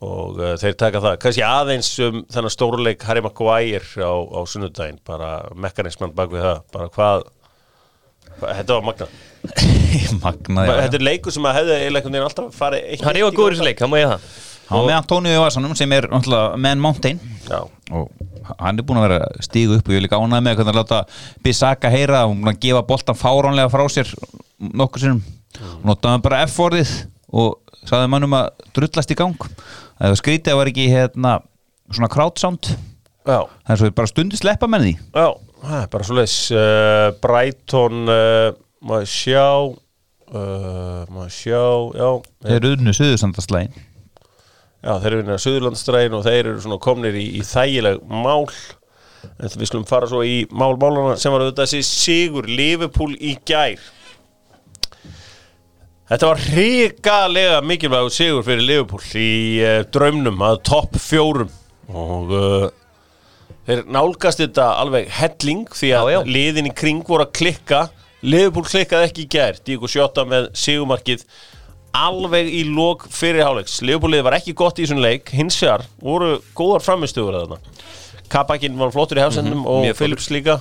Og 0.00 0.38
uh, 0.40 0.54
þeir 0.60 0.78
taka 0.80 1.02
það. 1.04 1.18
Kannski 1.22 1.42
aðeins 1.44 1.90
um 2.04 2.22
þennan 2.32 2.54
stórleik 2.54 3.02
Harry 3.04 3.22
Maguire 3.24 4.00
á, 4.00 4.14
á 4.16 4.40
sunnudaginn. 4.48 5.00
Bara 5.06 5.34
mekanismann 5.54 6.14
bak 6.16 6.32
við 6.32 6.46
það. 6.46 6.62
Bara 6.72 6.92
hvað 6.94 7.26
þetta 8.44 8.76
var 8.78 8.86
magna 8.88 9.10
Magna, 10.24 10.64
já, 10.66 10.72
þetta 10.84 10.98
er 10.98 11.04
leikur 11.06 11.34
sem 11.34 11.46
að 11.48 11.56
hefði 11.60 11.76
eiginlega 11.76 12.00
einhvern 12.00 12.16
veginn 12.16 12.28
alltaf 12.28 12.56
farið 12.56 12.88
eitt 12.92 13.04
Hann 13.04 13.16
er 13.16 13.20
í 13.20 13.30
góður 13.34 13.54
í 13.54 13.56
þessu 13.56 13.66
leik, 13.66 13.80
hann 13.80 13.92
má 13.92 13.96
ég 14.00 14.10
það. 14.10 14.26
Hann 14.70 14.86
með 14.86 14.96
Antonio 15.00 15.32
í 15.34 15.40
vasanum 15.40 15.72
sem 15.78 15.94
er 15.96 16.06
Man 16.62 16.82
Mountain. 16.82 17.18
Já, 17.48 17.62
og 17.90 18.52
hann 18.60 18.78
er 18.78 18.86
búin 18.86 19.00
að 19.00 19.06
vera 19.08 19.30
stígu 19.42 19.78
upp 19.78 19.88
og 19.88 19.96
ég 19.96 19.98
er 20.02 20.04
líka 20.06 20.20
ánægð 20.20 20.44
með 20.46 20.60
hvernig 20.60 20.74
að 20.74 20.78
láta 20.78 21.00
Bissaka 21.42 21.90
heyra. 21.90 22.22
Og 22.28 22.36
búin 22.36 22.52
að 22.52 22.60
gefa 22.62 22.84
boltan 22.86 23.18
fáránlega 23.18 23.72
frá 23.72 23.82
sér 23.90 24.12
nokkur 24.60 25.02
sinnum. 25.02 25.24
Og 25.80 25.88
notaði 25.90 26.14
hann 26.14 26.24
bara 26.28 26.44
F-orðið 26.46 26.94
og 27.34 27.58
sagði 27.88 28.12
mannum 28.12 28.38
að 28.38 28.50
drullast 28.76 29.10
í 29.10 29.18
gang. 29.18 29.50
Það 29.98 30.14
var 30.14 30.22
skrítið 30.22 30.54
að 30.54 30.60
var 30.60 30.70
ekki 30.70 30.88
hérna 30.92 31.36
svona 31.90 32.12
crowdsound. 32.12 32.70
Já, 33.26 33.40
það 33.42 33.74
er 33.74 33.82
svo 33.82 33.94
bara 33.98 34.12
stundi 34.12 34.38
sleppa 34.38 34.70
með 34.70 34.86
því. 34.86 34.94
Já 35.18 35.28
er 35.68 35.92
bara 35.92 36.06
svo 36.08 36.16
leis 36.16 36.38
uh, 36.54 37.10
Brighton 37.20 38.08
uh, 38.08 38.48
maður 38.80 39.12
sjá 39.12 39.46
uh, 39.68 41.04
maður 41.12 41.36
sjá 41.36 41.62
já, 42.00 42.10
þeir 42.46 42.58
eru 42.58 42.74
unnu 42.78 42.96
suðusandaslægin 42.96 43.86
já, 44.80 44.96
þeir 44.96 45.12
eru 45.12 45.20
vinna 45.22 45.38
Suðurlandstræðin 45.40 46.18
og 46.18 46.26
þeir 46.26 46.42
eru 46.42 46.64
svona 46.64 46.80
komnir 46.82 47.16
í, 47.20 47.26
í 47.38 47.44
þægileg 47.46 48.02
mál. 48.08 48.48
En 49.36 49.52
við 49.52 49.68
skulum 49.68 49.88
fara 49.88 50.08
svo 50.08 50.22
í 50.24 50.42
mál 50.48 50.74
málana 50.80 51.16
sem 51.20 51.32
var 51.32 51.44
auðvitað 51.44 51.68
þessi 51.68 51.82
Sigur 51.86 52.48
Liverpool 52.48 53.12
í 53.16 53.36
gær. 53.48 53.80
Þetta 56.10 56.26
var 56.26 56.40
hrikalega 56.42 57.60
mikilvægur 57.62 58.14
sigur 58.14 58.46
fyrir 58.46 58.64
Liverpool 58.66 59.04
í 59.20 59.32
draumnum 59.94 60.40
að 60.42 60.62
topp 60.66 60.96
fjórum. 60.98 61.52
Og 61.90 62.32
þeir 63.68 63.84
nálgast 63.92 64.40
þetta 64.42 64.66
alveg 64.80 65.08
helling 65.20 65.66
því 65.76 65.90
að 65.96 66.10
Já, 66.10 66.12
já. 66.16 66.20
liðin 66.36 66.70
í 66.70 66.74
kring 66.74 67.02
voru 67.06 67.26
að 67.26 67.32
klikka. 67.40 67.82
Liverpool 68.22 68.64
klikkaði 68.68 69.06
ekki 69.08 69.22
í 69.24 69.28
gær 69.32 69.56
Díko 69.64 69.88
Sjóta 69.88 70.26
með 70.28 70.50
sigumarkið 70.60 71.22
alveg 71.96 72.46
í 72.52 72.64
lók 72.68 73.06
fyrir 73.10 73.42
háleiks 73.46 73.78
Liverpool 73.82 74.12
liðið 74.12 74.26
var 74.28 74.36
ekki 74.36 74.52
gott 74.54 74.78
í 74.78 74.84
þessum 74.84 75.00
leik. 75.02 75.30
Hins 75.34 75.56
vegar 75.62 75.86
voru 76.04 76.34
góðar 76.58 76.84
framistugur 76.84 77.38
þarna. 77.38 77.58
Kabakinn 78.30 78.76
var 78.78 78.92
flottur 78.94 79.18
í 79.18 79.24
hafsendum 79.24 79.62
Mhm, 79.62 79.66
og 79.66 79.80
mjög 79.86 79.96
flottur. 79.96 79.98
Phillips 80.04 80.28
líka. 80.30 80.60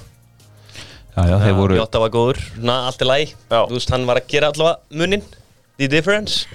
Þeir 1.20 1.54
voru 1.58 1.76
Jóta 1.76 2.00
var 2.00 2.10
góður, 2.14 2.40
na, 2.64 2.86
allt 2.88 3.02
er 3.04 3.10
læg. 3.10 3.34
Þú 3.52 3.76
veist, 3.76 3.90
hann 3.92 4.06
var 4.08 4.22
að 4.22 4.28
gera 4.32 4.52
allavega 4.54 4.80
munnin 4.96 5.24
The 5.78 5.88
difference. 5.88 6.46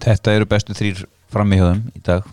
Þetta 0.00 0.32
eru 0.36 0.46
bestu 0.48 0.72
þrýr 0.76 1.04
frammi 1.32 1.56
hjá 1.60 1.66
þeim 1.74 1.82
í 1.96 2.02
dag 2.04 2.24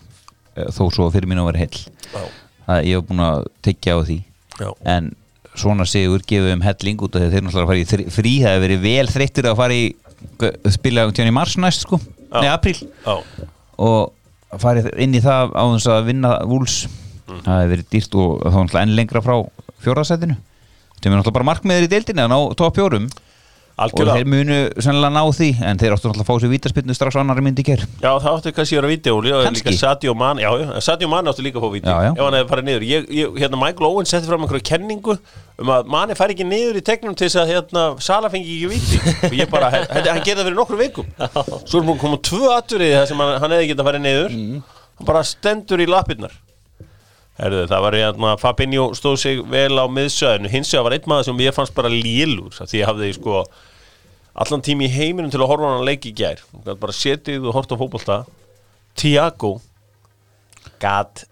eh, 0.56 0.64
þó 0.72 0.86
svo 0.92 1.10
fyrir 1.12 1.28
mín 1.28 1.38
að 1.42 1.50
vera 1.52 1.58
heill. 1.58 1.80
Já. 2.14 2.24
Það 2.66 2.82
ég 2.90 2.98
hef 3.00 3.06
búin 3.10 3.22
að 3.26 3.46
tekja 3.62 3.96
á 3.96 4.00
því. 4.06 4.18
Já. 4.56 4.70
en 4.88 5.10
svona 5.56 5.84
sigur 5.88 6.20
gefið 6.24 6.52
um 6.54 6.62
helling 6.64 7.00
út 7.04 7.14
af 7.16 7.20
því 7.22 7.26
að 7.26 7.32
þeir 7.34 7.44
náttúrulega 7.46 7.64
að 7.64 7.70
fara 7.70 7.80
í 7.82 7.88
þri- 7.90 8.10
frí 8.12 8.32
það 8.42 8.52
hefur 8.54 8.64
verið 8.66 8.80
vel 8.86 9.06
þreyttur 9.12 9.48
að 9.50 9.56
fara 9.56 9.76
í 9.76 9.84
spila 10.72 11.04
um 11.06 11.12
í 11.12 11.32
mars 11.32 11.56
næst 11.60 11.80
sko. 11.86 11.98
Já. 12.32 12.40
nei, 12.40 12.48
apríl. 12.50 12.76
Já, 13.04 13.16
og 13.78 14.12
farið 14.60 14.90
inn 14.98 15.14
í 15.14 15.20
það 15.24 15.52
á 15.52 15.62
þess 15.76 15.86
að 15.92 16.04
vinna 16.10 16.32
vúls 16.48 16.86
Mm. 17.26 17.40
það 17.42 17.56
hefur 17.58 17.70
verið 17.74 17.86
dýrt 17.90 18.12
og 18.14 18.42
þá 18.46 18.54
náttúrulega 18.54 18.82
enn 18.86 18.94
lengra 18.94 19.20
frá 19.20 19.34
fjórðasætinu 19.82 20.36
sem 21.02 21.10
er 21.12 21.16
náttúrulega 21.18 21.32
bara 21.34 21.48
markmiður 21.48 21.86
í 21.86 21.90
deildinni 21.90 22.22
að 22.22 22.30
ná 22.30 22.54
topp 22.54 22.76
fjórum 23.76 23.92
og 23.92 23.92
þeir 23.92 24.24
algjörlega 24.24 24.30
munu 24.32 24.58
sennilega 24.80 25.12
ná 25.12 25.22
því 25.36 25.48
en 25.68 25.78
þeir 25.80 25.92
áttu 25.96 26.08
náttúrulega 26.08 26.24
að 26.24 26.28
fá 26.30 26.40
sér 26.40 26.52
vítaspinnu 26.54 26.94
strax 26.96 27.16
annari 27.20 27.42
myndi 27.44 27.62
ger 27.66 27.82
Já, 28.00 28.12
það 28.16 28.28
áttu 28.32 28.52
kannski 28.56 28.76
að 28.76 28.80
vera 28.80 28.90
vídeo 28.92 29.16
og 29.18 29.24
líka, 29.26 29.40
Kannski. 29.44 29.68
líka 29.74 29.80
Sadio 29.82 30.14
Man 30.16 30.38
Já, 30.40 30.48
já, 30.62 30.80
Sadio 30.80 31.08
Man 31.12 31.28
áttu 31.28 31.44
líka 31.44 31.60
að 31.60 31.66
fá 31.66 31.72
vídeo 31.74 31.90
Já, 31.92 31.98
já. 32.06 32.12
Ef 32.16 32.22
hann 32.24 32.36
hefði 32.38 32.48
farið 32.54 32.68
niður. 32.70 32.86
Ég, 32.88 33.10
ég, 33.20 33.36
Hérna, 33.42 33.60
Michael 33.60 33.88
Owen 33.90 34.08
setti 34.08 34.30
fram 34.30 34.46
einhverju 34.46 34.64
kenningu 34.70 35.18
um 35.60 35.74
að 35.76 35.86
Mani 35.92 36.16
fari 36.16 36.32
ekki 36.36 36.46
niður 36.48 36.80
í 36.80 36.84
tegnum 36.88 37.14
til 37.16 37.28
þess 37.28 37.36
að 37.44 37.52
hérna, 37.52 37.84
Sala 38.00 38.30
fengi 38.32 38.56
ekki 38.56 38.72
víti. 38.72 39.02
Og 39.28 39.36
ég 39.42 39.50
bara, 39.52 39.68
he- 39.76 39.84
he- 39.92 40.08
hann 40.08 40.24
gerði 40.24 40.40
það 40.40 40.48
fyrir 40.48 40.58
nokkru 40.62 40.80
vikum. 40.80 41.12
Svo 41.68 41.80
er 41.82 41.86
múin 41.90 42.00
komið 42.00 42.24
tvö 42.30 42.50
aturiði 42.56 42.96
þar 42.96 43.06
sem 43.12 43.22
hann, 43.24 43.36
hann 43.44 43.54
hefði 43.56 43.70
getað 43.74 43.88
farið 43.90 44.04
niður. 44.08 44.34
Hann 44.96 45.06
bara 45.12 45.22
stendur 45.28 45.84
í 45.84 45.88
lappirnar 45.88 46.32
Herðu, 47.36 47.66
það 47.68 47.82
var 47.84 47.96
hérna, 47.98 48.32
Fabinho 48.40 48.84
stóð 48.96 49.16
sig 49.20 49.40
vel 49.52 49.76
á 49.76 49.84
miðsöðinu, 49.92 50.48
hins 50.48 50.70
vegar 50.72 50.86
var 50.86 50.96
einn 50.96 51.08
maður 51.10 51.28
sem 51.28 51.42
ég 51.44 51.56
fannst 51.56 51.74
bara 51.76 51.90
lélur, 51.92 52.54
því 52.56 52.80
ég 52.80 52.88
hafði 52.88 53.10
sko 53.18 53.42
allan 54.36 54.64
tími 54.64 54.88
í 54.88 54.92
heiminum 54.92 55.32
til 55.32 55.42
að 55.42 55.50
horfa 55.52 55.74
hann 55.74 55.84
leik 55.84 56.08
í 56.08 56.14
gær, 56.16 56.40
Hún 56.52 56.64
bara 56.80 56.96
setið 56.96 57.44
og 57.48 57.56
horta 57.56 57.76
á 57.76 57.80
fótbolta. 57.80 58.18
Tiago 58.96 59.58
gat 60.80 61.26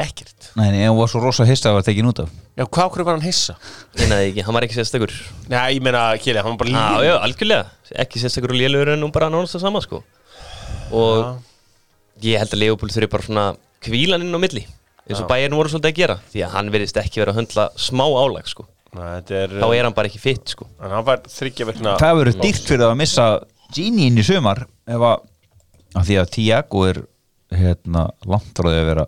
ekkert. 0.00 0.50
Nei, 0.60 0.68
nei, 0.74 0.84
hún 0.90 0.98
var 1.00 1.08
svo 1.08 1.22
rosa 1.24 1.46
hissa 1.48 1.70
að 1.70 1.72
það 1.72 1.78
var 1.78 1.88
tekin 1.88 2.10
út 2.10 2.22
af. 2.24 2.32
Já, 2.56 2.64
hvað 2.64 2.88
okkur 2.90 3.04
var 3.08 3.16
hann 3.16 3.24
hissa? 3.24 3.56
Ég 3.96 4.10
neði 4.12 4.30
ekki, 4.30 4.44
hann 4.44 4.56
var 4.56 4.66
ekki 4.68 4.76
sérstakur. 4.76 5.12
Nei, 5.52 5.60
ég 5.78 5.84
meina, 5.84 6.04
Kili, 6.20 6.40
hann 6.40 6.52
var 6.52 6.60
bara 6.60 6.72
Já, 6.72 6.84
lélur 6.84 7.08
já, 7.08 7.14
algjörlega. 7.24 7.66
Ekki 8.04 8.20
sérstakur 8.20 8.52
og 8.52 8.60
lélugur 8.60 8.92
en 8.92 9.04
nú 9.04 9.08
bara 9.12 9.32
nánast 9.32 9.56
það 9.56 9.64
sama 9.64 9.84
sko. 9.84 10.02
Og 10.96 12.24
ég 12.24 12.40
held 12.40 12.52
að 12.52 12.62
Leopold 12.64 12.92
þurfi 12.92 13.12
bara 13.12 13.28
svona 13.28 13.46
kvílan 13.84 14.24
inn 14.24 14.36
á 14.36 14.40
milli 14.40 14.64
eins 15.06 15.22
og 15.22 15.28
bæjarn 15.30 15.56
voru 15.56 15.72
svolítið 15.72 15.92
að 15.92 16.00
gera 16.00 16.16
því 16.32 16.42
að 16.46 16.54
hann 16.56 16.72
verðist 16.74 16.98
ekki 17.00 17.22
vera 17.22 17.34
að 17.34 17.40
höndla 17.40 17.66
smá 17.78 18.04
álag 18.06 18.48
sko. 18.50 18.66
Nei, 18.96 19.18
er, 19.20 19.52
þá 19.52 19.66
er 19.66 19.84
hann 19.84 19.96
bara 19.96 20.10
ekki 20.10 20.22
fitt 20.22 20.54
sko. 20.54 20.66
en 20.80 20.94
hann 20.94 21.04
var 21.06 21.20
þryggja 21.28 21.66
vekna 21.68 21.96
Það 22.00 22.18
verður 22.20 22.38
dýrt 22.40 22.70
fyrir 22.70 22.86
að 22.86 22.98
missa 23.02 23.26
Gini 23.74 24.06
inn 24.08 24.20
í 24.20 24.24
sumar 24.24 24.62
að, 24.86 25.04
að 25.98 26.08
því 26.08 26.18
að 26.22 26.32
Tiago 26.36 26.84
er 26.86 27.00
hérna 27.56 28.06
því 28.22 28.72
að 28.72 28.88
vera 28.90 29.06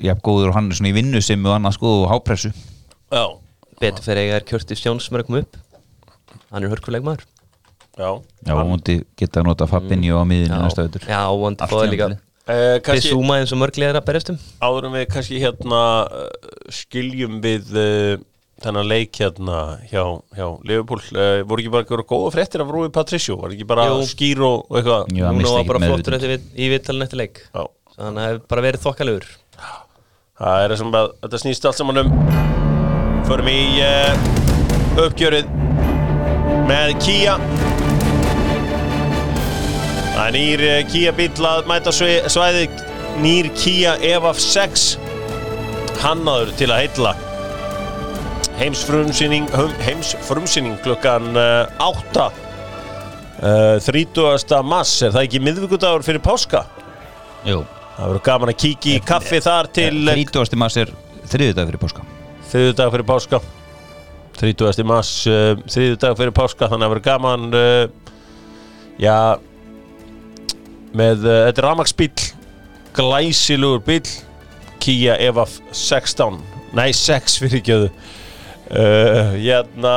jafn 0.00 0.22
góður 0.24 0.52
og 0.52 0.56
hann 0.58 0.70
er 0.70 0.78
svona 0.78 0.92
í 0.92 0.96
vinnu 0.96 1.22
sem 1.24 1.44
og 1.44 1.56
annað 1.56 1.76
sko 1.76 1.94
og 2.02 2.06
hápressu. 2.12 2.52
Já, 3.10 3.24
betur 3.82 4.06
fyrir 4.06 4.22
eiga 4.24 4.38
er 4.38 4.46
Curtis 4.48 4.84
Jones 4.84 5.08
mörgum 5.12 5.40
upp. 5.40 5.58
Hann 6.52 6.64
er 6.64 6.72
hörkuleg 6.72 7.04
maður. 7.04 7.26
Já, 7.98 8.10
Já, 8.46 8.54
og 8.54 8.68
múndi 8.68 9.00
geta 9.18 9.42
að 9.42 9.50
nota 9.50 9.66
Fabinho 9.68 10.20
á 10.20 10.24
miðinu 10.24 10.60
næsta 10.62 10.86
öður 10.86 11.04
já, 11.10 11.20
vondi 11.36 11.64
Allt 11.64 11.72
fóði 11.72 11.90
líka 11.92 12.06
Uh, 12.50 12.78
kannski 12.82 13.10
Bissúma 13.12 13.36
eins 13.38 13.52
og 13.54 13.60
mörglega 13.60 13.92
er 13.92 13.98
að 14.00 14.06
berjast 14.08 14.32
um. 14.32 14.38
Áður 14.64 14.88
en 14.88 14.94
við 14.96 15.06
kannski 15.12 15.38
hérna 15.42 15.80
uh, 16.08 16.52
skiljum 16.74 17.36
við 17.44 17.68
uh, 17.78 18.14
þennan 18.64 18.88
leik 18.90 19.20
hérna 19.22 19.60
hjá, 19.90 20.02
hjá 20.36 20.46
Liverpool, 20.68 21.02
uh, 21.14 21.40
voru 21.48 21.62
ekki 21.62 21.72
bara 21.72 21.84
eitthvað 21.86 22.04
góða 22.10 22.32
fréttir 22.34 22.64
af 22.64 22.72
Rúi 22.74 22.90
Patricio, 22.92 23.38
var 23.40 23.54
ekki 23.54 23.68
bara 23.70 23.86
Jú. 23.88 24.00
skýr 24.10 24.42
og, 24.44 24.66
og 24.66 24.80
eitthvað? 24.80 25.06
Já, 25.14 25.26
hann 25.28 25.38
Núna 25.38 25.52
var 25.54 25.62
ekkert 25.62 25.72
bara 25.72 25.84
flottur 25.86 25.94
meðvitund. 25.94 26.18
eftir 26.18 26.34
við, 26.34 26.48
í 26.58 26.70
vittalinn 26.74 27.06
eftir 27.06 27.22
leik. 27.22 27.42
Já. 27.54 27.62
þannig 27.96 28.10
að 28.10 28.20
það 28.20 28.28
hefur 28.30 28.42
bara 28.54 28.66
verið 28.66 28.84
þokkalegur. 28.88 29.30
Það 30.40 30.64
er 30.66 30.76
sem 30.80 30.94
að 31.00 31.10
þetta 31.22 31.42
snýst 31.44 31.66
allt 31.68 31.80
saman 31.80 32.02
um. 32.02 32.14
Förum 33.30 33.50
í 33.52 33.60
uh, 33.84 35.04
uppgjörið 35.06 35.50
með 36.70 36.96
Kia 37.04 37.36
Það 40.20 40.26
er 40.28 40.34
nýr 40.36 40.62
uh, 40.68 40.78
Kia 40.92 41.12
bíl 41.16 41.46
að 41.48 41.68
mæta 41.70 41.92
svæ- 41.96 42.26
svæðið 42.28 42.80
Nýr 43.24 43.46
Kia 43.56 43.94
EVAF 44.04 44.36
6 44.44 44.82
Hannaður 46.02 46.50
til 46.58 46.68
að 46.68 46.82
heitla 46.82 47.12
Heimsfrumsýning 48.58 49.48
Heimsfrumsýning 49.80 50.76
klukkan 50.84 51.30
uh, 51.32 51.72
8 51.86 52.26
uh, 52.28 53.80
30. 53.80 54.60
mass 54.68 54.98
Er 55.08 55.16
það 55.16 55.24
ekki 55.24 55.40
miðvikudagur 55.46 56.04
fyrir 56.04 56.20
páska? 56.20 56.66
Jú, 57.48 57.62
Það 57.96 58.04
verður 58.10 58.24
gaman 58.28 58.52
að 58.52 58.60
kíkja 58.66 58.98
í 59.00 59.02
kaffi 59.08 59.40
þar 59.40 59.72
til 59.72 59.94
uh, 60.04 60.12
30. 60.20 60.60
mass 60.60 60.76
er 60.84 60.92
þriðudag 61.32 61.72
fyrir 61.72 61.84
páska 61.88 62.04
þriðu 62.52 62.76
dag 62.76 62.92
fyrir 62.92 63.08
páska 63.08 63.40
30. 64.36 64.84
mars 64.92 65.14
uh, 65.32 65.54
þriðu 65.64 65.96
dag 66.04 66.20
fyrir 66.20 66.36
páska 66.36 66.68
þannig 66.68 66.90
að 66.90 66.98
verður 66.98 67.08
gaman 67.08 67.52
já 69.00 69.16
með 70.96 71.26
uh, 71.26 71.36
þetta 71.48 71.62
er 71.62 71.66
ramagsbíl 71.68 72.12
glæsilugur 72.96 73.82
bíl 73.86 74.06
Kia 74.80 75.16
Evaf 75.20 75.58
16 75.76 76.40
nei 76.76 76.90
6 76.96 77.36
fyrir 77.42 77.64
gjöðu 77.66 77.90
uh, 77.90 79.34
hérna 79.36 79.94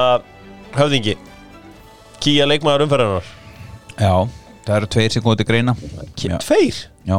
höfðingi 0.75 1.15
Kia 2.23 2.47
leikmaður 2.49 2.85
umferðarnar 2.87 3.31
Já, 3.93 4.13
það 4.65 4.75
eru 4.79 4.87
tveir 4.95 5.13
sem 5.13 5.21
komið 5.21 5.41
til 5.43 5.45
greina. 5.45 5.73
Já. 6.17 6.37
tveir? 6.41 6.77
Já. 7.05 7.17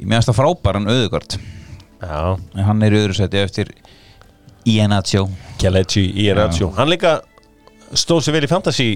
Ég 0.00 0.06
meðast 0.08 0.30
það 0.30 0.38
frábæran 0.38 0.88
auðugart 0.88 1.34
já. 1.36 2.20
En 2.56 2.64
hann 2.64 2.84
er 2.86 2.94
í 2.96 3.00
öðru 3.02 3.16
seti 3.18 3.40
eftir 3.42 3.72
Iannaccio 4.68 5.26
Kjaletti 5.60 6.06
í 6.08 6.28
Enaccio 6.32 6.70
hann 6.76 6.88
líka 6.88 7.18
stóð 7.92 8.24
sér 8.24 8.38
vel 8.38 8.46
í 8.46 8.50
fantasy 8.50 8.86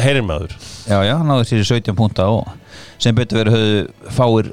heyrinmaður 0.00 0.56
Já, 0.88 0.98
já, 1.04 1.14
hann 1.18 1.28
náður 1.30 1.48
sér 1.50 1.62
í 1.62 1.68
17 1.68 1.96
púnta 1.98 2.28
og 2.32 2.48
sem 3.02 3.16
betur 3.16 3.42
verið 3.42 3.56
höfðu 3.58 4.12
fáir 4.16 4.52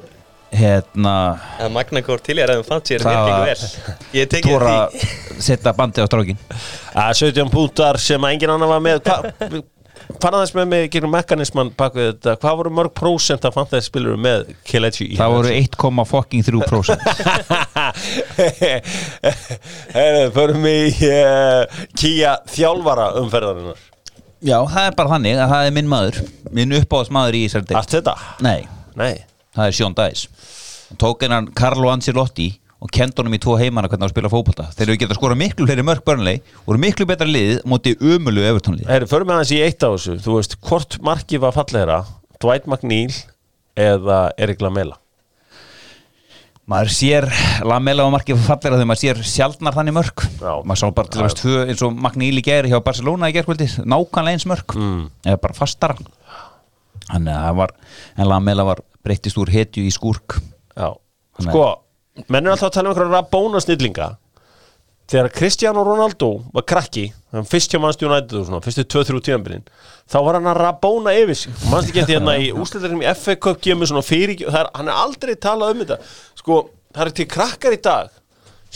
hérna 0.50 1.14
að 1.62 1.74
Magna 1.74 2.02
Kór 2.02 2.22
til 2.26 2.38
ég 2.40 2.44
er 2.46 2.50
að 2.54 2.62
það 2.62 2.70
fann 2.70 2.86
sér 2.88 3.04
Það 3.06 3.18
ég 4.18 4.30
tekið 4.32 4.54
tóra 4.56 4.76
því. 4.90 5.10
setja 5.50 5.74
bandi 5.78 6.02
á 6.02 6.06
strákin 6.10 6.40
að 6.50 7.12
17 7.22 7.52
púntar 7.52 8.00
sem 8.02 8.24
að 8.26 8.34
engin 8.34 8.54
annar 8.56 8.72
var 8.72 8.82
með 8.82 8.98
þess 10.42 10.56
með 10.56 10.66
mig 10.72 10.88
gegnum 10.90 11.12
mekanisman 11.14 11.70
bak 11.78 11.94
við 11.94 12.08
þetta, 12.10 12.34
hvað 12.42 12.56
voru 12.60 12.72
mörg 12.74 12.92
prósent 12.98 13.44
að 13.46 13.54
fantasy 13.54 13.86
spilur 13.86 14.18
með 14.20 14.48
í 15.04 15.16
Það 15.20 15.34
voru 15.36 15.52
1,3% 15.54 16.98
Herðu, 19.94 20.24
förum 20.34 20.66
í 20.70 20.80
uh, 21.10 21.84
Kia 21.94 22.32
þjálfara 22.50 23.12
umferðarinnar 23.22 23.89
Já, 24.40 24.56
það 24.64 24.86
er 24.86 24.94
bara 24.96 25.12
þannig 25.14 25.36
að 25.36 25.50
það 25.52 25.66
er 25.66 25.74
minn 25.76 25.90
maður 25.90 26.18
minn 26.56 26.78
uppáðs 26.78 27.10
maður 27.12 27.36
í 27.36 27.42
Allt 27.50 27.92
þetta? 27.92 28.14
Nei, 28.40 28.64
Nei. 28.96 29.12
Það 29.52 29.66
er 29.66 29.76
Sjón 29.76 29.96
Dæs 29.98 30.22
Hann 30.88 31.00
tók 31.02 31.24
hennan 31.26 31.48
Carlo 31.54 31.90
Ancelotti 31.92 32.46
og 32.80 32.88
kendi 32.94 33.20
honum 33.20 33.36
í 33.36 33.40
tvo 33.42 33.58
heimana 33.60 33.90
hvernig 33.90 34.06
á 34.06 34.08
að 34.08 34.14
spila 34.14 34.30
fótbolta. 34.32 34.64
Þeir 34.72 34.86
eru 34.86 35.00
getað 35.02 35.18
skora 35.18 35.36
miklu 35.36 35.66
fleiri 35.68 35.84
mörg 35.84 36.00
börnlei 36.06 36.38
voru 36.64 36.80
miklu 36.80 37.04
betra 37.10 37.28
lið 37.28 37.60
móti 37.68 37.92
umölu 38.00 38.46
evertónlið 38.48 38.88
Herðu, 38.88 39.10
förum 39.10 39.28
við 39.28 39.36
aðeins 39.36 39.52
í 39.52 39.60
eitt 39.66 39.84
á 39.84 39.88
þessu. 39.92 40.16
Þú 40.24 40.38
veist, 40.38 40.56
hvort 40.64 40.96
markið 41.04 41.44
var 41.44 41.54
fallegra 41.58 42.00
Dwight 42.40 42.64
McNeil 42.64 43.12
eða 43.76 44.22
Erik 44.40 44.64
Lamela 44.64 44.96
maður 46.70 46.92
sér 46.94 47.26
Lamela 47.66 48.04
og 48.06 48.12
markið 48.14 48.38
fallir 48.46 48.70
að 48.74 48.78
þegar 48.78 48.88
maður 48.92 49.02
sér 49.02 49.20
sjaldnar 49.26 49.74
þannig 49.76 49.96
mörg 49.96 50.22
Já. 50.38 50.52
maður 50.62 50.80
sá 50.82 50.86
bara 50.94 51.10
til 51.10 51.20
dæmis 51.22 51.36
tvö 51.40 51.56
eins 51.66 51.82
og 51.86 51.96
Magníl 52.04 52.38
í 52.38 52.44
gæri 52.46 52.70
hjá 52.70 52.78
Barcelona 52.86 53.30
í 53.30 53.34
gerkvöldi 53.36 53.66
nákvæmlega 53.82 54.36
eins 54.38 54.46
mörg 54.50 54.76
Mm. 54.76 55.08
eða 55.26 55.40
bara 55.42 55.56
fastara. 55.58 55.96
Þannig 57.10 57.34
að 57.34 57.44
það 57.48 57.56
var 57.60 57.72
en 58.16 58.28
Lamela 58.30 58.64
var 58.68 58.82
breyttist 59.04 59.38
úr 59.40 59.50
hetju 59.50 59.82
í 59.88 59.90
skúrk. 59.94 60.38
Já, 60.76 60.92
sko 61.42 61.64
menn 62.28 62.46
er 62.46 62.52
alltaf 62.54 62.68
að 62.70 62.74
tala 62.76 62.90
um 62.90 62.94
einhverja 62.94 63.16
rabóna 63.16 63.60
snillinga 63.64 64.08
þegar 65.10 65.30
Cristiano 65.34 65.82
Ronaldo 65.86 66.28
var 66.54 66.64
krakki, 66.70 67.08
fyrst 67.50 67.72
hjá 67.72 67.80
Manchester 67.82 68.10
United 68.10 68.36
og 68.38 68.46
svona, 68.46 68.60
fyrstu 68.64 68.84
2-3 68.94 69.22
tíðanbyrðin 69.26 69.64
þá 70.10 70.18
var 70.26 70.38
hann 70.38 70.50
að 70.50 70.60
rabóna 70.60 71.14
yfir 71.18 71.38
sig. 71.38 71.56
Mannst 71.70 71.90
ekki 71.90 72.02
eftir 72.04 72.18
hérna 72.18 72.36
í 72.38 72.50
úsliðarinn 72.54 73.02
í 73.02 73.08
FA 73.18 73.36
Cup 73.42 73.60
kemur 73.62 73.90
svona 73.90 74.04
fyrir, 74.06 74.44
er, 74.46 74.70
hann 74.74 74.90
er 74.90 75.02
aldrei 75.02 75.34
talað 75.38 75.74
um 75.74 75.82
þetta. 75.84 75.98
Sko, 76.38 76.60
það 76.94 77.04
er 77.06 77.12
til 77.18 77.28
krakkar 77.30 77.76
í 77.76 77.82
dag 77.84 78.14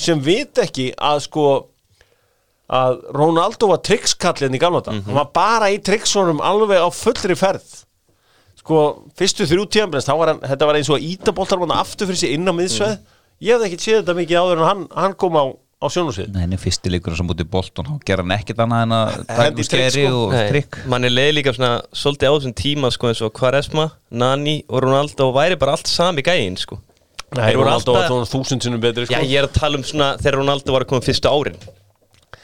sem 0.04 0.20
vit 0.22 0.58
ekki 0.62 0.90
að 0.98 1.22
sko 1.28 1.46
að 2.74 3.00
Ronaldo 3.14 3.68
var 3.70 3.82
trickskallin 3.84 4.56
í 4.56 4.60
gamla 4.62 4.82
dag, 4.82 5.02
hann 5.06 5.18
var 5.18 5.32
bara 5.34 5.70
í 5.70 5.80
tricksunum 5.84 6.40
alveg 6.42 6.80
á 6.82 6.88
fullri 6.94 7.36
ferð. 7.38 7.82
Sko, 8.64 8.78
fyrstu 9.18 9.44
þrjú 9.46 9.66
tíðanbreyns 9.68 10.06
þá 10.08 10.14
var 10.16 10.32
hann, 10.32 10.40
þetta 10.42 10.70
var 10.70 10.78
eins 10.78 10.88
og 10.88 10.96
að 10.96 11.10
íta 11.10 11.34
boltar 11.36 11.60
aftur 11.76 12.08
fyrir 12.08 12.22
sig 12.22 12.32
inn 12.32 12.48
á 12.48 12.54
miðsveið 12.56 12.96
ég 13.44 13.58
hef 13.58 13.66
ekki 13.66 13.80
séð 13.82 14.00
þetta 14.00 14.16
mikið 14.18 14.40
áður 14.40 14.62
en 14.62 14.68
hann, 14.68 14.84
hann 14.94 15.16
kom 15.20 15.36
á, 15.36 15.44
á 15.84 15.88
sjónusvið 15.92 16.30
Nei, 16.34 16.42
en 16.46 16.56
fyrsti 16.60 16.92
leikur 16.92 17.16
sem 17.18 17.28
mútið 17.28 17.50
Bolton. 17.52 17.90
Þá 17.90 18.08
ger 18.08 18.22
hann 18.22 18.34
ekkert 18.38 18.62
annað 18.64 18.82
en 18.86 18.96
að 18.96 19.12
um 19.18 19.20
í 19.20 19.28
trikk, 19.28 19.68
skeri 19.68 20.06
sko. 20.08 20.22
og 20.24 20.34
trikk. 20.50 20.80
Mann 20.90 21.04
er 21.04 21.14
leið 21.14 21.30
líka 21.38 21.54
svona 21.56 21.72
svolítið 21.92 22.30
á 22.30 22.34
þessum 22.34 22.56
tíma 22.64 22.90
sko 22.94 23.10
eins 23.12 23.22
og 23.24 23.32
Quaresma, 23.36 23.86
Nani 24.10 24.56
og 24.68 24.82
Ronaldo 24.86 25.30
væri 25.36 25.58
bara 25.60 25.76
allt 25.76 25.90
sami 25.90 26.24
gæinn 26.24 26.56
sko. 26.60 26.80
Nei, 27.34 27.52
Ronaldo 27.54 27.94
var 27.94 28.04
alltaf- 28.08 28.12
tónum 28.12 28.30
þúsund 28.30 28.62
sinnum 28.62 28.80
betri 28.82 29.06
sko. 29.06 29.14
Já, 29.14 29.22
ég 29.26 29.38
er 29.42 29.48
að 29.48 29.56
tala 29.58 29.76
um 29.80 29.84
svona 29.86 30.14
þegar 30.18 30.40
Ronaldo 30.40 30.72
var 30.72 30.84
að 30.86 30.92
koma 30.94 31.04
fyrstu 31.04 31.30
árin 31.30 31.58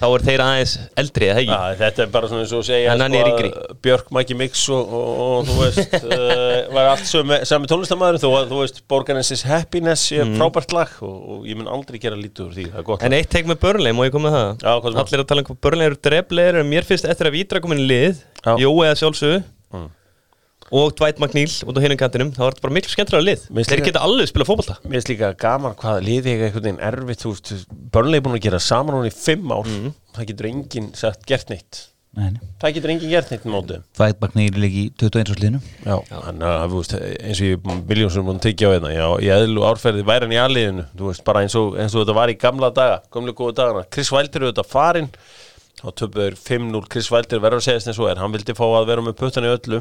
þá 0.00 0.06
er 0.08 0.24
þeir 0.26 0.42
aðeins 0.44 0.74
eldri 1.02 1.28
eða 1.30 1.42
ekki 1.42 1.52
Já, 1.54 1.76
þetta 1.80 2.04
er 2.04 2.10
bara 2.14 2.30
svona 2.30 2.44
eins 2.44 2.54
og 2.56 2.64
segja 2.66 2.94
að 2.96 3.76
Björk, 3.84 4.10
Maggi 4.16 4.36
Mix 4.40 4.64
og, 4.72 4.94
og, 4.96 5.20
og 5.26 5.50
þú 5.50 5.58
veist 5.60 5.96
uh, 6.00 6.56
var 6.76 6.90
allt 6.94 7.06
sömu, 7.10 7.38
sami 7.48 7.70
tónlistamæður 7.70 8.18
að 8.20 8.50
þú 8.50 8.62
veist 8.62 8.82
Borgarnessis 8.90 9.44
Happiness 9.48 10.08
er 10.16 10.32
frábært 10.34 10.74
lag 10.76 10.96
og, 11.04 11.14
og 11.36 11.46
ég 11.50 11.60
mun 11.60 11.70
aldrei 11.70 12.00
gera 12.02 12.18
lítið 12.18 12.46
úr 12.48 12.56
því, 12.56 12.66
það 12.72 12.82
er 12.82 12.88
gott 12.90 13.06
En 13.06 13.16
eitt 13.20 13.30
teik 13.32 13.48
með 13.50 13.60
Burnley, 13.62 13.96
má 13.96 14.04
ég 14.08 14.16
koma 14.16 14.28
með 14.30 14.38
það? 14.38 14.50
Já, 14.64 14.72
hvað 14.72 14.90
er 14.90 14.98
það? 14.98 15.06
Allir 15.06 15.24
að 15.24 15.30
tala 15.32 15.44
um 15.44 15.48
hvað 15.50 15.62
Burnley 15.68 15.90
eru 15.90 16.02
dreflegir 16.08 16.60
mér 16.74 16.88
finnst 16.88 17.08
eftir 17.10 17.30
að 17.30 17.36
Vítra 17.36 17.62
komin 17.64 17.82
lið. 17.86 18.20
Jó 18.60 18.70
eða 18.84 18.98
sjálfsögðu 19.00 19.40
Mm. 19.70 19.86
Og 20.70 20.94
Dwight 20.98 21.18
McNeil 21.18 21.50
út 21.66 21.78
á 21.78 21.80
hinum 21.82 21.98
kantinum 21.98 22.30
þá 22.34 22.42
er 22.46 22.54
þetta 22.54 22.64
bara 22.66 22.74
miklu 22.76 22.92
skemmtilega 22.94 23.26
lið. 23.26 23.44
Finnst 23.50 23.70
Þeir 23.72 23.80
líka- 23.80 23.88
geta 23.90 24.02
alveg 24.06 24.28
spila 24.30 24.46
fótbolta. 24.46 24.76
Mér 24.84 24.98
finnst 25.00 25.10
líka 25.10 25.30
gaman 25.36 25.74
hvað 25.74 26.02
liði 26.06 26.34
ég 26.36 26.44
einhvern 26.46 26.66
veginn 26.68 26.84
erfitt 26.90 27.24
þú 27.24 27.32
veist, 27.34 27.66
Börnlega 27.90 28.22
búin 28.26 28.38
að 28.38 28.44
gera 28.46 28.60
saman 28.62 28.94
hún 28.94 29.08
í 29.10 29.14
fimm 29.14 29.50
ár. 29.50 29.66
Það 30.14 30.26
getur 30.30 30.46
enginn 30.50 30.92
sagt 30.94 31.26
gert 31.26 31.50
neitt. 31.50 31.86
Nei, 32.10 32.32
það 32.58 32.72
getur 32.74 32.90
enginn 32.90 33.10
gert 33.10 33.30
neitt 33.30 33.44
mótið. 33.46 33.82
Vætbakni 33.98 34.46
er 34.50 34.56
líka 34.58 34.78
í 34.80 34.86
21. 34.98 35.34
sliðinu 35.34 35.60
Já, 35.86 35.96
þannig 36.10 36.46
að 36.50 36.70
þú 36.72 36.80
veist, 36.80 36.94
eins 37.22 37.40
og 37.40 37.46
ég 37.46 37.84
Viljónsson 37.86 38.26
búin 38.26 38.40
að 38.40 38.46
tekja 38.48 38.66
á 38.66 38.74
hérna, 38.74 38.90
já, 38.94 39.06
í 39.22 39.28
eðlu 39.30 39.62
árferði 39.66 40.02
væri 40.06 40.26
hann 40.26 40.34
í 40.34 40.40
aðliðinu, 40.42 40.86
þú 40.98 41.06
veist, 41.06 41.24
bara 41.24 41.44
eins 41.44 41.54
og, 41.54 41.76
eins 41.78 41.94
og 41.94 42.02
þetta 42.02 42.16
var 42.18 42.28
í 42.32 42.38
gamla 42.38 42.70
daga, 42.74 42.96
er 44.58 44.66
farinn. 44.66 45.10
Þá 45.80 45.94
töpuður 45.96 46.34
5-0, 46.36 46.88
Chris 46.90 47.10
Wilder 47.14 47.38
verður 47.40 47.62
að 47.62 47.68
segja 47.68 47.84
þess 47.86 48.00
og 48.02 48.10
er, 48.10 48.18
hann 48.20 48.34
vildi 48.34 48.52
fá 48.58 48.66
að 48.66 48.90
vera 48.90 49.00
með 49.06 49.16
puttan 49.16 49.46
í 49.46 49.54
öllu 49.54 49.78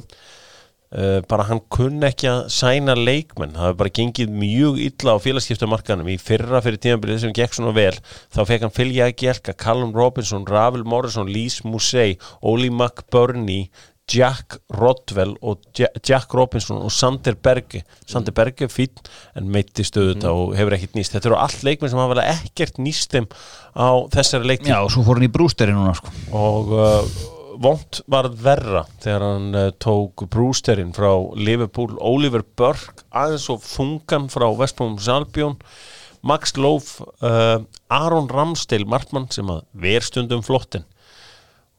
bara 1.30 1.44
hann 1.46 1.60
kunni 1.70 2.08
ekki 2.08 2.26
að 2.32 2.40
sæna 2.50 2.96
leikmenn. 2.98 3.52
Það 3.54 3.68
hefur 3.68 3.78
bara 3.84 3.94
gengið 4.00 4.32
mjög 4.34 4.80
illa 4.88 5.14
á 5.14 5.18
félagskiptamarkanum 5.22 6.10
í 6.10 6.16
fyrra 6.18 6.64
fyrir 6.66 6.82
tímabilið 6.82 7.22
sem 7.28 7.36
gekk 7.38 7.54
svona 7.60 7.76
vel 7.78 7.94
þá 8.34 8.42
fekk 8.50 8.66
hann 8.66 8.74
Fylgja 8.74 9.12
Gjelka, 9.14 9.54
Callum 9.54 9.94
Robinson 9.94 10.48
Ravel 10.50 10.84
Morrison, 10.90 11.30
Lise 11.30 11.62
Musey 11.70 12.18
Oli 12.42 12.72
McBurney 12.74 13.68
Jack 14.10 14.56
Rodwell 14.74 15.36
og 15.46 15.60
Ja- 15.78 15.92
Jack 16.02 16.34
Robinson 16.34 16.82
og 16.82 16.90
Sander 16.92 17.36
Berge. 17.38 17.84
Sander 18.10 18.34
Berge 18.34 18.66
er 18.66 18.74
fín 18.74 18.90
en 19.38 19.52
meiti 19.54 19.86
stöðu 19.86 20.16
þetta 20.16 20.32
og 20.34 20.56
hefur 20.58 20.74
ekkert 20.74 20.98
nýst. 20.98 21.14
Þetta 21.14 21.30
eru 21.30 21.38
allt 21.38 21.62
leikmenn 21.68 21.92
sem 21.94 22.02
hafa 22.02 22.16
vel 22.16 22.24
ekkert 22.26 22.82
nýst 22.82 23.14
þeim 23.14 23.28
á 23.78 23.90
þessari 24.10 24.50
leiktíð. 24.50 24.74
Já, 24.74 24.80
og 24.82 24.90
svo 24.90 25.06
fór 25.06 25.22
hann 25.22 25.30
í 25.30 25.34
brústeri 25.38 25.78
núna 25.78 25.94
sko. 25.94 26.10
og 26.34 26.74
uh, 26.74 27.29
vond 27.60 28.02
var 28.12 28.30
verra 28.40 28.86
þegar 29.04 29.26
hann 29.26 29.58
uh, 29.58 29.70
tók 29.82 30.26
brústerinn 30.32 30.94
frá 30.96 31.12
Liverpool, 31.36 31.98
Oliver 32.00 32.46
Burke 32.58 33.04
aðeins 33.12 33.50
og 33.52 33.66
þungan 33.66 34.30
frá 34.32 34.48
Vestbrom 34.60 34.96
Salbjón, 35.02 35.58
Max 36.24 36.56
Loaf 36.60 36.98
uh, 37.24 37.60
Aron 37.92 38.30
Ramsdale 38.32 38.88
Martmann 38.88 39.30
sem 39.34 39.50
að 39.52 39.66
verstundum 39.74 40.46
flottin 40.46 40.88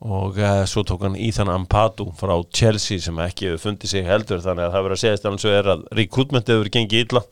og 0.00 0.38
uh, 0.40 0.62
svo 0.64 0.80
tók 0.88 1.02
hann 1.04 1.16
Ethan 1.20 1.50
Ampadu 1.52 2.06
frá 2.16 2.32
Chelsea 2.56 3.00
sem 3.04 3.18
ekki 3.20 3.50
hefur 3.50 3.66
fundið 3.66 3.90
sig 3.92 4.06
heldur. 4.08 4.40
Þannig 4.40 4.64
að 4.64 4.72
það 4.72 4.84
verður 4.86 4.96
að 4.96 5.02
segja 5.02 5.18
alveg 5.28 5.42
svo 5.42 5.50
er 5.52 5.68
að 5.74 5.82
recruitment 5.98 6.52
hefur 6.52 6.70
gengið 6.72 7.04
illa. 7.04 7.22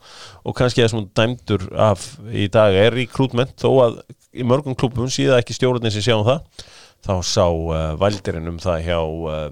Og 0.45 0.57
kannski 0.57 0.83
það 0.83 0.91
sem 0.91 0.99
hún 0.99 1.07
dæmdur 1.17 1.65
af 1.73 2.05
í 2.29 2.45
dag 2.53 2.77
er 2.77 2.93
recruitment 2.93 3.55
þó 3.57 3.71
að 3.87 3.97
í 4.37 4.45
mörgum 4.45 4.77
klubum 4.77 5.09
síða 5.09 5.39
ekki 5.41 5.57
stjórnir 5.57 5.95
sem 5.95 6.05
sjá 6.05 6.13
um 6.19 6.27
það 6.27 6.67
þá 7.05 7.15
sá 7.25 7.45
uh, 7.47 7.93
valdirinn 7.99 8.49
um 8.51 8.59
það 8.61 8.83
hjá 8.87 8.99
uh, 8.99 9.45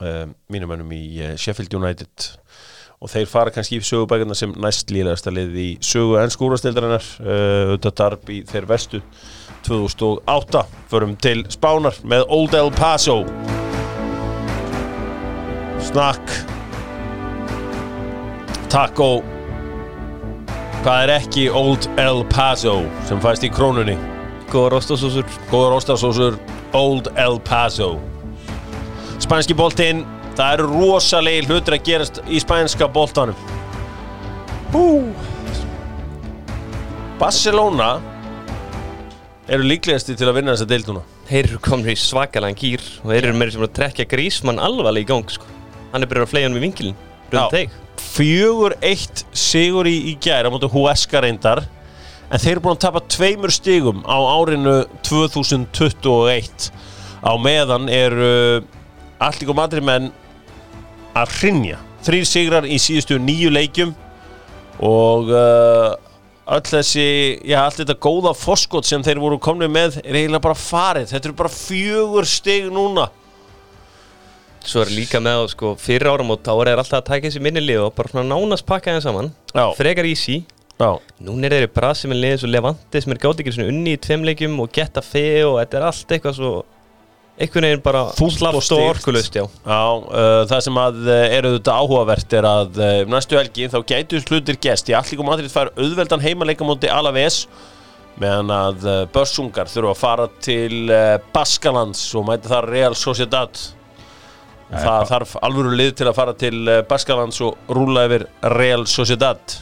uh, 0.00 0.24
mínum 0.52 0.74
önum 0.76 0.92
í 0.96 1.04
Sheffield 1.38 1.74
United. 1.78 2.30
Og 2.96 3.12
þeir 3.12 3.28
fara 3.28 3.52
kannski 3.52 3.76
í 3.76 3.84
sögubækina 3.84 4.34
sem 4.36 4.54
næst 4.56 4.88
lílegasta 4.90 5.32
lið 5.34 5.56
í 5.60 5.66
sögu 5.84 6.16
enn 6.20 6.32
skúrastildarinnar 6.32 7.04
uh, 7.20 7.74
auðvitað 7.74 7.98
darb 8.00 8.32
í 8.32 8.40
þeir 8.48 8.68
vestu 8.70 9.02
2008 9.66 10.62
förum 10.90 11.16
til 11.20 11.42
Spánar 11.52 11.98
með 12.08 12.24
Old 12.32 12.56
El 12.56 12.72
Paso. 12.72 13.20
Snakk. 15.86 16.32
Taco. 18.72 19.10
Hvað 20.82 21.02
er 21.04 21.14
ekki 21.18 21.48
Old 21.50 21.88
El 22.00 22.24
Paso 22.30 22.78
sem 23.08 23.20
fæst 23.20 23.44
í 23.44 23.50
krónunni? 23.52 23.96
Góða 24.50 24.76
rostasósur 24.76 25.26
Góður 25.50 25.80
óstasósur 25.80 26.36
Old 26.76 27.08
El 27.16 27.40
Paso. 27.40 27.94
Spænski 29.22 29.56
boltinn 29.56 30.04
Það 30.36 30.50
eru 30.58 30.66
rosalegi 30.68 31.46
hlutir 31.48 31.78
að 31.78 31.86
gerast 31.86 32.18
í 32.28 32.40
spænska 32.42 32.90
boltanum. 32.92 33.36
Hú! 34.74 34.82
Barcelona 37.16 37.94
eru 39.48 39.64
líklegasti 39.64 40.16
til 40.18 40.28
að 40.28 40.36
vinna 40.36 40.52
þessa 40.52 40.66
deilduna 40.68 41.04
Þeir 41.30 41.46
eru 41.46 41.60
komin 41.64 41.88
í 41.88 41.96
svakalega 41.96 42.58
gýr 42.60 42.84
og 43.00 43.08
þeir 43.08 43.22
eru 43.22 43.38
meira 43.40 43.54
sem 43.54 43.64
að 43.64 43.72
trekja 43.78 44.08
grísmann 44.10 44.60
alvarlega 44.60 45.06
í 45.06 45.08
gang 45.08 45.32
sko. 45.32 45.48
Hann 45.94 46.04
er 46.04 46.10
byrjað 46.10 46.26
að 46.26 46.32
flega 46.34 46.50
hann 46.50 46.58
við 46.58 46.66
vinkilin 46.66 46.98
Röðum 47.32 47.54
teik 47.54 47.80
Fjögur 48.16 48.76
eitt 48.84 49.24
sigur 49.32 49.88
í, 49.88 49.96
í 50.12 50.14
gæra 50.20 50.52
móti 50.52 50.68
Huesca 50.68 51.24
reyndar 51.24 51.64
en 52.26 52.42
þeir 52.42 52.56
eru 52.56 52.64
búin 52.64 52.76
að 52.76 52.84
tapa 52.86 53.02
tveimur 53.12 53.54
stigum 53.54 54.02
á 54.02 54.18
árinu 54.18 54.78
2021 55.06 56.70
á 57.22 57.32
meðan 57.38 57.90
eru 57.92 58.64
allir 59.22 59.54
Madrid 59.56 59.86
menn 59.86 60.10
að 61.16 61.36
hrinja 61.40 61.78
þrýr 62.06 62.26
sigrar 62.28 62.66
í 62.68 62.78
síðustu 62.82 63.18
nýju 63.22 63.52
leikjum 63.54 63.94
og 64.86 65.30
uh, 65.32 65.94
öll 66.54 66.66
þessi, 66.68 67.06
já 67.48 67.60
allt 67.62 67.80
þetta 67.80 67.96
góða 68.02 68.34
foskot 68.36 68.86
sem 68.86 69.04
þeir 69.04 69.22
voru 69.22 69.38
komnið 69.42 69.70
með 69.72 70.00
er 70.02 70.18
eiginlega 70.20 70.44
bara 70.44 70.58
farið, 70.58 71.08
þetta 71.14 71.30
eru 71.30 71.38
bara 71.38 71.52
fjögur 71.52 72.28
stig 72.28 72.68
núna. 72.74 73.08
Svo 74.66 74.82
er 74.82 74.90
líka 74.90 75.22
með 75.22 75.42
á 75.42 75.44
sko, 75.50 75.72
fyrir 75.78 76.10
áram 76.10 76.32
og 76.34 76.42
þá 76.42 76.52
er 76.54 76.70
þeir 76.72 76.82
alltaf 76.82 77.00
að 77.00 77.08
taka 77.08 77.28
þessi 77.28 77.42
minni 77.42 77.62
lið 77.62 77.86
og 77.86 77.96
bara 77.96 78.26
nánast 78.26 78.66
pakka 78.66 78.94
þeim 78.94 79.04
saman. 79.04 79.32
Já. 79.54 79.66
Frekar 79.78 80.08
easy 80.10 80.42
Já, 80.76 80.90
Núna 81.24 81.48
er 81.48 81.54
þeir 81.56 81.66
í 81.70 81.72
brasi 81.72 82.08
með 82.10 82.18
liðið 82.20 82.40
svo 82.42 82.48
Levante 82.52 83.00
sem 83.00 83.12
er 83.14 83.20
gátt 83.22 83.38
ekki 83.40 83.52
unni 83.64 83.94
í 83.96 84.00
tveim 84.00 84.24
leikjum 84.28 84.58
og 84.60 84.72
geta 84.76 85.00
fe 85.04 85.28
og 85.46 85.54
þetta 85.62 85.78
er 85.78 85.86
allt 85.86 86.10
eitthvað 86.12 86.34
svo 86.36 86.50
einhvern 87.36 87.66
veginn 87.68 87.84
bara 87.84 88.02
Fúlt 88.16 88.42
og 88.44 88.58
og 88.60 88.82
orkulust 88.82 89.36
já. 89.36 89.44
Já, 89.44 89.80
uh, 90.04 90.42
það 90.48 90.60
sem 90.66 90.80
að 90.80 90.98
uh, 91.06 91.22
er 91.36 91.48
auðvitað 91.48 91.80
áhugavert 91.80 92.36
er 92.36 92.48
að 92.48 92.80
uh, 92.80 92.98
næstu 93.08 93.38
helgi 93.40 93.70
þá 93.72 93.78
gætu 93.88 94.20
hlutir 94.26 94.58
gest 94.66 94.92
í 94.92 94.96
Allíku 94.96 95.24
Madrid 95.24 95.52
fær 95.52 95.72
auðveldan 95.76 96.24
heimaleika 96.24 96.68
móti 96.68 96.92
Alaves 96.92 97.46
meðan 98.20 98.52
að 98.52 98.84
uh, 98.84 98.98
börsungar 99.12 99.72
þurfa 99.72 99.94
að 99.94 100.02
fara 100.02 100.28
til 100.44 100.82
uh, 100.90 101.16
Baskalands 101.32 102.04
og 102.16 102.28
mæta 102.28 102.52
þar 102.52 102.68
Real 102.72 102.96
Sociedad. 102.96 103.64
Og 104.66 104.82
það 104.82 105.08
þarf 105.12 105.34
alvöru 105.46 105.76
lið 105.78 105.92
til 106.00 106.08
að 106.10 106.16
fara 106.16 106.36
til 106.36 106.56
uh, 106.64 106.80
Baskalands 106.88 107.40
og 107.44 107.72
rúla 107.72 108.04
yfir 108.08 108.26
Real 108.56 108.84
Sociedad 108.90 109.56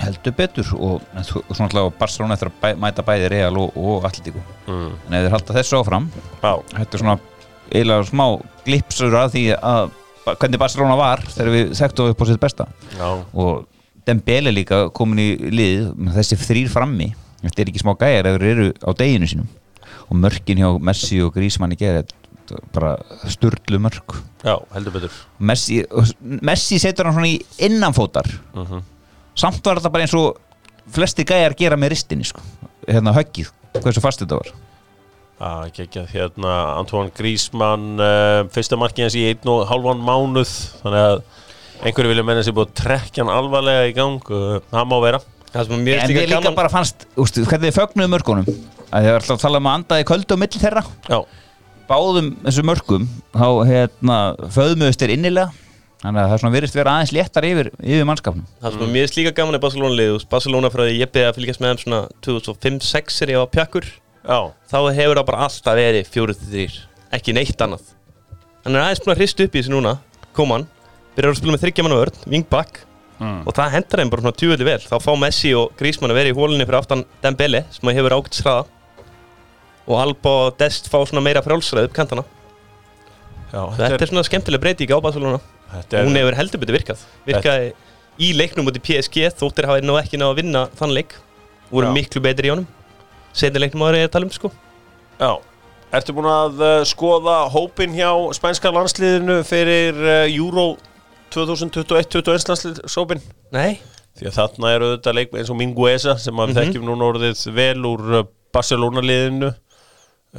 heldur 0.00 0.36
betur 0.36 0.70
og, 0.76 1.08
svona 1.24 1.68
alltaf 1.68 1.98
Barcelona 1.98 2.36
eftir 2.36 2.50
að 2.50 2.60
bæ, 2.62 2.68
mæta 2.80 3.04
bæði 3.06 3.30
Real 3.32 3.58
og, 3.60 3.76
og 3.76 4.06
Atletico. 4.08 4.42
Mm. 4.66 4.92
en 5.08 5.16
ef 5.18 5.24
þeir 5.26 5.34
halda 5.36 5.56
þessu 5.58 5.80
áfram 5.80 6.06
Já, 6.14 6.52
þetta 6.76 6.90
er 6.96 7.02
svona 7.02 7.16
eiginlega 7.70 8.06
smá 8.08 8.24
glipsur 8.66 9.16
að 9.18 9.34
því 9.34 9.44
að 9.56 9.96
hvernig 10.30 10.60
Barcelona 10.60 10.96
var 10.98 11.22
þegar 11.26 11.52
við 11.54 11.74
þekktum 11.78 12.12
upp 12.12 12.22
á 12.22 12.24
sitt 12.28 12.42
besta. 12.42 12.66
Já, 12.98 13.08
og 13.32 13.66
Dembele 14.06 14.52
líka 14.54 14.86
komin 14.96 15.20
í 15.22 15.50
lið 15.52 15.90
þessi 16.16 16.38
þrýr 16.40 16.70
frammi. 16.72 17.10
Þetta 17.44 17.62
er 17.62 17.72
ekki 17.72 17.82
smá 17.82 17.92
gæjar 18.00 18.28
ef 18.30 18.38
þeir 18.38 18.48
eru 18.50 18.68
á 18.84 18.90
deginu 18.96 19.28
sínum. 19.30 19.50
Og 20.10 20.18
mörkin 20.18 20.60
hjá 20.60 20.70
Messi 20.82 21.20
og 21.24 21.34
Griezmann 21.36 21.76
í 21.76 21.78
gerð 21.80 22.10
bara 22.74 22.96
sturlu 23.30 23.78
mörk. 23.78 24.16
Já, 24.42 24.56
heldur 24.74 24.96
betur. 24.96 25.18
Messi, 25.38 25.82
Messi 26.20 26.80
setur 26.82 27.06
hann 27.06 27.18
svona 27.18 27.30
í 27.30 27.38
innanfótar. 27.68 28.26
Mm 28.54 28.64
samt 29.40 29.66
var 29.66 29.80
þetta 29.80 29.92
bara 29.94 30.06
eins 30.06 30.16
og 30.18 30.40
flesti 30.90 31.26
gæjar 31.28 31.56
gera 31.58 31.78
með 31.80 31.94
ristinni 31.94 32.26
sko. 32.28 32.42
hérna 32.88 33.14
höggið, 33.14 33.50
hversu 33.78 34.02
fast 34.02 34.22
þetta 34.24 34.40
var. 34.40 34.52
Já, 35.40 35.50
ekki 35.70 35.84
ekki 35.86 36.00
að 36.02 36.10
hérna 36.12 36.54
Antoine 36.76 37.12
Griezmann 37.16 37.94
uh, 37.96 38.42
fyrsta 38.52 38.76
markið 38.80 39.06
hans 39.06 39.16
í 39.16 39.22
einn 39.30 39.52
og 39.52 39.62
halvan 39.70 40.02
mánuð. 40.04 40.50
Þannig 40.82 41.04
að 41.06 41.22
einhverju 41.80 42.10
vilja 42.12 42.24
menna 42.28 42.42
sér 42.44 42.56
búið 42.58 42.68
að 42.68 42.74
trekja 42.82 43.24
hann 43.24 43.32
alvarlega 43.32 43.86
í 43.88 43.94
gang 43.96 44.32
uh, 44.36 44.58
það 44.68 44.90
má 44.90 44.96
vera. 45.06 45.22
Sem 45.50 45.72
er 45.80 46.02
en 46.02 46.10
líka 46.10 46.20
við 46.20 46.28
líka 46.28 46.42
gaman 46.42 46.58
bara 46.58 46.70
fannst, 46.70 47.08
ústu, 47.18 47.42
hvernig 47.48 47.72
þið 47.72 47.78
fögnuðu 47.78 48.12
mörgunum 48.12 48.50
að 48.50 49.06
þið 49.06 49.08
var 49.10 49.16
alltaf 49.22 49.38
að 49.38 49.44
tala 49.46 49.60
um 49.62 49.68
að 49.70 49.78
andaði 49.78 50.06
köldu 50.10 50.36
á 50.36 50.42
milli 50.42 50.60
þeirra. 50.62 50.82
Já, 51.08 51.18
báðum 51.90 52.28
þessu 52.44 52.66
mörgum 52.68 53.08
þá 53.34 53.48
hérna, 53.70 54.18
föðmuðust 54.54 55.02
þeir 55.02 55.14
innilega 55.16 55.69
þannig 56.00 56.20
að 56.22 56.26
það 56.30 56.34
er 56.36 56.42
svona 56.42 56.54
virðist 56.56 56.76
vera 56.78 56.92
aðeins 56.96 57.12
léttar 57.14 57.46
yfir, 57.48 57.70
yfir 57.80 58.06
mannskapnum. 58.08 58.46
Það 58.62 58.76
sem 58.76 58.84
er 58.86 58.92
mjög 58.94 59.16
líka 59.18 59.32
gaman 59.36 59.56
er 59.58 59.62
Barcelona 59.64 59.96
lið 59.98 60.26
Barcelona 60.30 60.70
frá 60.72 60.82
því 60.86 60.98
ég 61.00 61.12
beði 61.12 61.28
að 61.28 61.38
fylgjast 61.38 61.62
með 61.62 61.72
þeim 61.74 61.82
svona 61.84 62.00
2005-06 62.26 63.22
er 63.26 63.32
ég 63.34 63.42
á 63.42 63.52
pjakkur. 63.56 63.88
Já, 64.20 64.38
þá 64.70 64.78
hefur 64.96 65.20
það 65.20 65.26
bara 65.30 65.44
alltaf 65.46 65.78
verið 65.80 66.10
4-3 66.14 66.78
ekki 67.16 67.34
neitt 67.36 67.64
annað. 67.64 67.84
Hann 68.64 68.76
er 68.76 68.84
aðeins 68.84 69.02
búin 69.04 69.14
að 69.14 69.20
hrista 69.22 69.44
upp 69.46 69.54
í 69.56 69.60
þessu 69.62 69.72
núna 69.74 69.94
kom 70.36 70.52
hann, 70.54 70.66
byrjar 71.16 71.34
að 71.34 71.40
spila 71.40 71.54
með 71.56 71.64
þryggja 71.64 71.84
manna 71.86 72.00
vörn 72.00 72.20
wingback 72.32 72.82
og 73.20 73.52
það 73.52 73.72
hendar 73.74 74.00
þeim 74.00 74.10
bara 74.12 74.22
svona 74.24 74.38
tjúvöldi 74.40 74.64
vel. 74.64 74.80
Þá 74.80 74.96
fá 75.04 75.10
Messi 75.20 75.50
og 75.56 75.72
Griezmann 75.76 76.12
að 76.14 76.20
vera 76.22 76.30
í 76.32 76.36
hólinni 76.36 76.64
fyrir 76.64 76.78
aftan 76.80 77.02
Dembele 77.20 77.64
sem 77.74 77.90
að 77.90 77.98
hefur 77.98 78.14
ágætt 78.16 78.38
sraða 78.38 78.62
og 79.90 79.96
Alba 80.00 80.32
og 80.46 80.54
Dest 80.60 80.88
fá 80.88 80.96
svona 81.04 81.20
meira 81.24 81.42
frjálsræð 81.44 81.88
upp 81.90 81.96
kantana. 81.96 82.24
Já, 83.50 83.60
Þetta 83.76 83.98
er 84.06 84.12
svona 84.12 84.24
skemmtileg 84.24 84.62
breyting 84.62 84.92
á 84.94 85.02
Barcelona 85.02 85.40
þetta 85.74 86.04
Hún 86.06 86.16
hefur 86.18 86.36
heldur 86.38 86.60
betur 86.62 86.76
virkað. 86.78 87.04
Virkaði 87.26 87.72
í 88.20 88.32
leiknum 88.36 88.66
út 88.70 88.76
í 88.76 88.82
PSG 88.84 89.30
þóttir 89.40 89.68
hafa 89.70 89.80
nú 89.86 89.96
ekki 90.00 90.18
náðu 90.20 90.34
að 90.34 90.40
vinna 90.42 90.64
þann 90.78 90.94
leik. 90.96 91.14
Voru 91.70 91.92
miklu 91.94 92.20
betri 92.24 92.50
í 92.50 92.52
honum. 92.54 92.66
Setni 93.32 93.62
leiknum 93.62 93.84
ára 93.86 94.00
ég 94.02 94.08
að 94.10 94.14
tala 94.16 94.26
um 94.26 94.34
sko. 94.34 94.50
Já, 95.20 95.30
ertu 95.94 96.14
búin 96.16 96.26
að 96.30 96.60
uh, 96.64 96.80
skoða 96.88 97.36
hópin 97.54 97.94
hjá 97.94 98.10
spænska 98.34 98.72
landsliðinu 98.74 99.40
fyrir 99.46 99.94
uh, 100.02 100.26
Euro 100.34 100.76
2021-21 101.34 102.50
landsliðsópin? 102.50 103.22
Nei, 103.54 103.78
Því 104.18 104.26
að 104.26 104.34
þarna 104.36 104.70
eru 104.74 104.88
þetta 104.96 105.12
leik 105.16 105.34
eins 105.38 105.50
og 105.52 105.56
Minguesa 105.56 106.16
sem 106.18 106.34
maður 106.34 106.50
Mhm. 106.50 106.58
þekkjum 106.60 106.88
núna 106.90 107.06
orðið 107.12 107.44
vel 107.54 107.86
úr 107.86 108.02
uh, 108.18 108.24
Barcelona 108.52 109.00
liðinu 109.00 109.52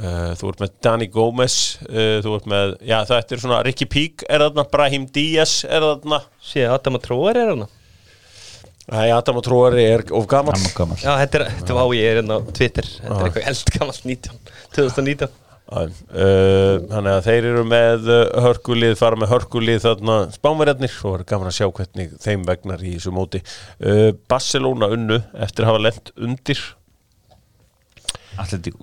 uh, 0.00 0.32
Þú 0.38 0.52
ert 0.52 0.64
með 0.64 0.72
Dani 0.86 1.10
Gómez 1.12 1.58
uh, 1.88 2.18
Þú 2.24 2.38
ert 2.38 2.48
með, 2.52 2.74
já 2.88 2.98
þetta 3.10 3.36
er 3.36 3.44
svona 3.44 3.60
Ricky 3.66 3.88
Peak 3.90 4.26
er 4.28 4.46
þarna, 4.46 4.66
Brahim 4.72 5.06
Díaz 5.12 5.62
er 5.68 5.84
þarna. 5.84 6.22
Sé 6.42 6.66
Adam 6.68 6.98
að 7.00 7.06
tróðar 7.10 7.42
er 7.42 7.54
hana 7.54 7.70
Æ, 8.90 9.12
Adam 9.14 9.38
og 9.38 9.44
Tróari 9.46 9.84
er 9.86 10.02
of 10.10 10.26
gammal 10.26 10.56
Já, 10.58 11.12
þetta 11.20 11.38
er, 11.38 11.44
þetta 11.60 11.76
var 11.76 11.86
á 11.86 11.90
ég 11.94 12.08
er 12.08 12.18
hérna 12.18 12.40
á 12.42 12.50
Twitter. 12.50 12.88
Þetta 12.98 13.14
er 13.14 13.28
eitthvað 13.28 13.46
eldgamalt 13.52 14.08
19 14.10 14.42
2019 14.74 15.38
Uh, 15.72 16.82
þannig 16.90 17.14
að 17.14 17.22
þeir 17.24 17.46
eru 17.48 17.62
með 17.64 18.08
uh, 18.12 18.18
hörkulið, 18.44 18.90
fara 19.00 19.16
með 19.16 19.30
hörkulið 19.32 19.78
þarna. 19.86 20.16
Spánverjarnir 20.34 20.96
og 21.08 21.14
er 21.16 21.24
gaman 21.30 21.48
að 21.48 21.56
sjá 21.56 21.68
hvernig 21.78 22.12
þeim 22.20 22.44
vegnar 22.48 22.82
í 22.84 22.92
þessu 22.98 23.14
móti. 23.16 23.40
Uh, 23.80 24.10
Barcelona 24.28 24.90
unnu 24.92 25.22
eftir 25.32 25.64
að 25.64 25.70
hafa 25.72 25.84
lent 25.86 26.12
undir 26.18 26.60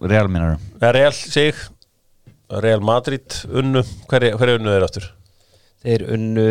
Real 0.02 0.30
minnur 0.32 0.58
Real 0.82 1.14
sig. 1.14 1.56
Real 2.50 2.82
Madrid 2.82 3.42
unnu. 3.50 3.84
Hver, 4.10 4.26
hver 4.38 4.56
unnu 4.58 4.74
þeir 4.74 4.86
aftur? 4.88 5.10
Þeir 5.84 6.06
unnu 6.16 6.46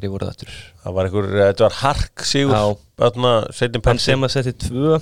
Hverju 0.00 0.12
voru 0.12 0.26
það 0.26 0.34
aftur? 0.34 0.52
Það 0.80 0.94
var 0.96 1.08
einhver, 1.08 1.26
þetta 1.36 1.64
var 1.66 1.78
Hark 1.80 2.24
sigur. 2.24 2.76
Setjum 3.56 3.84
pensi 3.84 4.12
Benzema 4.12 4.30
setti 4.32 4.52
tvö. 4.68 5.00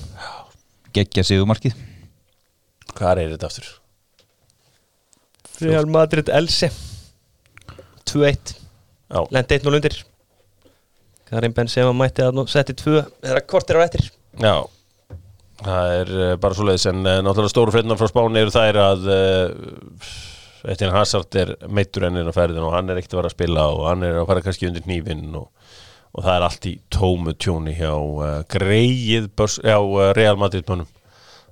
Gekkja 0.97 1.23
sigumarkið 1.29 1.75
Hvað 2.97 3.21
er 3.23 3.35
þetta 3.35 3.51
aftur? 3.51 3.67
Real 5.63 5.91
Madrid 5.91 6.31
Else. 6.33 6.71
2-1 8.09 8.55
Já, 9.09 9.21
Lendi 9.35 9.59
1-0 9.59 9.77
undir 9.79 9.99
Karim 11.29 11.53
Benzema 11.53 11.93
mætti 11.93 12.25
að 12.25 12.41
setti 12.49 12.75
tvö. 12.79 13.03
Þeirra 13.21 13.43
kortir 13.45 13.77
á 13.77 13.85
eftir. 13.85 14.09
Já 14.41 14.65
Það 15.59 15.93
er 15.97 16.11
uh, 16.15 16.33
bara 16.39 16.55
svo 16.55 16.67
leiðis 16.69 16.87
en 16.91 17.01
uh, 17.03 17.19
náttúrulega 17.25 17.51
stóru 17.51 17.75
frednar 17.75 17.99
frá 17.99 18.11
Spáni 18.11 18.43
eru 18.45 18.53
þær 18.55 18.79
að 18.79 19.09
uh, 19.11 20.11
Ettin 20.71 20.95
Hazard 20.95 21.35
er 21.39 21.55
meittur 21.71 22.07
ennir 22.09 22.31
á 22.31 22.35
ferðin 22.35 22.67
og 22.67 22.75
hann 22.77 22.91
er 22.91 23.01
ekkert 23.01 23.17
að 23.17 23.21
vera 23.21 23.31
að 23.31 23.35
spila 23.35 23.65
og 23.75 23.83
hann 23.89 24.07
er 24.07 24.21
að 24.21 24.29
fara 24.31 24.45
kannski 24.45 24.69
undir 24.69 24.87
hnífinn 24.87 25.35
og, 25.39 25.49
og 26.15 26.25
það 26.25 26.33
er 26.35 26.47
allt 26.49 26.71
í 26.71 26.75
tómu 26.95 27.35
tjóni 27.35 27.75
hjá 27.79 27.91
uh, 27.91 28.41
greið 28.55 29.29
börs, 29.39 29.59
hjá 29.65 29.79
uh, 29.79 30.13
Real 30.19 30.39
Madrid 30.39 30.67
mönnum. 30.71 30.91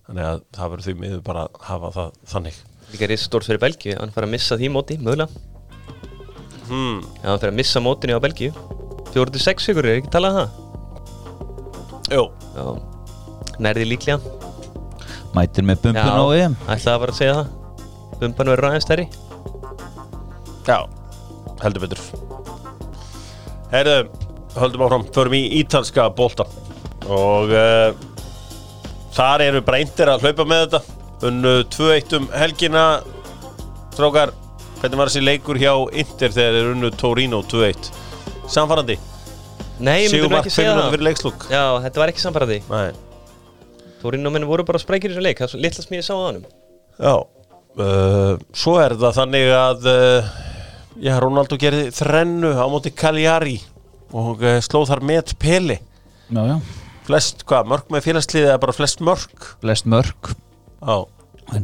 Þannig 0.06 0.28
að 0.30 0.42
það 0.54 0.72
verður 0.72 0.86
því 0.86 0.96
miður 1.02 1.22
bara 1.26 1.46
að 1.46 1.62
hafa 1.66 1.92
það 1.98 2.16
þannig. 2.32 2.64
Líka 2.92 3.10
reysa 3.10 3.26
stórt 3.26 3.48
fyrir 3.48 3.58
Belgíu 3.58 3.96
Hann 3.98 4.12
fær 4.14 4.28
að 4.28 4.34
missa 4.36 4.58
því 4.60 4.68
móti, 4.70 5.00
mögulega. 5.02 5.26
Hmm. 6.68 7.00
Já, 7.22 7.32
hann 7.32 7.40
fær 7.42 7.50
að 7.50 7.58
missa 7.58 7.82
mótinu 7.82 8.18
á 8.18 8.22
Belgíu. 8.22 8.52
4-6 9.16 9.72
ykkur, 9.72 9.88
er 9.90 10.02
ekki 10.02 10.12
talað 10.14 10.36
um 10.36 10.44
það? 10.44 10.60
Jó, 12.14 12.22
Já 12.54 12.95
Nærði 13.62 13.86
líklega. 13.90 14.18
Mætir 15.36 15.66
með 15.68 15.82
bumbun 15.86 16.12
á 16.16 16.24
EM. 16.36 16.56
ætlaði 16.66 16.92
að 16.92 17.00
fara 17.02 17.14
að 17.14 17.18
segja 17.20 17.34
það. 17.38 17.48
Bumban 18.20 18.50
verður 18.52 18.68
aðeins 18.70 18.86
stærri. 18.86 19.06
Já, 20.66 20.78
heldur 21.62 21.84
betur. 21.84 22.02
Herðu, 23.72 23.96
höldum 24.56 24.86
áfram, 24.86 25.04
förum 25.14 25.36
í 25.36 25.42
ítalska 25.60 26.08
bolta. 26.16 26.46
Og 27.06 27.52
uh, 27.52 27.92
þar 29.16 29.44
eru 29.50 29.62
breintir 29.66 30.10
að 30.10 30.24
hlaupa 30.26 30.48
með 30.48 30.64
þetta. 30.64 30.98
Unnu 31.26 31.54
2-1 31.72 32.18
um 32.20 32.26
helgina. 32.36 32.86
Strákar, 33.94 34.32
hvernig 34.80 35.00
var 35.00 35.08
þessi 35.12 35.24
leikur 35.24 35.60
hjá 35.60 35.72
Inter 35.96 36.34
þegar 36.34 36.58
þeir 36.58 36.74
unnu 36.74 36.90
Torino 37.00 37.40
2-1 37.48 37.92
samfærandi, 38.52 38.96
Nei, 39.76 40.06
ég 40.06 40.12
myndi 40.12 40.28
nú 40.30 40.38
ekki 40.38 40.52
5 40.52 40.56
segja 40.56 40.74
það. 40.76 41.50
Já, 41.52 41.64
þetta 41.84 42.00
var 42.00 42.12
ekki 42.12 42.22
sambarði 42.22 42.58
Nei, 42.70 42.86
Menn 44.14 44.46
voru 44.48 44.64
bara 44.66 44.78
sprækir 44.82 45.10
í 45.10 45.14
þessu 45.14 45.24
leik 45.24 45.40
Það 45.40 45.46
er 45.48 45.52
svo 45.54 45.62
litla 45.64 45.84
sem 45.86 45.96
ég 45.98 46.06
sá 46.06 46.14
á 46.14 46.22
honum. 46.22 46.46
Já 46.96 47.14
uh, 47.80 48.36
svo 48.56 48.76
er 48.82 48.94
það 49.00 49.18
þannig 49.20 49.50
að 49.56 49.88
uh, 49.90 50.30
já, 51.02 51.12
Ronaldo 51.22 51.58
gerði 51.60 51.90
þrennu 51.96 52.52
á 52.56 52.64
móti 52.72 52.92
Cagliari 52.96 53.58
og 54.16 54.42
uh, 54.44 54.58
slóð 54.64 54.92
þar 54.92 55.04
með 55.10 55.34
Peli 55.42 55.78
Já, 56.30 56.42
já. 56.42 56.56
Flest, 57.06 57.44
hvað, 57.46 57.68
mörg 57.70 57.92
með 57.94 58.06
félagsliðið 58.08 58.48
eða 58.48 58.62
bara 58.64 58.74
flest 58.74 59.02
mörg 59.04 59.50
Flest 59.62 59.86
mörg 59.90 60.32
Já, 60.80 60.96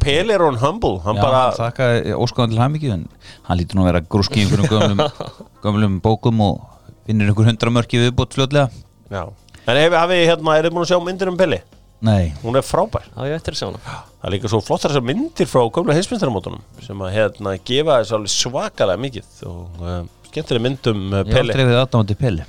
Peli 0.03 0.37
er 0.37 0.45
on 0.47 0.61
humble 0.63 1.01
hann 1.07 1.19
Já, 1.19 1.25
bara, 1.25 1.41
þakka 1.57 1.89
óskáðan 2.23 2.53
til 2.55 2.61
hamingju 2.63 2.93
en 2.95 3.07
hann 3.49 3.59
lítur 3.59 3.79
nú 3.79 3.87
að 3.87 3.91
vera 3.91 4.05
grúski 4.15 4.43
í 4.43 4.45
einhverjum 4.45 4.71
gömlum, 4.71 5.03
gömlum 5.65 5.97
bókum 6.05 6.45
og 6.47 6.61
finnir 7.09 7.33
einhver 7.33 7.49
hundra 7.51 7.73
mörki 7.75 7.99
viðbútt 7.99 8.37
fljótlega. 8.37 8.69
Já. 9.11 9.25
En 9.67 9.79
hef, 9.79 9.95
hafi, 9.99 10.21
hérna, 10.29 10.55
er 10.55 10.69
þið 10.69 10.77
búin 10.77 10.85
að 10.87 10.93
sjá 10.93 11.01
myndir 11.03 11.31
um 11.33 11.39
Peli? 11.41 11.59
Nei, 12.03 12.33
Hún 12.43 12.59
er 12.59 12.65
frábær. 12.67 13.05
Já, 13.15 13.23
ég 13.31 13.37
ættir 13.39 13.55
að 13.55 13.61
sjá 13.61 13.67
hana. 13.69 13.81
Það 14.19 14.27
er 14.27 14.35
líka 14.35 14.51
svo 14.51 14.59
flottar 14.65 14.91
þessar 14.91 15.07
myndir 15.07 15.49
frá 15.51 15.63
gömla 15.71 15.95
heimsmyndaramótunum 15.95 16.63
sem 16.83 17.05
að 17.07 17.15
hérna, 17.15 17.55
gefa 17.63 18.01
þess 18.01 18.15
alveg 18.17 18.33
svakalega 18.35 19.03
mikið 19.05 19.41
og 19.51 19.81
uh, 19.87 20.01
skemmtileg 20.27 20.65
mynd 20.67 20.91
um 20.91 21.03
uh, 21.13 21.21
ég 21.23 21.31
hef 21.31 21.37
Peli 21.37 21.53
aldrei 21.53 21.69
við 21.69 21.79
aðdámandi 21.79 22.19
Peli 22.19 22.47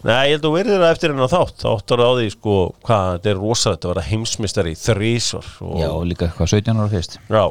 Nei, 0.00 0.30
ég 0.30 0.34
held 0.34 0.40
að 0.40 0.46
þú 0.46 0.52
verður 0.54 0.78
það 0.80 0.92
eftir 0.94 1.12
hennar 1.12 1.30
þátt. 1.30 1.56
Þáttar 1.60 2.00
á 2.00 2.10
því, 2.16 2.28
sko, 2.32 2.52
hvað, 2.88 3.08
þetta 3.14 3.30
er 3.30 3.40
rosalegt 3.44 3.82
að 3.84 3.90
vera 3.92 4.04
heimsmystari 4.06 4.72
í 4.72 4.78
þrísvar 4.80 5.50
og, 5.60 5.74
Já, 5.76 5.88
og 5.92 6.06
líka 6.08 6.30
hvað 6.38 6.52
17 6.54 6.80
ára 6.80 6.92
fyrst. 6.94 7.18
Já, 7.28 7.42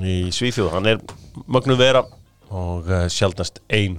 í 0.00 0.14
Svífjóð, 0.32 0.70
hann 0.72 0.88
er 0.94 1.02
mögnu 1.44 1.76
vera 1.76 2.06
og 2.48 2.88
uh, 2.88 3.04
sjaldnast 3.12 3.60
ein. 3.68 3.98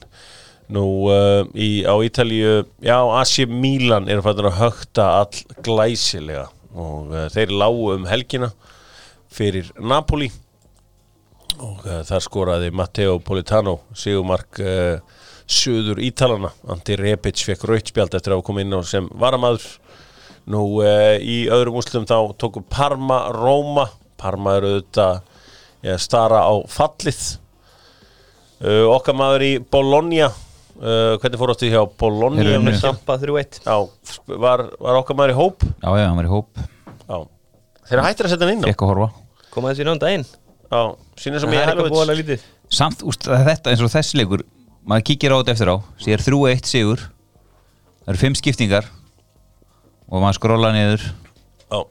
Nú 0.74 0.88
uh, 1.14 1.44
í, 1.54 1.84
á 1.86 1.94
Ítalíu, 2.02 2.64
já, 2.82 2.98
AC 2.98 3.46
Milan 3.46 4.10
eru 4.10 4.26
fættur 4.26 4.50
að 4.50 4.58
högta 4.64 5.08
all 5.20 5.62
glæsilega 5.62 6.48
og 6.76 7.12
uh, 7.12 7.26
þeir 7.32 7.54
lágu 7.56 7.92
um 7.96 8.08
helgina 8.10 8.52
fyrir 9.32 9.72
Napoli. 9.80 10.30
Og 11.62 11.84
uh, 11.86 12.02
þar 12.08 12.24
skoraði 12.24 12.72
Matteo 12.76 13.18
Politano 13.24 13.80
Sigumark 13.98 14.62
uh, 14.64 15.00
Suður 15.52 16.00
Ítalana 16.00 16.54
Andi 16.72 16.96
Rebic 17.00 17.44
fekk 17.44 17.66
rautspjald 17.68 18.16
eftir 18.16 18.36
að 18.36 18.46
koma 18.48 18.64
inn 18.64 18.76
á 18.76 18.80
sem 18.88 19.10
varamaður. 19.20 19.68
Nú 20.52 20.82
í 21.22 21.44
öðrum 21.54 21.76
úslum 21.78 22.08
þá 22.10 22.32
tóku 22.42 22.64
Parma 22.66 23.28
Róma 23.36 23.84
Parma 24.18 24.56
eru 24.58 24.72
auðvitað 24.72 26.00
stara 26.02 26.40
á 26.42 26.54
fallið. 26.66 27.20
Okkar 28.90 29.18
maður 29.18 29.46
í 29.46 29.52
Bologna 29.62 30.32
uh, 30.80 31.18
Hvernig 31.22 31.40
fór 31.42 31.54
áttu 31.54 31.70
hjá 31.72 31.82
Bologna? 32.00 32.44
Þeir 32.44 32.60
unnu. 32.60 32.74
Sampa 32.80 33.18
3-1 33.22 33.60
Já, 33.66 33.76
var, 34.32 34.64
var 34.82 35.00
okkar 35.02 35.18
maður 35.20 35.34
í 35.34 35.38
hóp? 35.40 35.66
Já, 35.68 35.90
já, 36.00 36.06
hann 36.06 36.20
var 36.20 36.30
í 36.30 36.32
hóp, 36.32 36.62
Já. 37.08 37.18
Þeir 37.90 37.98
eru 37.98 38.06
hættir 38.08 38.30
að 38.30 38.34
setja 38.34 38.48
hann 38.48 38.56
inn 38.56 38.64
á 38.64 38.70
fekk 38.72 38.86
að 38.86 38.94
horfa. 38.94 39.10
Koma 39.52 39.74
þessi 39.74 39.88
náðan 39.88 40.04
daginn 40.06 40.28
Já, 40.72 40.82
sínir 41.20 41.44
sem 41.44 41.56
ég 41.58 41.66
eitthvað 41.66 41.92
búin 41.92 42.14
að 42.14 42.22
lítið. 42.22 42.46
Samt, 42.72 43.04
úst, 43.04 43.28
þetta 43.28 43.74
eins 43.74 43.84
og 43.84 43.92
þessi 43.92 44.22
leikur. 44.22 44.46
Maður 44.88 45.08
kíkir 45.10 45.36
á 45.36 45.40
þetta 45.42 45.56
eftir 45.58 45.72
á, 45.74 45.78
sér 46.00 46.24
3-1 46.24 46.70
sigur. 46.72 47.04
Það 48.06 48.14
eru 48.14 48.22
5 48.24 48.40
skiptingar. 48.40 48.88
Og 50.08 50.24
maður 50.24 50.40
skróla 50.40 50.72
niður. 50.72 51.04
Já, 51.68 51.82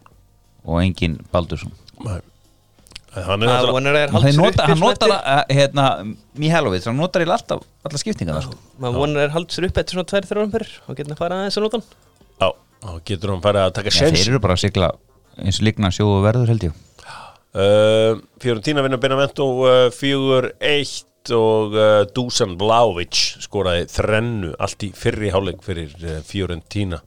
og 0.64 0.80
engin 0.80 1.20
Baldursson. 1.28 1.76
Nei 2.00 2.22
Hann 3.10 3.42
er 3.42 3.70
og 4.14 4.26
nota, 4.36 4.66
hann 4.68 4.78
notar 4.78 5.12
að, 5.16 5.40
hérna, 5.50 5.84
Mihailovic, 6.38 6.84
hann 6.86 6.98
notar 7.00 7.24
í 7.24 7.26
alltaf 7.26 7.64
alla 7.82 7.98
skiptingarna 7.98 8.42
sko. 8.44 8.54
Maður 8.78 9.02
vonar 9.02 9.24
er 9.24 9.32
haldsur 9.34 9.66
upp 9.66 9.80
eftir 9.82 9.98
svona 9.98 10.10
2-3 10.12 10.44
umferð 10.44 10.76
og 10.86 10.98
getur 10.98 11.16
að 11.16 11.22
fara 11.24 11.40
aðeins 11.40 11.58
að 11.58 11.66
nota 11.66 11.80
hann. 11.80 11.88
Já, 12.38 12.48
þá 12.84 12.92
getur 13.10 13.32
hann 13.34 13.42
farið 13.42 13.64
að 13.64 13.72
taka 13.80 13.94
sjens 13.96 14.20
þeir 14.20 14.30
eru 14.36 14.42
bara 14.44 14.54
að 14.54 14.62
sigla 14.62 14.92
eins 15.40 15.58
og 15.58 15.66
líkna 15.66 15.90
sjó 15.94 16.06
og 16.06 16.22
verður 16.28 16.52
held 16.52 16.68
ég. 16.68 16.78
Uh, 17.50 18.20
Fiorentina 18.38 18.84
vinna 18.86 19.00
Benevento 19.02 19.48
uh, 19.66 19.88
4-1 19.90 21.34
og 21.34 21.74
uh, 21.74 22.04
Dusan 22.14 22.54
Vlaovic 22.60 23.18
skoraði 23.42 23.88
þrennu 23.90 24.52
allt 24.62 24.86
í 24.86 24.92
fyrri 24.94 25.32
hálfleik 25.34 25.66
fyrir 25.66 25.90
uh, 25.98 26.20
Fiorentina 26.26 27.02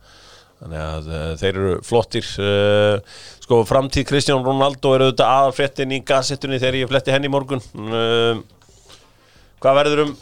þannig 0.63 0.81
að 0.81 1.11
uh, 1.11 1.27
þeir 1.41 1.51
eru 1.53 1.75
flottir 1.83 2.27
uh, 2.39 3.21
sko 3.43 3.61
framtíð 3.67 4.07
Kristján 4.09 4.43
Ronaldo 4.45 4.95
er 4.95 5.05
auðvitað 5.07 5.31
aðalfréttin 5.37 5.95
í 5.95 6.01
gassettunni 6.07 6.59
þegar 6.61 6.79
ég 6.79 6.91
fletti 6.91 7.13
henni 7.13 7.29
í 7.29 7.33
morgun. 7.33 7.63
Uh, 7.75 8.41
hvað 9.63 9.79
verður 9.81 10.03
um, 10.05 10.13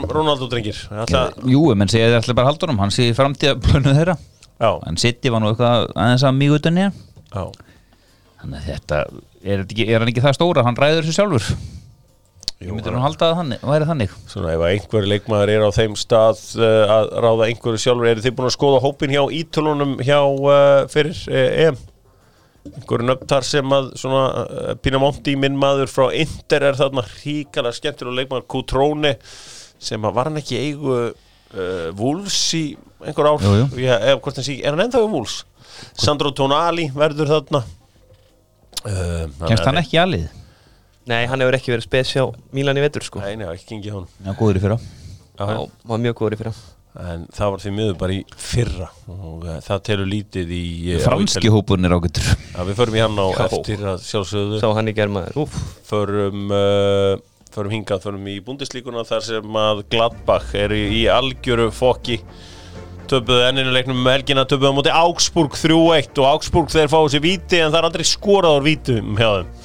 um 0.00 0.06
Ronaldo 0.10 0.48
drengir? 0.50 0.80
Alltaf, 0.92 1.40
Jú, 1.48 1.64
menn 1.76 1.92
segja 1.92 2.10
þeir 2.10 2.20
ætla 2.22 2.38
bara 2.40 2.54
honum 2.56 2.80
hann 2.84 2.94
sé 2.94 3.10
framtíða 3.16 3.58
plönu 3.64 3.96
þeirra. 3.96 4.16
Já, 4.60 4.70
en 4.88 5.00
City 5.00 5.32
var 5.32 5.40
nú 5.40 5.52
eitthvað 5.52 5.86
aðeins 5.94 6.24
að 6.28 6.36
mjög 6.36 6.58
utan 6.58 6.80
hér 6.82 6.96
Þannig 8.40 8.56
að 8.58 8.66
þetta, 8.66 8.98
er, 9.40 9.62
ekki, 9.64 9.86
er 9.86 10.02
hann 10.02 10.10
ekki 10.10 10.24
það 10.24 10.36
stóra, 10.36 10.64
hann 10.66 10.76
ræður 10.76 11.06
þessu 11.06 11.16
sjálfur 11.16 11.48
Ég 12.60 12.74
myndi 12.76 12.92
nú 12.92 13.00
halda 13.00 13.30
að 13.30 13.38
þannig, 13.38 13.62
væri 13.64 13.86
þannig. 13.88 14.14
Svona 14.28 14.50
ef 14.52 14.62
einhver 14.66 15.06
leikmaður 15.08 15.50
er 15.54 15.62
á 15.64 15.70
þeim 15.72 15.94
stað 15.96 16.40
uh, 16.60 16.90
að 16.92 17.06
ráða 17.24 17.46
einhverju 17.46 17.80
sjálfur 17.80 18.08
eru 18.10 18.24
þið 18.26 18.34
búin 18.36 18.48
að 18.50 18.52
skoða 18.52 18.80
hópin 18.84 19.14
hjá 19.14 19.20
ítölunum 19.32 19.94
hjá 20.04 20.18
uh, 20.20 20.82
fyrir 20.92 21.22
uh, 21.32 21.46
EM? 21.64 21.78
Einhverju 22.68 23.06
nöfntar 23.08 23.46
sem 23.48 23.72
að 23.72 23.88
svona 24.02 24.24
uh, 24.42 24.74
Pinamonti 24.76 25.38
minn 25.40 25.56
maður 25.56 25.88
frá 25.88 26.10
Inter 26.12 26.66
er 26.68 26.76
þarna 26.76 27.06
ríkala 27.08 27.72
skemmtur 27.72 28.10
og 28.12 28.18
leikmaður. 28.18 28.44
Kutróni 28.52 29.14
sem 29.80 30.04
að 30.04 30.18
var 30.18 30.28
hann 30.28 30.42
ekki 30.42 30.60
eigu 30.60 30.98
Wolves 31.96 32.42
í 32.54 32.66
einhver 33.00 33.30
ár? 33.30 33.40
Jú, 33.40 33.54
jú. 33.56 33.86
Já, 33.86 33.94
ef, 34.12 34.28
sé, 34.36 34.58
er 34.60 34.76
hann 34.76 34.84
ennþá 34.84 35.00
í 35.00 35.08
Wolves? 35.08 35.40
Sandro 35.96 36.34
Tonali 36.36 36.90
verður 36.92 37.32
þarna. 37.32 37.64
Kemst 39.48 39.64
hann 39.64 39.80
ekki 39.80 39.96
í 39.96 40.02
alið? 40.04 40.28
Nei, 41.10 41.24
hann 41.26 41.42
hefur 41.42 41.56
ekki 41.58 41.72
verið 41.74 41.86
spes 41.88 42.12
hjá 42.14 42.26
Mílan 42.54 42.78
í 42.78 42.82
vetur 42.84 43.02
sko. 43.06 43.22
Nei, 43.24 43.34
nei, 43.40 43.48
ekki 43.50 43.72
gengið 43.74 43.96
hún 43.96 44.10
Já, 44.22 44.34
góður 44.38 44.60
í 44.60 44.62
fyrra. 44.62 44.76
Já, 45.40 45.46
Já, 45.56 45.62
var 45.90 46.04
mjög 46.04 46.20
góður 46.20 46.36
í 46.36 46.38
fyrra. 46.42 46.52
En 47.00 47.24
það 47.30 47.52
var 47.54 47.62
því 47.62 47.70
miður 47.76 47.96
bara 48.00 48.14
í 48.16 48.20
fyrra 48.34 48.86
og 49.06 49.44
uh, 49.46 49.58
það 49.62 49.82
telur 49.86 50.08
lítið 50.10 50.48
í 50.56 50.64
uh, 50.96 51.02
Franski 51.04 51.52
hópurinn 51.54 51.86
er 51.86 51.94
ágættur. 51.94 52.26
Já, 52.50 52.60
við 52.66 52.78
förum 52.80 52.96
í 52.98 53.02
hann 53.04 53.18
á 53.22 53.26
Já. 53.30 53.42
eftir 53.46 53.84
að 53.92 54.00
sjálfsögðu. 54.08 54.58
Sá 54.62 54.66
hann 54.74 54.90
í 54.90 54.94
germaður, 54.96 55.38
úf 55.44 55.58
förum, 55.86 56.50
uh, 56.50 57.44
förum 57.54 57.76
hingað, 57.76 58.02
förum 58.08 58.26
í 58.30 58.36
búndislíkuna 58.42 59.06
þar 59.06 59.26
sem 59.28 59.60
að 59.62 59.84
Gladbach 59.94 60.50
er 60.58 60.74
í, 60.74 60.82
í 60.98 61.02
algjöru 61.14 61.70
fokki. 61.74 62.18
Töpuðu 63.10 63.46
enninu 63.48 63.70
leiknum 63.74 64.02
um 64.02 64.10
helgina 64.10 64.44
töpuðu 64.50 64.74
á 64.74 64.78
móti 64.80 64.94
Augsburg 64.94 65.54
3-1 65.58 66.18
og 66.22 66.26
Augsburg 66.28 66.74
þeir 66.74 66.90
fáið 66.90 67.14
sér 67.14 67.24
víti 67.24 67.58
en 67.62 67.70
það 67.70 67.80
er 67.80 67.88
aldrei 67.88 68.06
skorað 68.06 68.58
á 68.58 68.66
vítum 68.66 69.14
hjá 69.18 69.30
þeim 69.30 69.59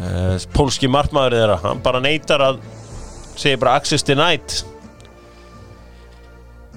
uh, 0.00 0.36
Pólski 0.54 0.88
markmaður 0.90 1.36
þeirra. 1.40 1.58
Hann 1.64 1.82
bara 1.84 2.02
neytar 2.04 2.44
að 2.44 2.62
segja 3.36 3.60
bara 3.60 3.76
access 3.80 4.06
denied 4.06 4.62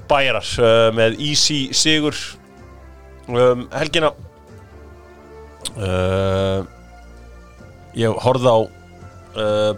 bæjarar 0.10 0.50
uh, 0.58 0.90
með 0.98 1.20
easy 1.22 1.70
sigur 1.78 2.18
um, 3.30 3.68
helgina. 3.76 4.12
Uh, 5.78 6.66
ég 7.98 8.20
horfði 8.26 8.52
á 8.52 8.60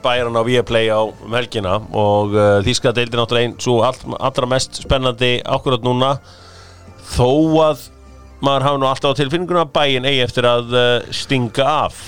bæjaran 0.02 0.40
á 0.40 0.48
Viaplay 0.48 0.88
á 0.90 1.04
um 1.04 1.34
helgina 1.36 1.74
og 1.94 2.32
þýska 2.66 2.94
deildi 2.96 3.18
náttúrulega 3.20 3.50
einn 3.50 3.58
svo 3.62 3.82
all, 3.86 3.98
allra 4.16 4.48
mest 4.50 4.80
spennandi 4.82 5.34
akkurat 5.44 5.84
núna. 5.86 6.14
Þó 7.12 7.28
að 7.68 7.84
maður 8.42 8.66
hafa 8.66 8.80
nú 8.82 8.88
alltaf 8.90 9.14
á 9.14 9.20
tilfinninguna 9.20 9.68
bæin 9.70 10.08
eigi 10.08 10.24
eftir 10.24 10.48
að 10.50 10.72
stinga 11.14 11.68
af 11.68 12.00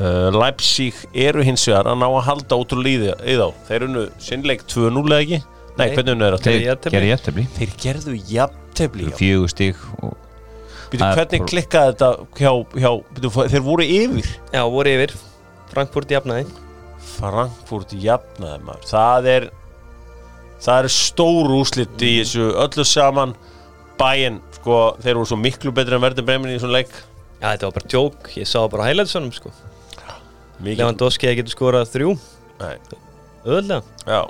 uh, 0.00 0.28
Leipzig 0.34 0.98
eru 1.12 1.44
hins 1.46 1.64
vegar 1.68 1.90
að 1.90 2.00
ná 2.00 2.06
að 2.08 2.24
halda 2.28 2.58
ótrúlega 2.60 3.16
í 3.24 3.36
þá 3.38 3.48
þeir 3.68 3.86
unnu 3.88 4.06
sinnleik 4.22 4.66
2-0 4.70 5.02
eða 5.06 5.20
ekki? 5.24 5.40
Nei, 5.76 5.82
Nei. 5.82 5.96
hvernig 5.96 6.14
unnu 6.14 6.26
er 6.26 6.38
það? 6.38 6.60
jafntefli. 6.64 6.94
Gerði 6.96 7.10
jæftefli 7.10 7.46
Þeir 7.56 7.74
gerðu 7.82 8.14
jafntefli 8.30 9.10
já. 9.10 9.16
Fjögur 9.20 9.56
er 9.60 11.16
hvernig 11.18 11.48
klikkaði 11.50 11.92
þetta 11.92 12.10
hjá, 12.38 12.52
hjá 12.78 12.90
býtu, 13.16 13.32
þeir 13.52 13.64
voru 13.66 13.84
yfir? 13.84 14.30
Já, 14.54 14.62
voru 14.72 14.94
yfir. 14.94 15.12
Frankfurt 15.72 16.14
jafnaði. 16.14 16.46
Frankfurt 17.16 17.92
jafnaði 18.00 18.62
maður. 18.64 18.88
Það 18.88 19.30
er 19.34 19.48
það 20.62 20.78
er 20.78 20.90
stór 20.94 21.52
úslit 21.58 22.06
í 22.06 22.14
þessu 22.22 22.48
öllu 22.64 22.86
saman. 22.88 23.36
Bæinn, 24.00 24.40
sko, 24.58 24.80
þeir 25.02 25.18
voru 25.18 25.28
svo 25.28 25.40
miklu 25.40 25.72
betri 25.76 25.96
en 25.98 26.04
verður 26.04 26.28
bremin 26.28 26.54
í 26.54 26.60
svona 26.62 26.80
leik. 26.80 26.92
Já, 27.40 27.50
þetta 27.50 27.68
var 27.68 27.78
bara 27.80 27.92
djók. 27.92 28.30
Ég 28.38 28.48
sá 28.48 28.60
bara 28.70 28.88
highlightsunum 28.88 29.34
sko 29.36 29.52
Lewandowski 30.64 31.28
hefði 31.28 31.42
getur 31.42 31.54
skorað 31.56 31.90
þrjú? 31.92 32.12
Nei, 32.60 32.76
Öðlega 33.46 33.82
já. 34.08 34.20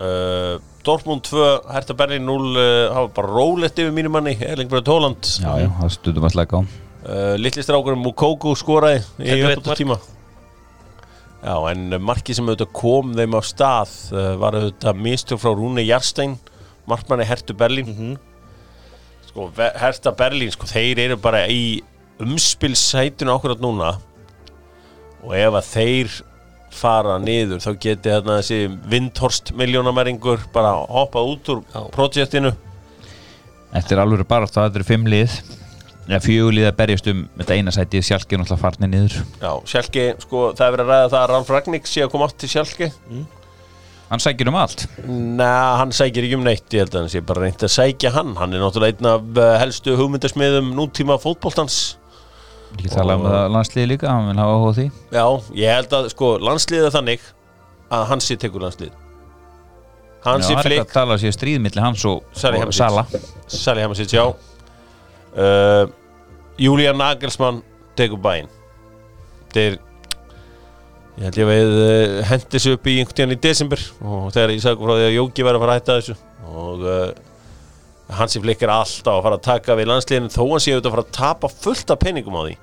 Uh, 0.00 0.54
Dortmund 0.86 1.26
2, 1.28 1.48
Hertha 1.74 1.94
Berlin 1.98 2.24
0 2.24 2.36
uh, 2.56 2.94
hafa 2.96 3.10
bara 3.18 3.28
rólegt 3.36 3.76
yfir 3.82 3.92
mínu 3.92 4.08
manni 4.14 4.32
Erling 4.40 4.70
Bröð 4.72 4.86
Tóland 4.88 5.28
Já, 5.42 5.50
já, 5.60 5.68
það 5.76 5.92
stundum 5.98 6.24
að 6.24 6.32
slæka 6.38 6.60
á. 6.60 6.62
Uh, 7.00 7.34
litli 7.36 7.64
strákurum 7.64 8.00
Mukoko 8.04 8.54
skoraði 8.56 9.02
í 9.20 9.36
uppbúta 9.44 9.76
tíma 9.76 9.98
Já, 11.40 11.54
en 11.70 11.84
markið 12.04 12.36
sem 12.40 12.48
auðvitað 12.48 12.72
kom 12.80 13.12
þeim 13.16 13.36
á 13.36 13.40
stað 13.44 13.92
uh, 14.16 14.24
var 14.40 14.56
auðvitað 14.58 14.98
mistök 15.04 15.40
frá 15.40 15.52
Rúni 15.56 15.84
Jarstein 15.88 16.34
markmanni 16.90 17.24
Hertu 17.28 17.54
Berlín. 17.54 17.86
Mhm. 17.92 18.16
sko, 19.28 19.46
Ve- 19.56 19.72
Herta 19.78 20.10
Berlín, 20.16 20.50
sko, 20.50 20.66
þeir 20.66 20.98
eru 21.04 21.16
bara 21.22 21.44
í 21.46 21.82
umspilsætinu 22.20 23.30
okkur 23.36 23.54
núna 23.62 23.92
og 25.24 25.36
ef 25.36 25.56
að 25.60 25.70
þeir 25.70 26.18
fara 26.70 27.16
niður 27.22 27.62
þá 27.64 27.70
geti 27.82 28.12
þarna 28.12 28.36
þessi 28.40 28.58
Vindhorst 28.90 29.54
miljónamæringur 29.58 30.44
bara 30.54 30.76
hoppað 30.86 31.32
út 31.32 31.50
úr 31.54 31.64
projektinu 31.94 32.52
Þetta 33.70 33.94
er 33.94 34.02
alveg 34.02 34.26
bara 34.26 34.48
það, 34.50 34.68
þetta 34.68 34.80
er 34.80 34.86
fimm 34.86 35.10
lið 35.10 35.34
eða 36.10 36.22
fjögur 36.24 36.54
lið 36.56 36.68
að 36.70 36.78
berjast 36.80 37.10
um 37.12 37.20
þetta 37.38 37.58
eina 37.58 37.74
sætið 37.74 38.06
sjálfki 38.06 38.34
er 38.34 38.40
náttúrulega 38.40 38.62
farnir 38.64 38.90
niður. 38.90 39.18
Já, 39.38 39.52
Sjálki, 39.72 40.06
sko, 40.24 40.40
það 40.58 40.64
er 40.64 40.74
verið 40.74 40.88
að 40.88 40.90
ræða 40.90 41.10
það 41.12 41.20
að 41.20 41.28
Ralf 41.30 41.52
Ragník 41.54 41.86
sé 41.86 42.02
að 42.02 42.10
koma 42.14 42.26
átt 42.26 42.40
til 42.40 42.50
Sjálki 42.50 42.88
Hann 44.10 44.18
sækir 44.18 44.48
um 44.50 44.56
allt? 44.58 44.88
Nei, 45.06 45.46
hann 45.78 45.92
sækir 45.94 46.26
ekki 46.26 46.34
um 46.34 46.42
neitt, 46.42 46.66
ég 46.74 46.82
held 46.82 46.96
að 46.96 47.04
hann 47.04 47.12
sé 47.12 47.20
bara 47.22 47.44
reynt 47.44 47.62
að 47.62 47.70
sækja 47.76 48.10
hann. 48.16 48.32
Hann 48.40 48.56
er 48.56 48.64
náttúrulega 48.64 48.96
einn 48.98 49.06
af 49.06 49.28
uh, 49.38 49.52
helstu 49.62 49.94
hugmyndasmiðum 50.00 50.72
nútíma 50.74 51.14
fótboltans 52.70 52.80
Ekki 52.80 52.94
tala 52.94 53.16
um 53.18 53.26
það 53.26 53.46
landsliði 53.56 53.90
líka, 53.90 54.08
hann 54.10 54.30
vil 54.30 54.40
hafa 54.40 54.56
áhuga 54.56 54.72
því. 54.78 54.86
Já, 55.12 55.24
ég 55.60 55.74
held 55.76 55.94
að, 55.98 56.08
sko, 56.14 56.30
landsliðið 56.48 56.88
er 56.88 56.94
þannig 56.96 57.28
að 57.90 58.04
hann 58.12 58.22
sé 58.24 58.36
tekur 58.40 58.64
landslið 58.64 58.92
Já, 60.20 60.32
sé 60.44 60.52
það 60.52 60.66
er 60.66 60.74
eitthvað 60.76 60.86
að 60.86 60.94
tala 60.94 61.18
sér 61.20 61.32
stríð 61.32 61.60
milli 61.64 61.80
hans 61.80 62.04
og, 62.08 62.24
Sali 62.36 62.60
og. 62.60 62.72
Sala 62.76 63.06
Sali 63.48 63.84
Hamasic, 63.84 64.12
já. 64.12 64.26
Uh, 65.30 65.86
Júlían 66.60 66.98
Nagelsmann 67.00 67.62
tekur 67.96 68.20
bæinn. 68.20 68.50
Er 69.56 69.78
Ég 71.20 71.26
held 71.26 71.36
ég 71.36 71.48
veið 71.48 71.74
uh, 71.76 72.18
hendi 72.30 72.60
sig 72.62 72.76
upp 72.76 72.86
í 72.88 72.94
einhvern 73.00 73.16
tíðan 73.16 73.34
í 73.34 73.40
desember 73.44 73.80
og 74.00 74.30
þegar 74.32 74.52
ég 74.54 74.62
sagði 74.62 74.86
frá 74.86 74.92
því 74.94 75.08
að 75.08 75.16
Jóki 75.18 75.44
væri 75.44 75.58
að 75.58 75.64
fara 75.64 75.74
að 75.74 75.80
hætta 75.80 75.96
þessu 75.98 76.14
og 76.50 76.84
uh, 76.86 77.00
Hansi 78.18 78.42
Flick 78.42 78.62
er 78.64 78.72
alltaf 78.74 79.14
að 79.18 79.22
fara 79.26 79.38
að 79.38 79.46
taka 79.46 79.76
við 79.78 79.90
landsliðinu 79.90 80.32
þó 80.34 80.42
hann 80.42 80.62
sé 80.64 80.74
auðvitað 80.74 80.90
að 80.90 80.96
fara 80.96 81.06
að 81.06 81.16
tapa 81.16 81.50
fullt 81.52 81.94
af 81.94 82.02
peningum 82.02 82.38
á 82.38 82.42
því. 82.42 82.58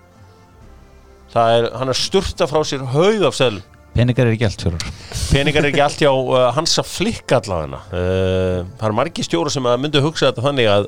Það 1.33 1.55
er, 1.57 1.67
hann 1.79 1.91
er 1.91 1.99
sturta 1.99 2.47
frá 2.49 2.61
sér 2.67 2.85
haug 2.93 3.27
af 3.27 3.37
seðlum. 3.37 3.65
Peningar 3.97 4.29
er 4.29 4.35
ekki 4.35 4.45
allt 4.45 4.61
fyrir 4.61 4.83
peningar 5.31 5.65
er 5.65 5.71
ekki 5.71 5.81
allt 5.81 6.01
hjá 6.03 6.11
uh, 6.11 6.35
Hansa 6.55 6.83
Flick 6.85 7.33
allavega. 7.33 7.79
Uh, 7.89 8.67
það 8.77 8.87
er 8.89 8.95
margir 8.99 9.25
stjóra 9.25 9.53
sem 9.53 9.67
að 9.67 9.79
myndu 9.83 10.03
hugsa 10.05 10.29
þetta 10.29 10.45
þannig 10.45 10.69
að, 10.71 10.87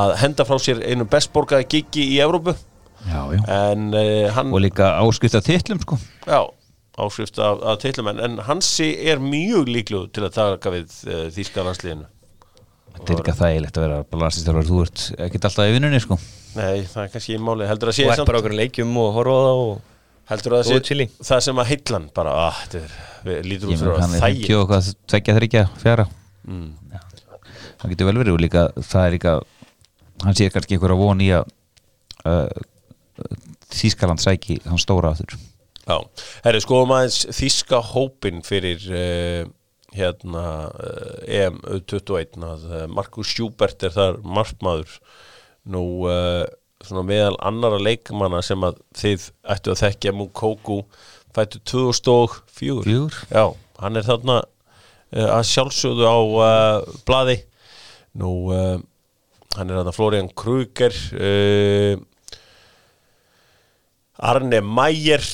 að 0.00 0.14
henda 0.24 0.46
frá 0.48 0.58
sér 0.62 0.82
einu 0.82 1.06
best 1.10 1.32
borgaði 1.34 1.68
giggi 1.76 2.08
í 2.16 2.18
Evrópu. 2.24 2.56
Já, 3.04 3.20
já. 3.36 3.40
En 3.52 3.88
uh, 3.92 4.28
hann, 4.34 4.52
Og 4.52 4.64
líka 4.64 4.94
áskrift 4.98 5.38
af 5.38 5.46
titlum 5.46 5.80
sko. 5.84 6.00
Já, 6.26 6.40
áskrift 7.06 7.38
af, 7.38 7.62
af 7.62 7.78
titlum. 7.84 8.10
En, 8.14 8.22
en 8.26 8.42
Hansi 8.48 8.90
er 9.04 9.22
mjög 9.22 9.70
líkluð 9.70 10.10
til 10.16 10.26
að 10.26 10.36
taka 10.40 10.74
við 10.74 10.98
uh, 11.06 11.26
þýska 11.34 11.66
landsliðinu 11.68 12.10
Þetta 12.94 13.12
er 13.12 13.20
ekki 13.20 13.36
þægilegt 13.40 13.78
að 13.78 13.84
vera 13.84 14.02
bara 14.06 14.22
landsliðstjálfur 14.22 14.68
Þú 14.68 14.82
ert 14.84 15.06
ekkert 15.26 15.48
alltaf 15.48 15.70
í 15.70 15.74
vinnunni 15.74 16.00
sko. 16.02 16.18
Nei, 16.54 16.84
það 16.86 17.00
er 17.02 17.10
kannski 17.14 17.38
máli. 17.42 17.66
Heldur 17.68 17.90
að 17.90 17.96
sé 17.96 18.06
Og 18.06 18.12
er 18.12 18.20
samt 18.20 18.30
bara 18.30 18.40
okkur 18.40 18.54
leikjum 18.54 18.94
og 19.02 19.08
horfa 19.16 19.34
á 19.34 19.42
það 19.44 19.62
og 19.64 19.72
heldur 20.30 20.56
að 20.56 20.68
það 20.70 20.86
sé 20.88 21.08
það 21.28 21.42
sem 21.46 21.60
að 21.60 21.70
heillan 21.72 22.06
bara, 22.16 22.34
að 22.46 22.60
þetta 22.60 22.80
er, 22.80 22.94
við 23.24 23.48
lítur 23.50 23.68
út 23.68 23.74
með 23.74 23.82
fyrir 23.82 23.98
hann 24.04 24.14
að 24.14 24.16
er 24.16 24.24
þægi 24.24 24.44
50 24.44 24.60
og 24.60 24.68
hvað, 24.70 24.92
tvekja, 25.12 25.34
þryggja, 25.38 25.64
fjara. 25.82 26.06
Mm. 26.48 26.70
Það 27.82 27.92
getur 27.92 28.08
vel 28.08 28.20
verið 28.22 28.36
og 28.36 28.40
líka 28.40 28.62
það 28.78 29.08
er 29.08 29.16
líka 29.18 29.34
hann 30.24 30.38
sé 30.38 30.46
kannski 30.54 30.78
einhverja 30.78 31.00
von 31.00 31.24
í 31.24 31.32
að 31.34 31.50
uh, 32.30 32.62
Þískaland 33.74 34.22
sæki 34.22 34.60
hann 34.64 34.80
stóra 34.80 35.12
aftur. 35.12 35.36
Já, 35.84 35.98
herri, 36.46 36.62
skoðum 36.64 36.94
aðeins 36.96 37.24
þíska 37.36 37.82
hópin 37.92 38.40
fyrir 38.46 38.86
uh, 38.88 39.42
hérna 39.94 40.44
uh, 40.70 41.16
EM 41.30 41.60
21 41.70 42.44
að 42.44 42.66
uh, 42.70 42.84
Markus 42.90 43.30
Schubert 43.32 43.82
er 43.86 43.94
þar 43.94 44.20
markmaður. 44.26 44.98
Nú 45.70 45.84
uh, 46.10 46.44
svona 46.84 47.04
meðal 47.08 47.36
annara 47.46 47.80
leikmanna 47.80 48.42
sem 48.44 48.64
að 48.66 48.80
þið 48.98 49.28
ættu 49.54 49.72
að 49.72 49.82
þekkja 49.84 50.14
Mukoko 50.16 50.82
fættu 51.34 51.62
2004 51.70 52.42
Fjögur? 52.54 53.20
Já, 53.30 53.46
hann 53.80 53.98
er 53.98 54.06
þarna 54.06 54.42
að 55.14 55.46
sjálfsögðu 55.46 56.10
á 56.10 56.18
uh, 56.18 56.96
blaði. 57.06 57.38
Nú 58.18 58.32
uh, 58.54 58.78
hann 59.54 59.70
er 59.70 59.80
þarna 59.80 59.94
Florian 59.94 60.30
Kruger 60.34 60.94
uh, 61.14 61.94
Arne 64.24 64.60
uh, 64.60 65.28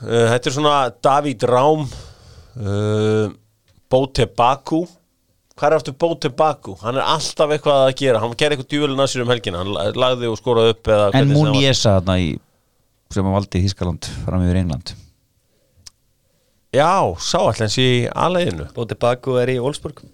þetta 0.00 0.50
er 0.50 0.54
svona 0.54 0.76
David 1.02 1.46
Rám 1.50 1.86
Bóte 3.90 4.26
Baku 4.38 4.84
hvað 5.58 5.66
er 5.70 5.76
aftur 5.80 5.96
Bóte 6.00 6.30
Baku? 6.32 6.76
hann 6.82 6.96
er 7.00 7.04
alltaf 7.10 7.50
eitthvað 7.56 7.82
að 7.88 7.94
gera 8.00 8.20
hann 8.22 8.36
gerði 8.38 8.56
eitthvað 8.58 8.70
djúvelin 8.74 9.02
að 9.04 9.10
sér 9.12 9.24
um 9.24 9.32
helgina 9.34 9.60
hann 9.62 9.72
la- 9.74 9.90
lagði 10.04 10.30
og 10.30 10.38
skoraði 10.40 10.74
upp 10.76 10.88
En 10.94 11.12
var. 11.12 11.26
Muniesa 11.34 11.96
þarna 11.98 12.16
í 12.22 12.30
sem 13.10 13.26
að 13.26 13.34
valdi 13.38 13.62
Þískaland 13.66 14.06
fram 14.24 14.44
yfir 14.46 14.60
England 14.62 14.94
Já, 16.70 16.86
sá 17.18 17.38
allans 17.42 17.74
í 17.82 17.88
aðleginu 18.14 18.68
Bóti 18.76 18.94
Baku 19.02 19.34
er 19.42 19.50
í 19.50 19.58
Wolfsburg 19.62 20.04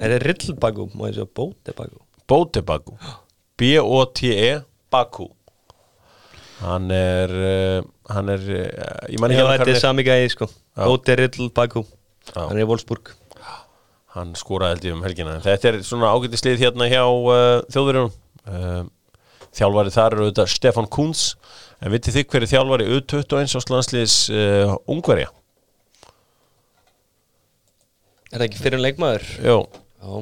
Er 0.00 0.14
það 0.14 0.22
Riddle 0.24 0.54
Baku? 0.62 0.86
Má 0.96 1.10
ég 1.10 1.18
segja 1.18 1.28
Bóti 1.36 1.74
Baku? 1.76 2.00
Bóte 2.30 2.62
Baku 2.64 2.96
B-O-T-E 3.60 4.62
Baku 4.90 5.28
Hann 6.64 6.88
er 6.92 7.30
uh, 7.36 7.84
Hann 8.08 8.32
er 8.32 8.40
uh, 8.48 8.64
Ég 9.12 9.20
man 9.20 9.30
ekki 9.34 9.44
alveg 9.44 9.60
þetta 9.60 9.68
er 9.68 9.76
hvað 9.76 9.84
sami 9.84 10.04
gæði 10.08 10.32
sko. 10.32 10.48
Bóti 10.80 11.14
Riddle 11.20 11.50
Baku. 11.56 11.84
Hann 12.34 12.54
er 12.56 12.62
í 12.64 12.68
Wolfsburg. 12.68 13.12
Hann 14.14 14.32
skoraði 14.38 14.74
held 14.74 14.86
ég 14.88 14.96
um 14.96 15.04
helgina. 15.06 15.36
Þetta 15.44 15.70
er 15.70 15.76
svona 15.86 16.10
ágæti 16.10 16.40
slið 16.40 16.64
hérna 16.64 16.88
hjá 16.90 17.04
uh, 17.06 17.60
þjóðverjum 17.70 18.08
uh, 18.10 18.80
Þjálfari 19.54 19.92
þar 19.94 20.14
eru 20.16 20.24
auðvitað 20.26 20.50
Stefan 20.50 20.88
Kunz 20.90 21.22
En 21.80 21.94
vitið 21.94 22.18
þið 22.18 22.26
hverju 22.32 22.48
þjálfari 22.50 22.88
U21 22.96 23.54
á 23.54 23.60
slandsliðs 23.64 24.16
uh, 24.34 24.74
Ungverja? 24.90 25.30
Er 28.30 28.38
það 28.38 28.46
ekki 28.48 28.60
fyrir 28.62 28.78
en 28.78 28.84
leikmaður? 28.84 29.24
Jó, 29.46 29.56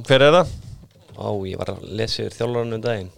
hver 0.09 0.25
er 0.29 0.37
það? 0.37 0.53
Á, 1.19 1.29
ég 1.51 1.59
var 1.61 1.73
að 1.75 1.89
lesa 1.99 2.23
yfir 2.23 2.37
þjálfurinn 2.39 2.77
um 2.77 2.85
daginn. 2.85 3.11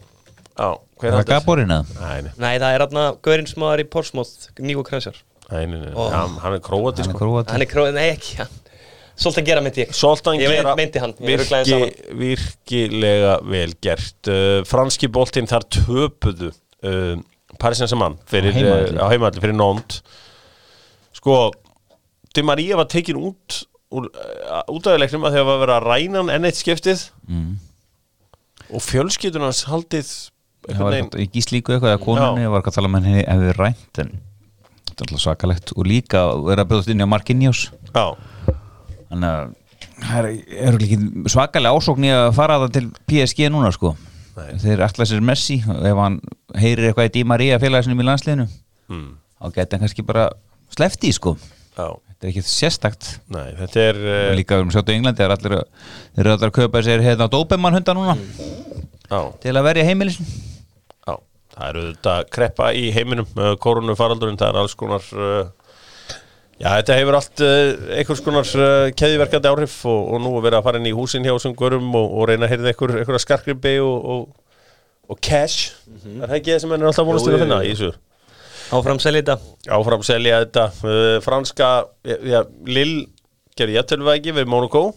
Já, 0.57 0.71
hver 1.03 1.11
Er 1.11 1.19
það? 1.19 1.29
Gaborinn 1.35 1.75
eða? 1.75 1.99
Nei, 2.01 2.33
nei, 2.41 2.55
það 2.63 2.75
er 2.79 2.85
aðna 2.87 3.05
Gaurinn 3.27 3.51
sem 3.51 3.63
var 3.65 3.81
í 3.83 3.87
Portsmouth 3.91 4.49
Níko 4.61 4.83
Krensjar 4.87 5.21
nei, 5.51 5.63
nei, 5.67 5.79
nei. 5.85 5.93
Hann 6.15 6.57
er 6.57 6.63
króati 6.65 7.05
Hann 7.05 7.13
er 7.13 7.69
sko. 7.69 7.71
króið, 7.75 7.95
nei 7.97 8.09
ekki 8.15 8.41
hann 8.41 8.59
Svolítið 9.21 9.43
að 9.43 9.49
gera 9.51 9.63
myndi 9.65 9.83
ég. 9.83 9.91
Soltan 9.97 10.39
Ég 10.41 10.55
gera 10.57 10.75
meinti 10.79 11.01
hann, 11.03 11.13
virki, 11.21 11.81
virkilega 12.17 13.35
vel 13.45 13.75
gert. 13.85 14.21
Uh, 14.31 14.61
franski 14.69 15.11
boltinn 15.13 15.49
þar 15.51 15.67
töpuðu 15.77 16.51
uh, 16.51 17.17
Paris 17.61 17.83
Saint-Germain 17.83 18.17
Á 18.17 18.33
heimavelli. 18.57 19.37
uh, 19.37 19.43
fyrir 19.45 19.57
Nont 19.59 20.01
sko 21.21 21.51
Di 22.33 22.45
Maria 22.47 22.79
var 22.79 22.89
tekin 22.89 23.19
út 23.19 23.65
úr, 23.93 24.07
uh, 24.09 24.63
út 24.73 24.89
af 24.89 25.01
leiknum 25.03 25.27
að 25.27 25.37
þegar 25.37 25.49
var 25.51 25.63
verið 25.65 25.77
að 25.77 25.89
ræna 25.91 26.23
hann 26.23 26.33
enn 26.37 26.49
eitt 26.49 26.61
skiptið. 26.61 27.09
Mm. 27.29 27.59
og 28.71 28.85
fjölskyldun 28.87 29.45
hans 29.45 29.65
haldið 29.67 30.11
var 30.79 30.95
veginn 30.95 31.09
eitthvað 31.11 31.89
í 31.91 31.95
að 31.97 32.05
konunni 32.05 32.51
var 32.51 32.63
ekki 32.63 32.73
að 32.73 32.77
tala 32.79 32.91
með 32.93 33.09
henni 33.09 33.25
hefði 33.27 33.55
rænt 33.57 34.03
en 34.03 34.13
þetta 34.87 35.05
er 35.05 35.07
alltaf 35.09 35.25
svakalegt 35.25 35.73
og 35.77 35.89
líka 35.89 36.23
vera 36.47 36.65
að 36.65 36.71
bjóðast 36.71 36.93
inn 36.93 37.03
á 37.03 37.09
Marquinhos. 37.11 37.63
Já, 37.95 38.05
þannig 39.11 39.31
að 39.31 39.57
það 40.01 40.19
er, 40.21 40.29
er 40.67 40.79
ekki 40.79 40.99
svakalega 41.33 41.77
ásókn 41.77 42.07
í 42.07 42.13
að 42.15 42.29
fara 42.37 42.61
það 42.65 42.77
til 42.77 42.85
PSG 43.11 43.51
núna 43.53 43.73
sko. 43.75 43.95
Nei. 44.41 44.53
þeir 44.63 44.85
ætla 44.87 45.05
sér 45.09 45.25
Messi 45.27 45.59
ef 45.61 45.99
hann 45.99 46.21
heyrir 46.57 46.87
eitthvað 46.89 47.09
í 47.09 47.15
Di 47.17 47.25
Maria 47.29 47.59
félagsinum 47.61 47.99
í 48.01 48.07
landsliðinu 48.07 48.47
mm, 48.47 49.09
þá 49.37 49.57
geti 49.57 49.75
hann 49.75 49.83
kannski 49.85 50.05
bara 50.07 50.29
slefti 50.73 51.11
sko. 51.13 51.35
Já, 51.75 51.89
þetta 51.91 52.27
er 52.27 52.31
ekki 52.31 52.45
sérstakt. 52.47 53.11
Nei, 53.33 53.51
þetta 53.59 53.83
er 53.89 54.01
uh, 54.01 54.31
líka 54.39 54.61
erum 54.61 54.71
sjátt 54.73 54.89
á 54.89 54.95
Englandi 54.95 55.21
þeir 55.21 55.35
eru 55.35 56.35
allir 56.37 56.49
að 56.49 56.57
kaupa 56.57 56.85
sér 56.87 57.05
hérna 57.05 57.29
Dobermann 57.33 57.77
hunda 57.77 57.97
núna. 57.99 58.17
Já, 59.11 59.21
til 59.43 59.57
að 59.59 59.67
verja 59.67 59.87
heimilisin 59.89 60.29
Já, 61.03 61.17
það 61.57 61.65
eru 61.67 61.87
þetta 61.89 62.13
kreppa 62.31 62.69
í 62.79 62.91
heiminum 62.95 63.27
uh, 63.35 63.57
koronafaraldurinn, 63.61 64.39
það 64.39 64.53
er 64.53 64.61
alls 64.63 64.77
konar 64.79 65.09
uh, 65.17 65.49
Já, 66.61 66.69
þetta 66.77 66.97
hefur 66.99 67.17
allt 67.17 67.43
uh, 67.45 67.87
einhvers 67.97 68.21
konar 68.25 68.51
uh, 68.61 68.91
keðiverkandi 68.93 69.49
áhrif 69.49 69.79
og, 69.89 70.01
og 70.13 70.21
nú 70.21 70.35
að 70.37 70.47
vera 70.49 70.61
að 70.61 70.67
fara 70.69 70.81
inn 70.83 70.91
í 70.91 70.97
húsin 70.97 71.25
hjá 71.25 71.33
þessum 71.33 71.57
görum 71.57 71.89
og, 71.97 72.17
og 72.21 72.29
reyna 72.29 72.45
að 72.45 72.53
heyrða 72.53 72.73
einhver, 72.75 72.93
einhverja 73.01 73.23
skarkribbi 73.25 73.79
og, 73.81 74.11
og, 74.15 74.67
og 75.09 75.23
cash. 75.25 75.71
Er 75.89 76.27
það 76.27 76.37
ekki 76.37 76.53
það 76.53 76.61
sem 76.65 76.75
henn 76.75 76.85
er 76.85 76.91
alltaf 76.91 77.09
vonast 77.09 77.29
til 77.29 77.37
að 77.39 77.45
finna 77.47 77.63
í 77.65 77.73
þessu? 77.73 77.95
Áfram 78.77 79.01
selja 79.03 79.23
þetta. 79.25 79.55
Áfram 79.79 80.05
selja 80.07 80.43
þetta. 80.45 80.67
Uh, 80.85 81.17
Franska, 81.25 81.71
já, 82.05 82.43
Lill 82.69 83.09
gerði 83.57 83.81
jættölu 83.81 84.13
ekki 84.13 84.37
við 84.37 84.51
Monaco 84.51 84.91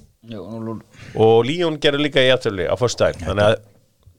og 1.19 1.47
Lyon 1.47 1.79
gerði 1.83 2.07
líka 2.07 2.23
jættölu 2.23 2.67
á 2.69 2.75
fyrst 2.79 3.01
daginn 3.01 3.25
Þannig 3.27 3.49
að 3.49 3.57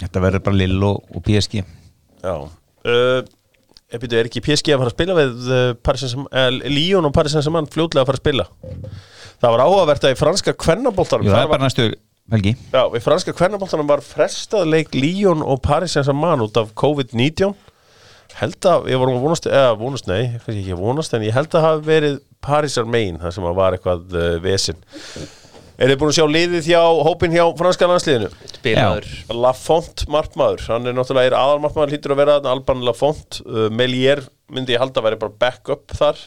þetta 0.04 0.24
verður 0.26 0.44
bara 0.48 0.60
Lill 0.60 0.84
og, 0.84 1.00
og 1.14 1.24
PSG 1.24 1.60
Já 2.24 2.34
uh, 3.94 4.00
Byrju, 4.02 4.20
er 4.20 4.30
ekki 4.30 4.42
PSG 4.44 4.74
að 4.74 4.82
fara 4.82 4.92
að 4.92 4.96
spila 4.96 5.16
við 5.18 5.50
uh, 5.50 5.66
Paris 5.86 6.04
Saint-Germain- 6.04 6.62
eh, 6.62 6.72
Lyon 6.74 7.08
og 7.08 7.14
Paris 7.16 7.36
Saint-Germain 7.36 7.70
fljótlega 7.72 8.04
að 8.04 8.10
fara 8.12 8.20
að 8.20 8.24
spila? 8.24 8.48
Það 9.44 9.54
var 9.54 9.64
áhugavert 9.66 10.08
að 10.08 10.16
í 10.16 10.18
franska 10.20 10.56
kvennaboltanum 10.64 11.28
Jú, 11.28 11.34
það 11.34 11.44
er 11.46 11.52
bara 11.52 11.66
næstu 11.68 11.86
helgi. 12.32 12.54
Já, 12.72 12.82
í 12.84 13.04
franska 13.04 13.34
kvennaboltanum 13.36 13.90
var 13.90 14.02
frestað 14.04 14.68
leik 14.72 14.94
Lyon 14.96 15.44
og 15.44 15.62
Paris 15.64 15.96
Saint-Germain 15.96 16.44
út 16.46 16.60
af 16.60 16.74
COVID-19 16.80 17.54
held 18.40 18.66
að, 18.66 18.88
ég 18.90 18.98
var 18.98 19.10
að 19.12 19.22
vonast 19.22 19.46
eða 19.46 19.74
vonast, 19.78 20.08
nei, 20.10 20.22
kannski 20.42 20.60
ekki 20.64 20.74
að 20.74 20.82
vonast 20.82 21.14
en 21.14 21.24
ég 21.26 21.36
held 21.36 21.54
að 21.54 21.66
hafi 21.68 21.86
verið 21.86 22.16
Parisar 22.44 22.88
megin 22.88 23.20
þar 23.22 23.34
sem 23.36 23.46
að 23.46 23.56
var 23.56 23.76
eitthvað 23.76 24.16
uh, 24.18 24.24
vesin 24.44 24.80
Er 25.74 25.90
þið 25.90 25.96
búin 25.98 26.12
að 26.12 26.18
sjá 26.20 26.26
liðið 26.30 26.66
hjá 26.68 26.82
hópin 27.02 27.32
hjá 27.34 27.42
franska 27.58 27.86
landsliðinu? 27.90 28.28
Spilaður. 28.46 29.08
Lafont 29.34 30.04
markmaður, 30.06 30.62
hann 30.70 30.86
er 30.86 30.94
náttúrulega 30.94 31.32
er 31.32 31.34
aðal 31.34 31.64
markmaður 31.64 31.94
hlýtur 31.94 32.14
að 32.14 32.20
vera 32.20 32.36
þarna, 32.36 32.52
Alban 32.54 32.84
Lafont 32.86 33.40
uh, 33.42 33.64
Melier 33.74 34.22
myndi 34.54 34.76
ég 34.76 34.82
halda 34.84 35.02
að 35.02 35.08
vera 35.08 35.18
bara 35.24 35.34
backup 35.42 35.96
þar. 35.98 36.22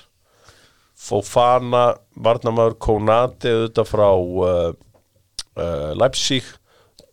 Fofana, 0.98 1.86
varnamaður 2.20 2.76
Konate 2.84 3.54
auðvitað 3.54 3.90
frá 3.94 4.10
uh, 4.10 4.76
uh, 5.56 5.96
Leipzig. 5.96 6.52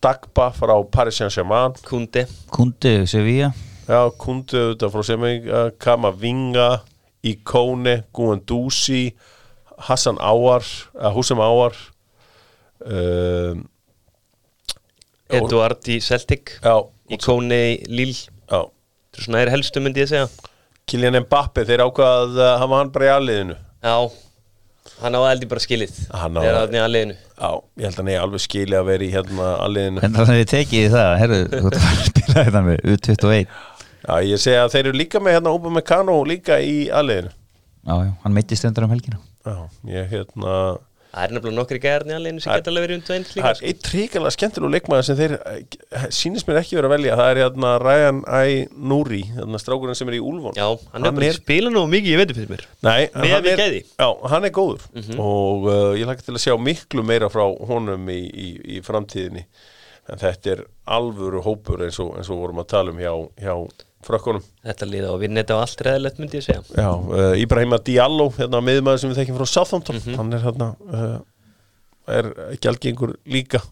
Dagba 0.02 0.50
frá 0.58 0.74
Paris 0.90 1.22
Saint-Germain. 1.22 1.78
Kundi 1.86 2.26
Kundi, 2.50 2.96
Sevilla. 3.06 3.54
Já, 3.86 4.00
Kundi 4.18 4.58
auðvitað 4.58 4.96
frá 4.96 5.06
Semenga 5.06 5.64
Kamavinga, 5.78 6.68
Ikone 7.22 8.00
Guendouzi 8.10 9.12
Hassan 9.86 10.18
Áar, 10.18 10.66
uh, 10.98 11.12
Húsam 11.14 11.38
Áar 11.38 11.78
uh, 12.84 13.54
Eduard 15.34 15.88
í 15.90 15.98
Celtic 16.04 16.56
Já, 16.62 16.74
Íkóni 17.14 17.60
í 17.74 17.88
Lille. 17.90 18.28
Já. 18.50 18.60
Þetta 18.64 19.20
er 19.20 19.26
svona 19.28 19.40
er 19.44 19.50
helstu 19.54 19.80
myndi 19.84 20.02
ég 20.04 20.10
segja. 20.10 20.28
Kylian 20.88 21.16
Mbappe, 21.24 21.64
þeir 21.68 21.82
ákvað 21.86 22.34
að 22.44 22.58
hafa 22.60 22.78
hann 22.82 22.90
bara 22.92 23.08
í 23.08 23.12
aðliðinu 23.14 23.56
Já. 23.84 23.94
Hann 25.00 25.16
á 25.16 25.20
eldi 25.32 25.46
bara 25.48 25.62
skilið. 25.64 25.94
Hann 26.12 26.36
á- 26.36 26.42
Þegar 26.44 26.58
hann 26.60 26.74
er 26.76 26.84
að 26.84 26.92
liðinu 26.94 27.14
Já, 27.16 27.48
ég 27.80 27.86
held 27.88 28.00
að 28.02 28.08
nei 28.08 28.16
alveg 28.20 28.42
skilja 28.44 28.80
að 28.82 28.90
vera 28.92 29.04
í 29.06 29.12
hérna 29.14 29.46
aðliðinu 29.64 30.02
Hvernig 30.04 30.18
það 30.28 30.34
þið 30.38 30.50
tekið 30.52 30.82
í 30.84 30.90
það, 30.92 31.12
herru, 31.22 31.38
þú 31.54 31.62
ert 31.70 31.78
að 31.78 31.86
fara 31.86 31.96
að 31.96 32.10
spila 32.10 32.44
þetta 32.44 32.62
með 32.68 32.84
U21 32.92 33.46
Já, 34.04 34.14
ég 34.28 34.42
segja 34.44 34.64
að 34.66 34.74
þeir 34.76 34.84
eru 34.90 34.98
líka 35.00 35.22
með 35.24 35.36
hérna 35.38 35.54
Uba 35.56 35.72
Meccano 35.72 36.18
líka 36.28 36.58
í 36.60 36.74
aðliðinu 36.92 37.32
Já, 37.84 37.94
já, 38.04 38.10
hann 38.24 38.32
meittist 38.36 38.64
endur 38.68 38.84
um 38.86 38.92
helgina. 38.94 39.18
Já, 39.44 39.56
ég 39.92 40.06
hérna 40.12 40.52
Það 41.14 41.24
er 41.28 41.32
nefnilega 41.36 41.56
nokkri 41.60 41.78
að 41.84 42.22
liðinu 42.24 42.42
sem 42.42 42.50
Það- 42.50 42.56
geta 42.58 42.70
alveg 42.72 42.84
verið 42.84 42.96
um 42.98 43.02
tveint 43.06 43.28
Það 43.28 43.36
líka 43.38 43.50
er 43.54 43.68
eitt 43.70 43.90
ríkilega 43.94 44.32
skemmtilegu 44.34 44.70
leikmaður 44.74 45.04
sem 45.06 45.18
þeir 45.20 45.34
eh, 45.38 46.06
sýnist 46.10 46.48
mér 46.48 46.58
ekki 46.58 46.78
vera 46.78 46.88
að 46.90 46.94
velja. 46.96 47.18
Það 47.20 47.30
er 47.30 47.40
hérna 47.44 47.70
Ryan 47.84 48.18
I. 48.26 48.56
Núri 48.94 49.20
hérna 49.30 49.60
strákurinn 49.62 49.98
sem 49.98 50.10
er 50.10 50.16
í 50.18 50.22
Úlfón 50.24 50.58
Já, 50.58 50.66
hann 50.90 51.06
er 51.06 51.14
bara 51.14 51.30
að 51.30 51.38
spila 51.38 51.70
nú 51.70 51.84
mikið, 51.92 52.10
ég 52.10 52.22
veit 52.24 52.34
fyrir 52.40 52.50
mér. 52.50 52.66
Nei, 52.82 53.04
Með 53.14 53.36
hann 53.36 53.48
er, 53.52 53.78
já, 53.86 54.08
hann 54.34 54.48
er 54.50 54.54
góður. 54.58 54.88
Og 55.22 55.68
uh, 55.70 55.94
ég 55.94 56.10
lakka 56.10 56.26
til 56.26 56.34
að 56.34 56.42
sjá 56.48 56.58
miklu 56.58 57.06
meira 57.06 57.30
frá 57.30 57.46
honum 57.70 58.10
í, 58.10 58.20
í, 58.26 58.48
í 58.74 58.82
framtíðinni. 58.84 59.46
En 60.10 60.20
þetta 60.20 60.50
er 60.52 60.64
alvöru 60.98 61.40
hópur 61.46 61.86
eins 61.86 61.96
og, 62.02 62.10
eins 62.18 62.28
og 62.28 62.42
vorum 62.42 62.58
að 62.60 62.72
tala 62.74 62.92
um 62.92 62.98
hjá, 63.00 63.14
hjá 63.40 63.54
frökkunum. 64.04 64.44
Þetta 64.64 64.88
liða 64.88 65.12
og 65.14 65.22
vinna 65.22 65.42
þetta 65.42 65.56
á 65.56 65.62
allt 65.64 65.84
reðalegt 65.86 66.20
myndi 66.20 66.40
ég 66.40 66.46
segja. 66.46 66.64
Já, 66.76 66.90
uh, 66.90 67.32
Ibrahima 67.40 67.78
Diallo 67.84 68.28
hérna 68.36 68.60
miðmaður 68.64 69.02
sem 69.02 69.12
við 69.12 69.22
þekkjum 69.22 69.40
frá 69.40 69.50
Southampton. 69.52 70.02
Hann 70.18 70.36
er 70.36 70.44
hérna 70.44 70.70
uh, 70.90 71.16
er 72.18 72.30
gjaldgengur 72.62 73.16
líka. 73.30 73.62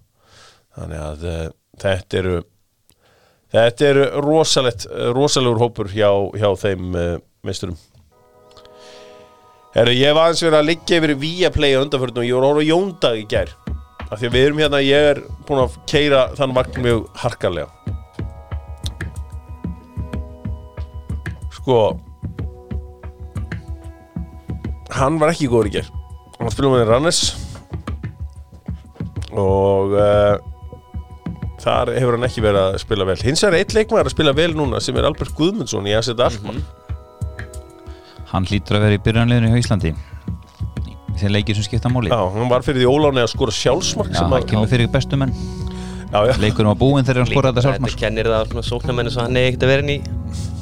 Þannig 0.78 1.04
að 1.04 1.28
uh, 1.28 1.46
þetta 1.82 2.20
eru 2.22 2.36
þetta 3.52 3.88
eru 3.90 4.04
rosalegt 4.24 4.86
rosalegur 5.12 5.60
hópur 5.60 5.90
hjá, 5.92 6.08
hjá 6.40 6.48
þeim 6.62 6.94
meisturum. 7.44 7.76
Herru, 9.72 9.92
ég 9.96 10.08
hef 10.08 10.20
aðeins 10.20 10.44
verið 10.44 10.58
að 10.58 10.68
liggja 10.70 11.00
yfir 11.00 11.14
Viaplay 11.20 11.76
á 11.76 11.80
undanförnum. 11.84 12.24
Og 12.24 12.28
ég 12.28 12.36
voru 12.36 12.48
að 12.48 12.54
horfa 12.54 12.64
á 12.64 12.70
Jóndag 12.72 13.20
í 13.20 13.26
gær. 13.28 13.52
Af 14.08 14.18
því 14.20 14.28
að 14.28 14.34
við 14.36 14.46
erum 14.46 14.62
hérna, 14.64 14.80
ég 14.84 15.10
er 15.12 15.22
búin 15.48 15.64
að 15.64 15.78
keira 15.88 16.26
þann 16.36 16.56
vagn 16.56 16.84
mjög 16.84 17.06
harkarlega 17.22 18.00
sko 21.62 21.78
hann 24.92 25.18
var 25.22 25.32
ekki 25.32 25.48
góður 25.48 25.70
í 25.70 25.76
ger 25.78 25.90
hann 26.38 26.52
spilum 26.52 26.76
með 26.76 26.88
Rannes 26.90 27.22
og 29.32 29.94
uh, 29.96 30.36
þar 31.62 31.92
hefur 31.96 32.16
hann 32.18 32.26
ekki 32.28 32.42
verið 32.44 32.62
að 32.66 32.78
spila 32.82 33.06
vel. 33.08 33.18
Hins 33.24 33.42
er 33.46 33.56
eitt 33.56 33.74
leikmaður 33.76 34.10
að 34.10 34.16
spila 34.16 34.34
vel 34.36 34.50
núna 34.58 34.80
sem 34.82 34.96
er 34.98 35.08
Albert 35.08 35.34
Guðmundsson 35.38 35.88
í 35.88 35.94
AZ 35.96 36.10
Alkmaar. 36.12 36.58
Hann 38.32 38.48
hlýtur 38.48 38.78
að 38.78 38.86
vera 38.86 38.98
í 38.98 39.02
byrjanleginu 39.04 39.52
hjá 39.52 39.60
Íslandi 39.60 39.92
í 39.92 41.18
þeir 41.20 41.34
leikir 41.36 41.58
sem 41.58 41.66
skipta 41.66 41.92
máli. 41.92 42.10
Já, 42.12 42.20
hann 42.34 42.50
var 42.50 42.64
fyrir 42.66 42.82
því 42.82 42.88
óláni 42.92 43.22
að 43.22 43.32
skora 43.34 43.54
sjálfsmark 43.54 44.14
Já, 44.14 44.24
að, 44.24 44.46
kemur 44.50 44.70
fyrir 44.70 44.90
bestu 44.92 45.18
Leikurinn 46.12 46.68
var 46.68 46.76
búinn 46.76 47.06
þegar 47.08 47.22
hann 47.22 47.30
skoraði 47.30 47.54
þetta 47.56 47.62
Þetta 47.62 47.68
sjálfsmark. 47.68 47.98
kennir 48.02 48.28
það 48.28 48.50
svona 48.50 48.64
sóknarmenni 48.68 49.12
svo 49.14 49.22
hann 49.24 49.36
er 49.40 49.46
ekkert 49.48 49.62
að 49.64 49.70
vera 49.72 49.84
inn 49.86 49.92
í 49.94 49.98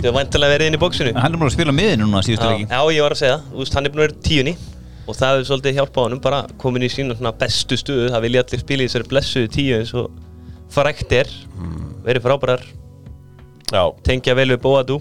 Þið 0.01 0.05
var 0.07 0.15
vantilega 0.21 0.53
verið 0.55 0.69
inn 0.71 0.77
í 0.77 0.81
bóksinu 0.81 1.13
Hann 1.17 1.35
er 1.35 1.41
múin 1.41 1.51
að 1.51 1.55
spila 1.57 1.75
miðinu 1.75 2.07
núna 2.07 2.23
síðustu 2.23 2.47
Já, 2.47 2.53
leiki. 2.55 2.67
já, 2.71 2.81
ég 2.95 3.03
var 3.03 3.15
að 3.17 3.21
segja, 3.21 3.39
þú 3.51 3.59
veist, 3.65 3.75
hann 3.75 3.87
er 3.89 3.91
búin 3.95 4.01
að 4.01 4.07
vera 4.07 4.23
tíunni 4.29 4.55
og 5.11 5.17
það 5.19 5.33
hefur 5.35 5.49
svolítið 5.51 5.75
hjálpað 5.81 6.05
honum 6.07 6.21
bara 6.23 6.39
komin 6.63 6.85
í 6.87 6.91
sína 6.93 7.17
svona 7.19 7.33
bestu 7.41 7.77
stuðu 7.81 8.11
það 8.15 8.23
vilja 8.29 8.43
allir 8.45 8.61
spila 8.63 8.85
í 8.85 8.87
þessari 8.87 9.09
blessuðu 9.11 9.49
tíu 9.57 9.79
eins 9.81 9.91
og 9.99 10.11
frækt 10.71 11.13
er. 11.19 11.31
Verið 12.07 12.23
frábærar, 12.29 12.63
Já, 13.75 13.83
tengja 14.07 14.35
vel 14.39 14.53
við 14.55 14.61
Boadu 14.63 15.01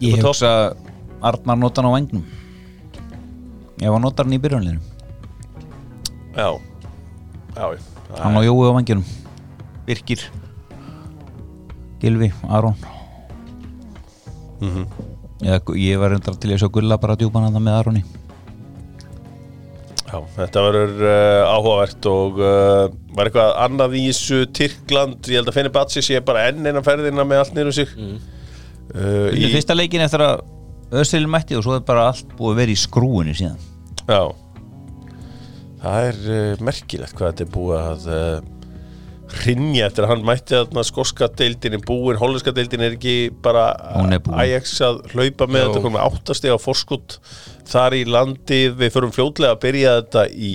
Ég 0.00 0.16
upp 0.16 0.18
á 0.18 0.22
topp. 0.24 0.32
hugsa 0.32 0.52
Arnar 1.22 1.58
notar 1.60 1.84
hann 1.84 1.92
á 1.92 1.96
vangnum 1.98 2.24
Ef 3.82 3.88
hann 3.92 4.02
notar 4.02 4.24
hann 4.26 4.34
í 4.34 4.40
byrjunleginu 4.40 4.80
já. 6.32 6.48
Já, 7.52 7.66
Hann 8.22 8.36
á 8.36 8.42
Jói 8.42 8.64
á 8.64 8.72
vangjunum 8.78 9.04
Birkir 9.86 10.22
Gilvi, 12.02 12.32
Aron. 12.50 12.74
Mhm. 14.62 14.86
Eða, 15.42 15.60
Ég 15.78 15.98
var 15.98 16.12
reyndar 16.14 16.36
til 16.38 16.52
að 16.54 16.60
sjá 16.62 16.70
Gulla 16.74 16.98
bara 17.02 17.16
djúpan 17.18 17.46
hann 17.46 17.62
með 17.62 17.78
Aroni. 17.78 18.02
Já, 20.12 20.18
þetta 20.36 20.62
verður 20.66 21.02
uh, 21.08 21.50
áhugavert 21.54 22.06
og 22.10 22.40
uh, 22.42 22.90
var 23.16 23.30
eitthvað 23.30 23.54
annað 23.64 23.94
í 23.96 24.02
þessu 24.10 24.42
Tyrkland, 24.52 25.30
ég 25.32 25.40
held 25.40 25.48
að 25.48 25.56
Fenni 25.56 25.72
Batsi 25.72 26.02
sé 26.04 26.20
bara 26.20 26.44
enn 26.50 26.66
eina 26.68 26.82
ferðina 26.84 27.24
með 27.24 27.40
allt 27.40 27.54
niður 27.56 27.76
sig. 27.78 27.94
Mm. 27.96 28.18
uh, 28.92 29.30
Í 29.32 29.48
fyrsta 29.54 29.76
leikin 29.78 30.04
eftir 30.04 30.26
að 30.26 30.42
Össil 31.00 31.24
mætti 31.32 31.56
og 31.56 31.64
svo 31.64 31.78
er 31.78 31.84
bara 31.88 32.10
allt 32.10 32.34
búið 32.36 32.52
að 32.52 32.58
vera 32.60 32.74
í 32.74 32.80
skrúinu 32.82 33.32
síðan. 33.38 33.62
Já. 34.04 34.20
Það 35.80 36.08
er 36.10 36.20
uh, 36.28 36.64
merkilegt 36.68 37.16
hvað 37.16 37.32
þetta 37.32 37.46
er 37.46 37.54
búið 37.56 37.78
að 37.80 38.10
uh, 39.32 39.38
hrinja 39.42 39.88
eftir 39.88 40.06
að 40.06 40.12
hann 40.12 40.26
mætti 40.26 40.56
þarna 40.56 40.84
skoska 40.86 41.28
deildin 41.38 41.78
er 41.78 41.84
búin, 41.86 42.20
hollenska 42.20 42.54
deildin 42.54 42.84
er 42.84 42.96
ekki 42.96 43.16
bara 43.44 43.70
er. 44.04 44.20
Ajax 44.44 44.74
að 44.84 45.00
hlaupa 45.14 45.48
með 45.48 45.64
Jó. 45.64 45.68
þetta 45.68 45.84
komið 45.86 46.04
áttastega 46.06 46.58
fórskott 46.62 47.18
þar 47.72 47.96
í 47.96 48.02
landi, 48.08 48.60
við 48.76 48.92
förum 48.94 49.14
fljótlega 49.14 49.56
að 49.56 49.62
byrja 49.64 49.96
þetta 50.00 50.26
í 50.32 50.52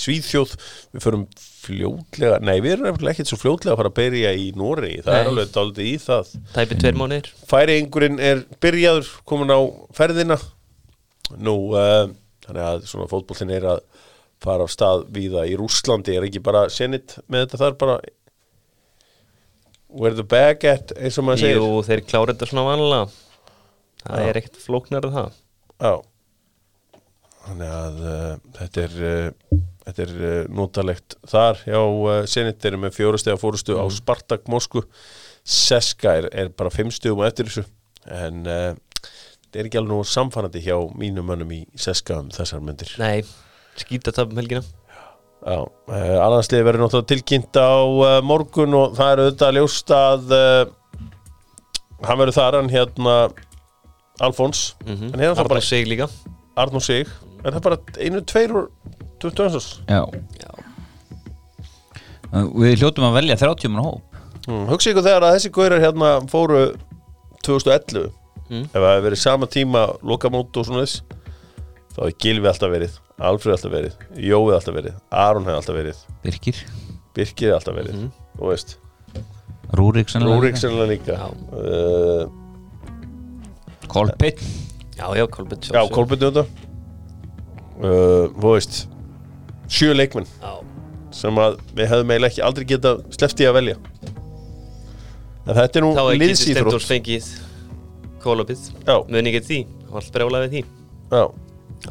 Svíþjóð. 0.00 0.56
Við 0.96 1.04
förum 1.04 1.26
fljótlega 1.66 2.38
nei, 2.44 2.56
við 2.62 2.76
erum 2.76 2.88
nefnilega 2.90 3.16
ekkert 3.16 3.32
svo 3.32 3.40
fljótlega 3.40 3.74
að 3.74 3.80
fara 3.82 3.92
að 3.92 3.98
byrja 3.98 4.34
í 4.38 4.46
Nóri, 4.56 4.92
það 5.02 5.16
er 5.16 5.24
Nei. 5.24 5.32
alveg 5.32 5.54
daldið 5.56 5.88
í 5.90 5.96
það. 6.04 6.30
Tæpið 6.54 6.82
tveir 6.84 7.00
mánuðir. 7.00 7.32
Færiengurinn 7.50 8.22
er 8.22 8.44
byrjaður 8.62 9.10
komin 9.28 9.52
á 9.52 9.60
ferðina. 9.96 10.38
Nú 11.42 11.56
uh, 11.74 12.06
þannig 12.46 12.68
að 12.70 12.86
svona 12.86 13.08
fótbollin 13.10 13.54
er 13.56 13.66
að 13.74 13.82
fara 14.42 14.66
af 14.66 14.72
stað 14.72 15.06
víða 15.14 15.46
í 15.48 15.56
Rússlandi. 15.58 16.16
Er 16.16 16.26
ekki 16.28 16.42
bara 16.44 16.66
senit 16.72 17.16
með 17.26 17.46
þetta 17.46 17.62
þar 17.62 17.78
bara? 17.80 17.98
Where 19.96 20.16
the 20.16 20.26
bag 20.26 20.64
at 20.68 20.92
eins 20.98 21.16
og 21.20 21.28
maður 21.28 21.44
segir. 21.44 21.62
Jú, 21.62 21.80
þeir 21.86 22.02
klára 22.08 22.34
þetta 22.34 22.50
svona 22.50 22.66
vanlega 22.66 23.06
það 24.06 24.22
Já. 24.22 24.28
er 24.28 24.40
ekkert 24.40 24.60
flóknar 24.62 25.06
en 25.08 25.14
það. 25.14 25.38
Já. 25.76 25.94
Þannig 27.46 27.72
að 27.76 28.00
uh, 28.02 28.32
þetta 28.58 28.82
er 28.82 28.96
uh, 29.06 29.60
þetta 29.86 30.04
er 30.04 30.14
uh, 30.16 30.38
notalegt 30.58 31.16
þar. 31.30 31.62
Uh, 31.70 32.10
senit 32.30 32.68
eru 32.68 32.82
með 32.82 32.96
fjórastega 32.98 33.40
fórustu 33.40 33.78
á 33.78 33.84
Spartak 33.94 34.50
Moskvu. 34.52 34.84
Seska 35.46 36.16
er, 36.20 36.30
er 36.34 36.50
bara 36.50 36.74
fimm 36.74 36.90
stugum 36.94 37.22
á 37.22 37.28
eftir 37.30 37.50
þessu. 37.50 37.66
En 38.10 38.42
þetta 38.46 39.58
er 39.58 39.68
ekki 39.68 39.78
alveg 39.80 39.94
nú 39.94 40.02
samfannandi 40.06 40.62
hjá 40.62 40.76
mínum 40.98 41.26
mönnum 41.30 41.52
í 41.54 41.60
Seska 41.78 42.20
um 42.22 42.28
þessar 42.34 42.62
myndir 42.62 42.92
Nei, 43.02 43.22
skýta 43.82 44.12
tapum 44.14 44.38
helgina. 44.40 44.62
Já, 45.46 45.58
uh, 45.62 46.16
annarsliði 46.24 46.66
verður 46.66 46.86
náttúrulega 46.86 47.10
tilkynnt 47.12 47.58
á 47.60 47.70
uh, 47.76 48.06
morgun 48.26 48.74
og 48.74 48.96
það 48.98 49.12
er 49.12 49.22
auðvitað 49.24 49.56
ljóst 49.58 49.92
að 49.94 50.32
uh, 50.34 51.10
hann 52.08 52.20
verður 52.22 52.38
þar 52.38 52.58
hann 52.60 52.72
hérna 52.72 53.16
Alfons, 54.24 54.62
mm 54.86 55.12
en 55.12 55.20
hérna 55.20 55.44
bara 55.46 55.60
sig 55.60 55.86
líka. 55.86 56.08
Arnó 56.56 56.80
Sig, 56.80 57.06
er 57.44 57.52
það 57.52 57.64
bara 57.66 57.78
einu, 58.00 58.22
tveir 58.24 58.54
og 58.56 58.70
20 59.20 59.42
önsas? 59.44 59.66
Já. 59.86 60.02
Já. 60.40 60.52
Við 62.56 62.80
hljótum 62.80 63.06
að 63.10 63.18
velja 63.20 63.36
30 63.44 63.70
mann 63.72 63.84
hóp. 63.84 64.20
Hmm, 64.46 64.64
hugsa 64.70 64.90
ykkur 64.92 65.04
þegar 65.04 65.26
að 65.28 65.36
þessi 65.36 65.52
gaurar 65.52 65.82
hérna 65.84 66.14
fóru 66.32 66.62
2011 67.46 68.08
Mm. 68.46 68.62
ef 68.70 68.76
það 68.78 68.84
hefði 68.92 69.04
verið 69.08 69.18
sama 69.18 69.46
tíma 69.50 69.80
lokamót 70.06 70.54
og 70.60 70.66
svona 70.68 70.84
þess 70.84 71.00
þá 71.96 72.00
hefði 72.04 72.12
Gilvi 72.22 72.46
alltaf 72.46 72.70
verið 72.70 72.92
Alfred 73.18 73.54
alltaf 73.56 73.72
verið, 73.72 73.94
Jói 74.20 74.52
alltaf 74.52 74.74
verið 74.76 74.96
Aron 75.10 75.46
hefði 75.48 75.56
alltaf 75.62 75.76
verið, 75.78 76.00
Birkir. 76.24 76.58
Birkir 77.16 77.48
hefði 77.48 77.56
alltaf 77.60 77.76
verið 77.78 77.94
Mhm. 77.96 78.10
og 78.38 78.50
veist, 78.52 78.76
Rúrik 79.76 80.08
sennilega 80.12 80.36
Rúrik 80.36 80.58
sennilega 80.60 80.90
líka. 80.92 81.14
Uh, 81.52 82.28
Kolpitt 83.88 84.40
Já, 84.96 85.10
já, 85.16 85.26
Kolbjörn 85.28 85.62
Já, 85.72 85.82
Kolbjörn 85.92 86.20
þetta 86.22 86.44
uh, 87.80 88.28
Þú 88.36 88.52
veist 88.52 88.78
Sjö 89.68 89.92
leikmenn 89.96 90.28
Já, 90.42 90.52
sem 91.16 91.40
að 91.42 91.56
við 91.76 91.90
hefðum 91.90 92.12
eiginlega 92.14 92.30
ekki 92.32 92.44
aldrei 92.46 92.66
geta 92.70 92.92
í 93.42 93.48
að 93.48 93.56
velja. 93.56 93.76
En 95.46 95.54
þetta 95.56 95.78
er 95.80 95.84
nú 95.84 95.90
þá 95.96 96.02
er 96.12 96.20
liðsýþrótt 96.20 96.60
Stendors 96.60 96.88
fengið 96.90 97.26
Kolbjörn 98.22 98.62
Já, 98.86 98.96
Muni 99.08 99.32
ekki 99.32 99.42
því, 99.48 99.58
hann 99.66 99.92
var 99.96 100.02
alltaf 100.02 100.14
brjálað 100.16 100.46
við 100.46 100.54
því. 100.56 100.62
Já, 101.16 101.24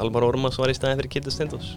Almar 0.02 0.26
Ormas 0.28 0.58
var 0.60 0.72
í 0.72 0.76
staðin 0.76 0.98
fyrir 1.00 1.12
Kitty 1.16 1.32
Stendors 1.34 1.72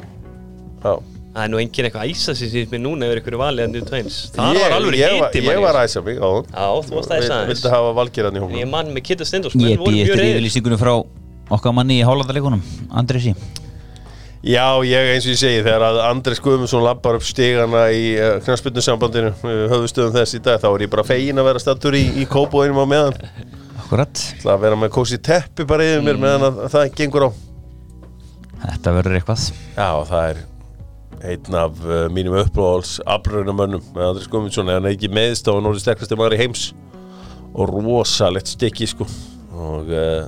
já. 0.84 0.94
Það 1.30 1.44
er 1.46 1.52
nú 1.54 1.60
engin 1.62 1.86
eitthvað 1.86 2.04
að 2.08 2.12
æsa 2.16 2.34
sér 2.36 2.50
síðan 2.52 2.72
mér 2.74 2.82
núna 2.88 3.08
yfir 3.10 3.20
einhverju 3.22 3.40
valið 3.44 3.64
en 3.68 3.76
þú 3.78 3.82
tveins 3.92 4.16
Það 4.34 4.56
Ég- 4.56 4.64
var 4.64 4.76
alveg 4.80 5.00
hiti 5.00 5.44
Ég 5.46 5.62
var 5.62 5.78
að 5.78 5.86
æsa 5.88 6.02
mig 6.08 6.18
á 6.18 6.30
Já, 6.42 6.68
þú 6.90 6.96
varst 6.98 7.12
að 7.14 7.20
æsa 7.22 7.34
aðeins. 7.36 7.50
Vildi 7.54 7.74
hafa 7.76 7.92
valgeran 8.00 8.36
í 8.40 8.44
hóknum 8.44 8.60
Ég 8.64 8.70
mann 8.74 8.90
með 8.96 9.06
Kitty 9.12 9.28
Stendors 9.30 9.56
Ég 9.56 9.62
menn 9.62 9.80
voru 9.84 9.94
býð 9.94 10.00
mjög 10.02 10.16
eftir 10.18 10.32
yfirlýsingunum 10.34 10.82
frá 10.82 10.94
okkar 11.60 11.76
manni 11.78 12.00
í 12.02 12.06
Hálandarleikunum 12.08 12.64
Andresi 12.98 13.36
Já, 14.40 14.80
ég 14.88 15.10
eins 15.14 15.26
og 15.28 15.34
ég 15.34 15.40
segi 15.42 15.62
þegar 15.66 15.84
að 15.84 15.98
Andres 16.08 16.40
Guðmundsson 16.40 16.84
lappar 16.86 17.18
upp 17.20 17.26
stigana 17.28 17.82
í 17.92 18.14
uh, 18.16 18.38
knarspytnusambandinu 18.46 19.34
uh, 19.36 19.66
höfustöðum 19.74 20.14
þess 20.16 20.38
í 20.38 20.40
dag 20.46 20.62
þá 20.64 20.70
er 20.72 20.86
ég 20.86 20.92
bara 20.94 21.04
fegin 21.04 21.42
að 21.42 21.50
vera 21.50 21.60
stattur 21.60 21.98
í, 22.00 22.06
í 22.24 22.28
kópóinum 22.30 22.80
á 22.80 22.86
meðan. 22.88 23.18
Akkurat. 23.84 24.22
Það 24.40 24.54
að 24.54 24.62
vera 24.64 24.78
með 24.80 24.94
kósi 24.96 25.20
teppi 25.20 25.66
bara 25.68 25.84
yfir 25.90 26.06
mér 26.08 26.22
meðan 26.24 26.46
að, 26.48 26.62
að 26.70 26.72
það 26.78 26.94
gengur 27.02 27.26
á 27.28 27.30
Þetta 28.60 28.94
verður 28.96 29.18
eitthvað. 29.20 29.44
Já, 29.78 29.90
það 30.10 30.30
er 30.32 30.40
einn 31.30 31.58
af 31.60 31.80
uh, 31.84 32.02
mínum 32.16 32.38
uppáhalds 32.40 32.98
afbrunamönnum 33.10 33.84
með 33.96 34.06
Andris 34.10 34.30
Guðmundsson 34.32 34.70
eða 34.72 34.80
hann 34.80 34.88
er 34.90 34.96
ekki 34.96 35.10
meðst 35.12 35.48
á 35.48 35.56
hann 35.56 35.68
orðið 35.68 35.84
sterkasti 35.86 36.18
maður 36.20 36.38
í 36.38 36.42
heims. 36.44 36.66
Og 37.56 37.72
rosalegt 37.74 38.52
stykki 38.52 38.88
sko. 38.88 39.08
Og 39.60 39.90
uh, 39.92 40.28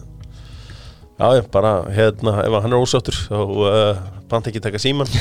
já, 1.22 1.44
bara 1.54 1.76
hérna, 1.94 2.40
ef 2.44 2.58
hann 2.66 2.74
er 2.76 2.82
ósáttur 2.82 3.20
þá 3.28 3.38
uh, 3.40 4.02
bant 4.32 4.48
ekki 4.50 4.64
taka 4.64 4.80
síman 4.82 5.10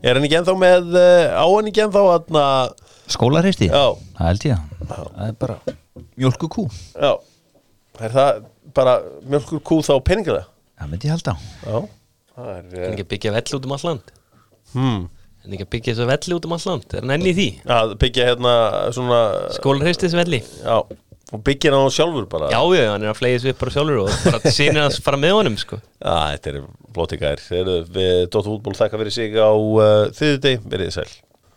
Er 0.00 0.16
hann 0.16 0.24
ekki 0.24 0.38
ennþá 0.38 0.54
með 0.56 0.94
á 0.96 1.44
hann 1.44 1.68
ekki 1.68 1.82
ennþá 1.84 2.04
hann 2.08 2.38
Skólarheisti? 3.10 3.66
Já, 3.72 3.96
Það 4.16 4.28
held 4.28 4.46
ég. 4.46 4.62
Það 4.90 5.26
er 5.26 5.34
bara 5.40 5.56
mjölku 6.20 6.48
kú 6.52 6.64
já. 6.94 7.12
Er 8.00 8.14
það 8.14 8.40
bara 8.76 8.94
mjölkur 9.26 9.62
kú 9.66 9.80
þá 9.84 9.94
peningalega? 10.04 10.46
Það 10.46 10.59
myndi 10.88 11.08
ég 11.08 11.12
halda. 11.16 11.34
Já, 11.66 11.76
það 12.36 12.50
er 12.56 12.78
En 12.86 12.92
ekki 12.94 13.04
að 13.04 13.10
byggja 13.12 13.32
velli 13.36 13.58
út 13.58 13.66
um 13.68 13.74
all 13.76 13.84
land. 13.90 14.12
Hmm, 14.72 15.02
En 15.44 15.54
ekki 15.56 15.64
að 15.66 15.70
byggja 15.74 15.92
þessu 15.94 16.06
velli 16.10 16.34
út 16.36 16.46
um 16.48 16.52
all 16.56 16.66
land. 16.68 16.84
Er 16.94 17.00
hann 17.04 17.14
enn 17.16 17.28
í 17.28 17.34
því? 17.36 17.46
að 17.76 17.94
byggja 18.02 18.26
hérna 18.30 18.54
svona 18.92 19.20
Skólarheistis 19.56 20.12
velli 20.16 20.40
Já, 20.42 20.76
og 21.32 21.42
byggja 21.46 21.72
hann 21.72 21.88
á 21.88 21.96
sjálfur 21.96 22.26
bara. 22.28 22.50
Já, 22.52 22.60
já, 22.76 22.84
hann 22.92 23.02
er 23.06 23.12
að 23.14 23.18
flegja 23.20 23.38
þessu 23.40 23.54
upp 23.54 23.62
bara 23.64 23.74
sjálfur 23.76 24.02
og 24.04 24.10
bara 24.26 24.52
sínir 24.56 24.82
hans 24.84 25.00
fara 25.04 25.20
með 25.20 25.36
honum 25.38 25.56
sko. 25.60 25.80
Já, 26.00 26.14
þetta 26.36 26.52
er 26.52 26.60
flótikæðir 26.96 27.88
Við 27.96 28.14
Dóttur 28.32 28.54
Útból 28.58 28.76
þakka 28.76 29.00
fyrir 29.00 29.16
sig 29.16 29.36
á 29.40 29.48
uh, 29.48 30.08
þriðudegi, 30.16 30.60
verið 30.68 30.90
þið 30.90 30.96
sæl 31.00 31.10